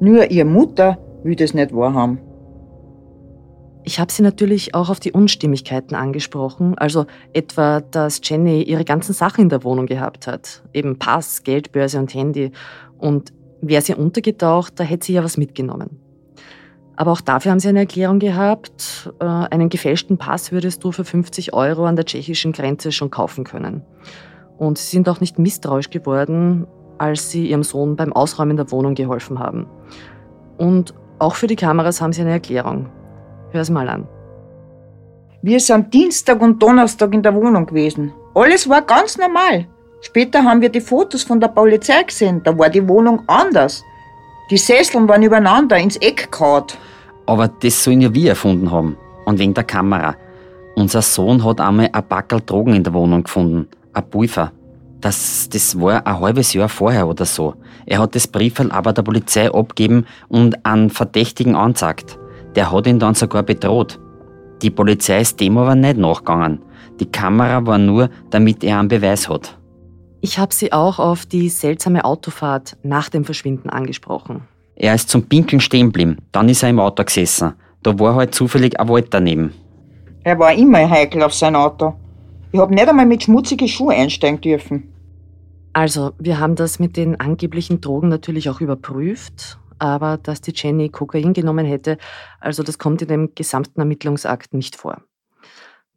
Nur 0.00 0.30
ihre 0.30 0.46
Mutter 0.46 0.98
will 1.22 1.36
das 1.36 1.54
nicht 1.54 1.74
wahrhaben. 1.74 2.18
Ich 3.86 4.00
habe 4.00 4.10
sie 4.10 4.22
natürlich 4.22 4.74
auch 4.74 4.88
auf 4.88 4.98
die 4.98 5.12
Unstimmigkeiten 5.12 5.94
angesprochen, 5.94 6.78
also 6.78 7.04
etwa, 7.34 7.82
dass 7.82 8.20
Jenny 8.24 8.62
ihre 8.62 8.84
ganzen 8.84 9.12
Sachen 9.12 9.42
in 9.42 9.48
der 9.50 9.62
Wohnung 9.62 9.84
gehabt 9.84 10.26
hat, 10.26 10.62
eben 10.72 10.98
Pass, 10.98 11.42
Geldbörse 11.42 11.98
und 11.98 12.14
Handy. 12.14 12.50
Und 12.96 13.34
wäre 13.60 13.82
sie 13.82 13.94
untergetaucht, 13.94 14.80
da 14.80 14.84
hätte 14.84 15.06
sie 15.06 15.12
ja 15.12 15.24
was 15.24 15.36
mitgenommen. 15.36 16.00
Aber 16.96 17.12
auch 17.12 17.20
dafür 17.20 17.50
haben 17.50 17.58
sie 17.58 17.68
eine 17.68 17.80
Erklärung 17.80 18.18
gehabt. 18.18 19.12
Äh, 19.20 19.24
einen 19.24 19.68
gefälschten 19.68 20.18
Pass 20.18 20.52
würdest 20.52 20.84
du 20.84 20.92
für 20.92 21.04
50 21.04 21.52
Euro 21.52 21.86
an 21.86 21.96
der 21.96 22.04
tschechischen 22.04 22.52
Grenze 22.52 22.92
schon 22.92 23.10
kaufen 23.10 23.44
können. 23.44 23.82
Und 24.58 24.78
sie 24.78 24.96
sind 24.96 25.08
auch 25.08 25.20
nicht 25.20 25.38
misstrauisch 25.38 25.90
geworden, 25.90 26.66
als 26.98 27.30
sie 27.30 27.48
ihrem 27.48 27.64
Sohn 27.64 27.96
beim 27.96 28.12
Ausräumen 28.12 28.56
der 28.56 28.70
Wohnung 28.70 28.94
geholfen 28.94 29.38
haben. 29.40 29.66
Und 30.56 30.94
auch 31.18 31.34
für 31.34 31.48
die 31.48 31.56
Kameras 31.56 32.00
haben 32.00 32.12
sie 32.12 32.20
eine 32.20 32.30
Erklärung. 32.30 32.88
Hör 33.50 33.60
es 33.60 33.70
mal 33.70 33.88
an. 33.88 34.06
Wir 35.42 35.60
sind 35.60 35.92
Dienstag 35.92 36.40
und 36.40 36.62
Donnerstag 36.62 37.12
in 37.12 37.22
der 37.22 37.34
Wohnung 37.34 37.66
gewesen. 37.66 38.12
Alles 38.34 38.68
war 38.68 38.82
ganz 38.82 39.18
normal. 39.18 39.66
Später 40.00 40.44
haben 40.44 40.60
wir 40.60 40.68
die 40.68 40.80
Fotos 40.80 41.22
von 41.22 41.40
der 41.40 41.48
Polizei 41.48 42.02
gesehen. 42.02 42.42
Da 42.44 42.56
war 42.56 42.70
die 42.70 42.88
Wohnung 42.88 43.22
anders. 43.26 43.82
Die 44.50 44.58
Sesseln 44.58 45.08
waren 45.08 45.22
übereinander 45.22 45.78
ins 45.78 45.96
Eck 45.96 46.30
gehauen. 46.30 46.64
Aber 47.26 47.48
das 47.48 47.82
sollen 47.82 48.02
ja 48.02 48.12
wir 48.12 48.30
erfunden 48.30 48.70
haben. 48.70 48.96
Und 49.24 49.38
wegen 49.38 49.54
der 49.54 49.64
Kamera. 49.64 50.16
Unser 50.76 51.00
Sohn 51.00 51.42
hat 51.44 51.60
einmal 51.60 51.88
ein 51.90 52.06
Backel 52.06 52.42
Drogen 52.44 52.74
in 52.74 52.84
der 52.84 52.92
Wohnung 52.92 53.22
gefunden. 53.22 53.68
Ein 53.94 54.10
Pulver. 54.10 54.52
Das, 55.00 55.48
das 55.50 55.80
war 55.80 56.06
ein 56.06 56.20
halbes 56.20 56.52
Jahr 56.52 56.68
vorher 56.68 57.08
oder 57.08 57.24
so. 57.24 57.54
Er 57.86 58.00
hat 58.00 58.14
das 58.14 58.26
Briefel 58.26 58.70
aber 58.70 58.92
der 58.92 59.02
Polizei 59.02 59.50
abgeben 59.50 60.06
und 60.28 60.64
einen 60.66 60.90
Verdächtigen 60.90 61.56
anzeigt. 61.56 62.18
Der 62.54 62.70
hat 62.70 62.86
ihn 62.86 62.98
dann 62.98 63.14
sogar 63.14 63.42
bedroht. 63.42 63.98
Die 64.62 64.70
Polizei 64.70 65.20
ist 65.20 65.40
dem 65.40 65.56
aber 65.56 65.74
nicht 65.74 65.96
nachgegangen. 65.96 66.60
Die 67.00 67.10
Kamera 67.10 67.64
war 67.66 67.78
nur, 67.78 68.10
damit 68.30 68.62
er 68.62 68.78
einen 68.78 68.88
Beweis 68.88 69.28
hat. 69.28 69.58
Ich 70.24 70.38
habe 70.38 70.54
sie 70.54 70.72
auch 70.72 71.00
auf 71.00 71.26
die 71.26 71.50
seltsame 71.50 72.02
Autofahrt 72.02 72.78
nach 72.82 73.10
dem 73.10 73.26
Verschwinden 73.26 73.68
angesprochen. 73.68 74.40
Er 74.74 74.94
ist 74.94 75.10
zum 75.10 75.28
Pinkeln 75.28 75.60
stehen 75.60 75.88
geblieben. 75.88 76.16
Dann 76.32 76.48
ist 76.48 76.62
er 76.62 76.70
im 76.70 76.80
Auto 76.80 77.04
gesessen. 77.04 77.52
Da 77.82 77.98
war 77.98 78.14
halt 78.14 78.34
zufällig 78.34 78.80
ein 78.80 78.88
Wald 78.88 79.08
daneben. 79.10 79.52
Er 80.22 80.38
war 80.38 80.54
immer 80.54 80.88
heikel 80.88 81.22
auf 81.22 81.34
sein 81.34 81.54
Auto. 81.54 81.92
Ich 82.52 82.58
hab 82.58 82.70
nicht 82.70 82.88
einmal 82.88 83.04
mit 83.04 83.24
schmutzigen 83.24 83.68
Schuhen 83.68 83.96
einsteigen 83.96 84.40
dürfen. 84.40 84.94
Also, 85.74 86.12
wir 86.18 86.40
haben 86.40 86.56
das 86.56 86.78
mit 86.78 86.96
den 86.96 87.20
angeblichen 87.20 87.82
Drogen 87.82 88.08
natürlich 88.08 88.48
auch 88.48 88.62
überprüft, 88.62 89.58
aber 89.78 90.16
dass 90.16 90.40
die 90.40 90.54
Jenny 90.54 90.88
Kokain 90.88 91.34
genommen 91.34 91.66
hätte, 91.66 91.98
also 92.40 92.62
das 92.62 92.78
kommt 92.78 93.02
in 93.02 93.08
dem 93.08 93.34
gesamten 93.34 93.78
Ermittlungsakt 93.78 94.54
nicht 94.54 94.76
vor. 94.76 95.02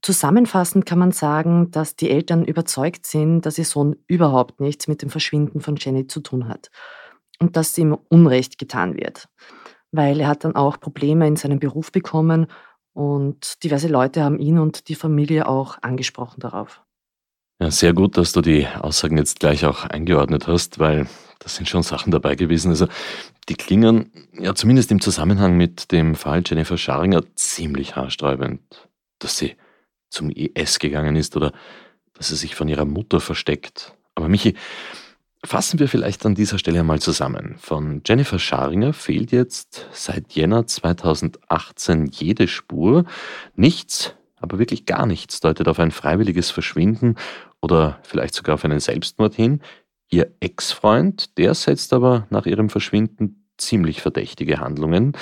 Zusammenfassend 0.02 0.86
kann 0.86 1.00
man 1.00 1.12
sagen, 1.12 1.72
dass 1.72 1.96
die 1.96 2.10
Eltern 2.10 2.46
überzeugt 2.46 3.06
sind, 3.06 3.46
dass 3.46 3.58
ihr 3.58 3.66
Sohn 3.66 3.96
überhaupt 4.08 4.60
nichts 4.60 4.88
mit 4.88 5.02
dem 5.02 5.10
Verschwinden 5.10 5.62
von 5.62 5.76
Jenny 5.76 6.08
zu 6.08 6.22
tun 6.22 6.48
hat 6.48 6.70
und 7.40 7.58
dass 7.58 7.78
ihm 7.78 7.98
Unrecht 8.10 8.58
getan 8.58 8.96
wird. 8.96 9.28
Weil 9.92 10.20
er 10.20 10.28
hat 10.28 10.44
dann 10.44 10.56
auch 10.56 10.80
Probleme 10.80 11.28
in 11.28 11.36
seinem 11.36 11.60
Beruf 11.60 11.92
bekommen 11.92 12.48
und 12.94 13.64
diverse 13.64 13.88
Leute 13.88 14.24
haben 14.24 14.40
ihn 14.40 14.60
und 14.60 14.88
die 14.88 14.96
Familie 14.96 15.48
auch 15.48 15.78
angesprochen 15.82 16.40
darauf. 16.40 16.82
Ja, 17.60 17.72
sehr 17.72 17.94
gut, 17.94 18.18
dass 18.18 18.34
du 18.34 18.42
die 18.42 18.68
Aussagen 18.68 19.18
jetzt 19.18 19.40
gleich 19.40 19.66
auch 19.66 19.84
eingeordnet 19.84 20.48
hast, 20.48 20.78
weil 20.78 21.08
da 21.40 21.50
sind 21.50 21.68
schon 21.68 21.82
Sachen 21.82 22.12
dabei 22.12 22.36
gewesen. 22.36 22.70
Also 22.70 22.88
die 23.50 23.56
klingen 23.56 24.12
ja 24.34 24.54
zumindest 24.54 24.92
im 24.92 25.02
Zusammenhang 25.02 25.58
mit 25.58 25.92
dem 25.92 26.16
Fall 26.16 26.44
Jennifer 26.46 26.78
Scharinger 26.78 27.24
ziemlich 27.36 27.96
haarsträubend, 27.96 28.62
dass 29.20 29.38
sie 29.38 29.56
zum 30.10 30.30
IS 30.30 30.80
gegangen 30.80 31.16
ist 31.16 31.36
oder 31.36 31.52
dass 32.14 32.30
sie 32.30 32.36
sich 32.36 32.56
von 32.56 32.68
ihrer 32.68 32.86
Mutter 32.86 33.20
versteckt. 33.20 33.96
Aber 34.16 34.28
Michi, 34.28 34.56
fassen 35.44 35.80
wir 35.80 35.88
vielleicht 35.88 36.26
an 36.26 36.36
dieser 36.36 36.58
Stelle 36.58 36.80
einmal 36.80 37.00
zusammen. 37.00 37.56
Von 37.60 38.02
Jennifer 38.06 38.40
Scharinger 38.40 38.94
fehlt 38.94 39.32
jetzt 39.32 39.88
seit 39.92 40.34
Jänner 40.34 40.66
2018 40.68 42.08
jede 42.08 42.48
Spur. 42.48 43.06
Nichts, 43.56 44.16
aber 44.38 44.60
wirklich 44.60 44.86
gar 44.86 45.06
nichts 45.06 45.40
deutet 45.40 45.68
auf 45.68 45.80
ein 45.80 45.92
freiwilliges 45.92 46.52
Verschwinden 46.52 47.16
oder 47.62 48.00
vielleicht 48.04 48.34
sogar 48.34 48.56
auf 48.56 48.66
einen 48.66 48.80
Selbstmord 48.80 49.36
hin. 49.36 49.62
Ihr 50.10 50.34
Ex-Freund, 50.40 51.38
der 51.38 51.54
setzt 51.54 51.94
aber 51.94 52.28
nach 52.30 52.46
ihrem 52.46 52.70
Verschwinden 52.70 53.47
ziemlich 53.58 54.02
verdächtige 54.02 54.60
Handlungen. 54.60 55.14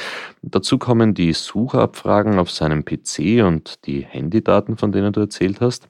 Dazu 0.41 0.77
kommen 0.77 1.13
die 1.13 1.33
Suchabfragen 1.33 2.39
auf 2.39 2.51
seinem 2.51 2.85
PC 2.85 3.43
und 3.45 3.85
die 3.85 4.01
Handydaten, 4.01 4.77
von 4.77 4.91
denen 4.91 5.13
du 5.13 5.21
erzählt 5.21 5.61
hast. 5.61 5.87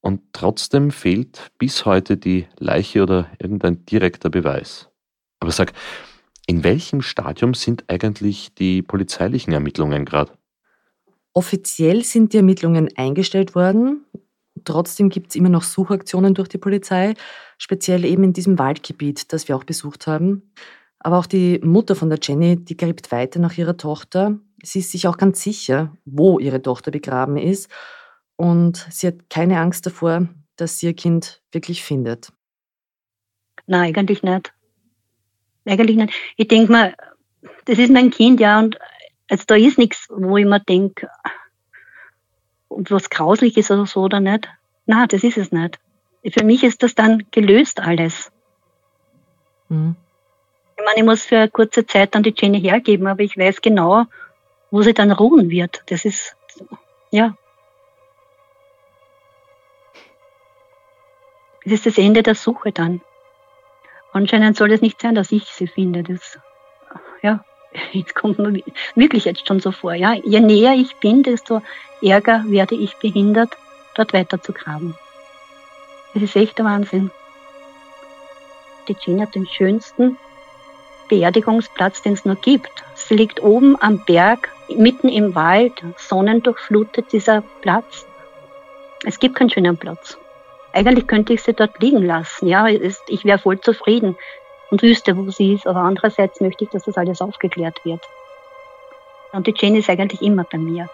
Und 0.00 0.20
trotzdem 0.32 0.90
fehlt 0.90 1.52
bis 1.58 1.86
heute 1.86 2.16
die 2.16 2.46
Leiche 2.58 3.02
oder 3.02 3.28
irgendein 3.38 3.86
direkter 3.86 4.30
Beweis. 4.30 4.88
Aber 5.38 5.52
sag, 5.52 5.72
in 6.46 6.64
welchem 6.64 7.02
Stadium 7.02 7.54
sind 7.54 7.84
eigentlich 7.88 8.54
die 8.54 8.82
polizeilichen 8.82 9.52
Ermittlungen 9.52 10.04
gerade? 10.04 10.32
Offiziell 11.34 12.04
sind 12.04 12.32
die 12.32 12.38
Ermittlungen 12.38 12.90
eingestellt 12.96 13.54
worden. 13.54 14.04
Trotzdem 14.64 15.08
gibt 15.08 15.30
es 15.30 15.36
immer 15.36 15.48
noch 15.48 15.62
Suchaktionen 15.62 16.34
durch 16.34 16.48
die 16.48 16.58
Polizei, 16.58 17.14
speziell 17.58 18.04
eben 18.04 18.24
in 18.24 18.32
diesem 18.32 18.58
Waldgebiet, 18.58 19.32
das 19.32 19.48
wir 19.48 19.56
auch 19.56 19.64
besucht 19.64 20.06
haben. 20.06 20.52
Aber 21.04 21.18
auch 21.18 21.26
die 21.26 21.58
Mutter 21.64 21.96
von 21.96 22.10
der 22.10 22.20
Jenny, 22.22 22.56
die 22.56 22.76
gräbt 22.76 23.10
weiter 23.10 23.40
nach 23.40 23.58
ihrer 23.58 23.76
Tochter. 23.76 24.38
Sie 24.62 24.78
ist 24.78 24.92
sich 24.92 25.08
auch 25.08 25.16
ganz 25.16 25.42
sicher, 25.42 25.96
wo 26.04 26.38
ihre 26.38 26.62
Tochter 26.62 26.92
begraben 26.92 27.36
ist. 27.36 27.68
Und 28.36 28.86
sie 28.88 29.08
hat 29.08 29.28
keine 29.28 29.58
Angst 29.58 29.84
davor, 29.84 30.28
dass 30.54 30.78
sie 30.78 30.86
ihr 30.86 30.94
Kind 30.94 31.42
wirklich 31.50 31.82
findet. 31.82 32.32
Nein, 33.66 33.96
eigentlich 33.96 34.22
nicht. 34.22 34.52
Eigentlich 35.64 35.96
nicht. 35.96 36.14
Ich 36.36 36.46
denke 36.46 36.70
mal, 36.70 36.94
das 37.64 37.78
ist 37.78 37.92
mein 37.92 38.10
Kind, 38.10 38.38
ja, 38.38 38.60
und 38.60 38.78
also 39.28 39.44
da 39.48 39.56
ist 39.56 39.78
nichts, 39.78 40.06
wo 40.08 40.36
ich 40.36 40.46
mir 40.46 40.60
denke, 40.60 41.08
was 42.68 43.10
grauslich 43.10 43.56
ist 43.56 43.72
oder 43.72 43.86
so 43.86 44.02
oder 44.02 44.20
nicht. 44.20 44.48
Nein, 44.86 45.08
das 45.08 45.24
ist 45.24 45.36
es 45.36 45.50
nicht. 45.50 45.80
Für 46.30 46.44
mich 46.44 46.62
ist 46.62 46.84
das 46.84 46.94
dann 46.94 47.24
gelöst 47.32 47.80
alles. 47.80 48.30
Mhm. 49.68 49.96
Ich 50.82 50.84
meine, 50.84 50.98
ich 50.98 51.04
muss 51.04 51.24
für 51.24 51.36
eine 51.36 51.48
kurze 51.48 51.86
Zeit 51.86 52.12
dann 52.12 52.24
die 52.24 52.34
Jenny 52.36 52.60
hergeben, 52.60 53.06
aber 53.06 53.20
ich 53.20 53.38
weiß 53.38 53.60
genau, 53.60 54.06
wo 54.72 54.82
sie 54.82 54.92
dann 54.92 55.12
ruhen 55.12 55.48
wird. 55.48 55.84
Das 55.86 56.04
ist, 56.04 56.34
ja. 57.12 57.36
Es 61.64 61.70
ist 61.70 61.86
das 61.86 61.98
Ende 61.98 62.24
der 62.24 62.34
Suche 62.34 62.72
dann. 62.72 63.00
Anscheinend 64.12 64.56
soll 64.56 64.72
es 64.72 64.80
nicht 64.80 65.00
sein, 65.00 65.14
dass 65.14 65.30
ich 65.30 65.44
sie 65.44 65.68
finde. 65.68 66.02
Das, 66.02 66.40
ja, 67.22 67.44
jetzt 67.92 68.16
kommt 68.16 68.40
mir 68.40 68.60
wirklich 68.96 69.24
jetzt 69.24 69.46
schon 69.46 69.60
so 69.60 69.70
vor. 69.70 69.94
Ja, 69.94 70.14
je 70.14 70.40
näher 70.40 70.74
ich 70.74 70.96
bin, 70.96 71.22
desto 71.22 71.62
ärger 72.02 72.42
werde 72.48 72.74
ich 72.74 72.96
behindert, 72.96 73.56
dort 73.94 74.12
weiter 74.12 74.42
zu 74.42 74.52
graben. 74.52 74.98
Das 76.12 76.24
ist 76.24 76.34
echt 76.34 76.58
der 76.58 76.64
Wahnsinn. 76.64 77.12
Die 78.88 78.96
Jenny 79.00 79.20
hat 79.20 79.36
den 79.36 79.46
schönsten 79.46 80.18
Beerdigungsplatz, 81.12 82.00
den 82.00 82.14
es 82.14 82.24
nur 82.24 82.36
gibt. 82.36 82.84
Sie 82.94 83.14
liegt 83.14 83.42
oben 83.42 83.76
am 83.82 84.02
Berg, 84.06 84.48
mitten 84.74 85.10
im 85.10 85.34
Wald, 85.34 85.74
sonnendurchflutet 85.98 87.12
dieser 87.12 87.42
Platz. 87.60 88.06
Es 89.04 89.18
gibt 89.18 89.36
keinen 89.36 89.50
schönen 89.50 89.76
Platz. 89.76 90.16
Eigentlich 90.72 91.06
könnte 91.06 91.34
ich 91.34 91.42
sie 91.42 91.52
dort 91.52 91.78
liegen 91.82 92.02
lassen. 92.02 92.46
Ja, 92.46 92.66
ich 92.66 93.26
wäre 93.26 93.38
voll 93.38 93.60
zufrieden 93.60 94.16
und 94.70 94.80
wüsste, 94.80 95.14
wo 95.14 95.30
sie 95.30 95.52
ist. 95.52 95.66
Aber 95.66 95.80
andererseits 95.80 96.40
möchte 96.40 96.64
ich, 96.64 96.70
dass 96.70 96.84
das 96.84 96.96
alles 96.96 97.20
aufgeklärt 97.20 97.84
wird. 97.84 98.00
Und 99.32 99.46
die 99.46 99.54
Jane 99.54 99.80
ist 99.80 99.90
eigentlich 99.90 100.22
immer 100.22 100.44
bei 100.50 100.56
mir. 100.56 100.88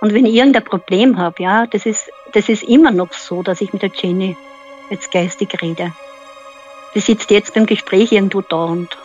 Und 0.00 0.12
wenn 0.12 0.26
ich 0.26 0.34
irgendein 0.34 0.64
Problem 0.64 1.16
habe, 1.16 1.42
ja, 1.42 1.66
das 1.66 1.86
ist, 1.86 2.10
das 2.34 2.50
ist 2.50 2.62
immer 2.62 2.90
noch 2.90 3.14
so, 3.14 3.42
dass 3.42 3.62
ich 3.62 3.72
mit 3.72 3.80
der 3.80 3.90
Jenny 3.94 4.36
jetzt 4.90 5.10
geistig 5.10 5.62
rede. 5.62 5.92
Die 6.94 7.00
sitzt 7.00 7.30
jetzt 7.30 7.54
beim 7.54 7.64
Gespräch 7.64 8.12
irgendwo 8.12 8.42
da 8.42 8.64
und 8.64 8.98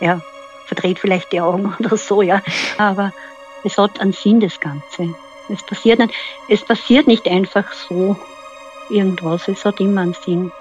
ja, 0.00 0.20
verdreht 0.66 0.98
vielleicht 0.98 1.32
die 1.32 1.40
Augen 1.40 1.74
oder 1.78 1.96
so, 1.96 2.22
ja. 2.22 2.42
Aber 2.78 3.12
es 3.64 3.78
hat 3.78 4.00
einen 4.00 4.12
Sinn, 4.12 4.40
das 4.40 4.58
Ganze. 4.60 5.14
Es 5.48 5.62
passiert 5.64 5.98
nicht, 5.98 6.14
es 6.48 6.64
passiert 6.64 7.06
nicht 7.06 7.26
einfach 7.26 7.72
so 7.72 8.16
irgendwas. 8.88 9.48
Es 9.48 9.64
hat 9.64 9.80
immer 9.80 10.02
einen 10.02 10.14
Sinn. 10.14 10.52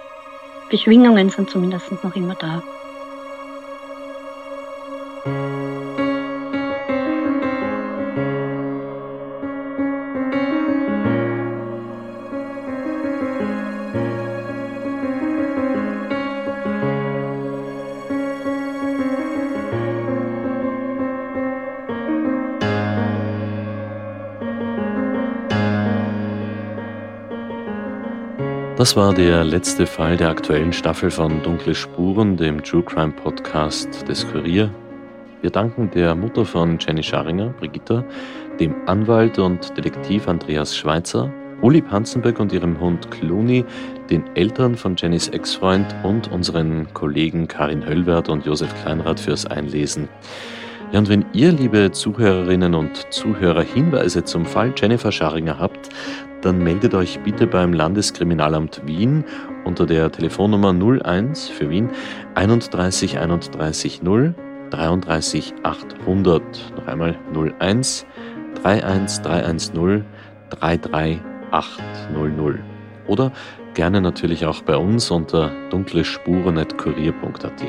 Beschwingungen 0.70 1.30
sind 1.30 1.50
zumindest 1.50 1.92
noch 2.04 2.16
immer 2.16 2.36
da. 2.36 2.62
Das 28.80 28.96
war 28.96 29.14
der 29.14 29.44
letzte 29.44 29.86
Fall 29.86 30.16
der 30.16 30.30
aktuellen 30.30 30.72
Staffel 30.72 31.12
von 31.12 31.44
Dunkle 31.44 31.76
Spuren, 31.76 32.38
dem 32.38 32.64
True 32.64 32.82
Crime 32.82 33.12
Podcast 33.12 34.08
des 34.08 34.26
Kurier. 34.26 34.74
Wir 35.42 35.50
danken 35.50 35.92
der 35.92 36.16
Mutter 36.16 36.46
von 36.46 36.78
Jenny 36.80 37.04
Scharinger, 37.04 37.50
Brigitta, 37.60 38.06
dem 38.58 38.74
Anwalt 38.86 39.38
und 39.38 39.76
Detektiv 39.76 40.30
Andreas 40.30 40.78
Schweitzer, 40.78 41.30
Uli 41.62 41.82
Panzenberg 41.82 42.40
und 42.40 42.54
ihrem 42.54 42.80
Hund 42.80 43.12
Clooney, 43.12 43.66
den 44.10 44.24
Eltern 44.38 44.78
von 44.78 44.96
Jennys 44.96 45.28
Ex-Freund 45.28 45.94
und 46.04 46.32
unseren 46.32 46.88
Kollegen 46.94 47.50
Karin 47.50 47.86
Höllwert 47.86 48.30
und 48.30 48.46
Josef 48.46 48.74
Kleinrath 48.82 49.20
fürs 49.20 49.46
Einlesen. 49.46 50.08
Ja, 50.94 51.00
und 51.00 51.10
wenn 51.10 51.26
ihr, 51.34 51.52
liebe 51.52 51.92
Zuhörerinnen 51.92 52.74
und 52.74 53.14
Zuhörer, 53.14 53.62
Hinweise 53.62 54.24
zum 54.24 54.46
Fall 54.46 54.74
Jennifer 54.76 55.12
Scharinger 55.12 55.60
habt, 55.60 55.90
dann 56.42 56.64
meldet 56.64 56.94
euch 56.94 57.20
bitte 57.20 57.48
beim 57.48 57.74
Landeskriminalamt 57.74 58.82
Wien 58.86 59.24
unter 59.66 59.86
der 59.86 60.12
Telefonnummer 60.12 60.74
01 60.74 61.50
für 61.50 61.70
Wien 61.70 61.90
31 62.36 63.20
31 63.20 64.02
0 64.04 64.36
33 64.70 65.54
800. 65.64 66.42
Noch 66.76 66.88
einmal 66.88 67.18
01 67.60 68.06
31 68.64 69.22
310 69.22 70.06
33 70.50 71.20
800. 71.52 72.60
Oder 73.08 73.32
gerne 73.74 74.02
natürlich 74.02 74.46
auch 74.46 74.62
bei 74.62 74.78
uns 74.78 75.10
unter 75.12 75.52
dunklespuren.kurier.at. 75.70 77.64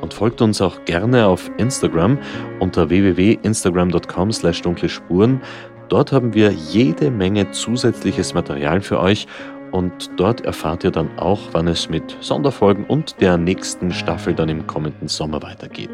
Und 0.00 0.12
folgt 0.12 0.42
uns 0.42 0.60
auch 0.60 0.84
gerne 0.84 1.26
auf 1.26 1.50
Instagram 1.56 2.18
unter 2.60 2.90
www.instagram.com 2.90 4.32
slash 4.32 4.62
dunklespuren 4.62 5.40
Dort 5.88 6.12
haben 6.12 6.34
wir 6.34 6.50
jede 6.50 7.10
Menge 7.10 7.50
zusätzliches 7.50 8.34
Material 8.34 8.80
für 8.80 9.00
euch 9.00 9.26
und 9.70 10.10
dort 10.16 10.42
erfahrt 10.42 10.84
ihr 10.84 10.90
dann 10.90 11.18
auch, 11.18 11.40
wann 11.52 11.66
es 11.66 11.88
mit 11.88 12.16
Sonderfolgen 12.20 12.84
und 12.84 13.20
der 13.20 13.36
nächsten 13.36 13.92
Staffel 13.92 14.34
dann 14.34 14.48
im 14.48 14.66
kommenden 14.66 15.08
Sommer 15.08 15.42
weitergeht. 15.42 15.90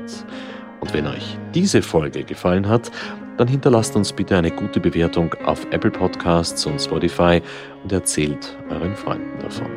Und 0.80 0.92
wenn 0.92 1.06
euch 1.06 1.38
diese 1.54 1.82
Folge 1.82 2.24
gefallen 2.24 2.68
hat, 2.68 2.90
dann 3.36 3.48
hinterlasst 3.48 3.96
uns 3.96 4.12
bitte 4.12 4.36
eine 4.36 4.50
gute 4.50 4.80
Bewertung 4.80 5.34
auf 5.46 5.66
Apple 5.70 5.90
Podcasts 5.90 6.66
und 6.66 6.78
Spotify 6.78 7.40
und 7.82 7.90
erzählt 7.90 8.56
euren 8.70 8.94
Freunden 8.94 9.38
davon. 9.40 9.70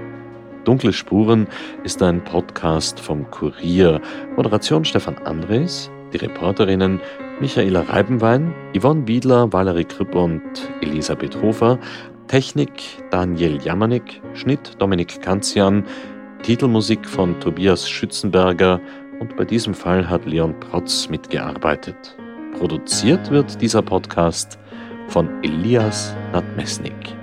Dunkle 0.65 0.93
Spuren 0.93 1.47
ist 1.83 2.01
ein 2.01 2.23
Podcast 2.23 2.99
vom 2.99 3.29
Kurier. 3.31 4.01
Moderation 4.35 4.83
Stefan 4.85 5.17
Andres, 5.19 5.89
die 6.13 6.17
Reporterinnen 6.17 6.99
Michaela 7.39 7.81
Reibenwein, 7.81 8.53
Yvonne 8.75 9.07
Wiedler, 9.07 9.51
Valerie 9.51 9.85
Kripp 9.85 10.15
und 10.15 10.41
Elisabeth 10.81 11.41
Hofer, 11.41 11.79
Technik 12.27 12.71
Daniel 13.11 13.59
Jamanik, 13.61 14.21
Schnitt 14.33 14.73
Dominik 14.79 15.21
Kanzian, 15.21 15.83
Titelmusik 16.43 17.07
von 17.07 17.39
Tobias 17.39 17.89
Schützenberger 17.89 18.79
und 19.19 19.35
bei 19.35 19.45
diesem 19.45 19.73
Fall 19.73 20.09
hat 20.09 20.25
Leon 20.25 20.59
Protz 20.59 21.09
mitgearbeitet. 21.09 22.15
Produziert 22.57 23.31
wird 23.31 23.61
dieser 23.61 23.81
Podcast 23.81 24.59
von 25.07 25.29
Elias 25.43 26.15
Nadmesnik. 26.31 27.22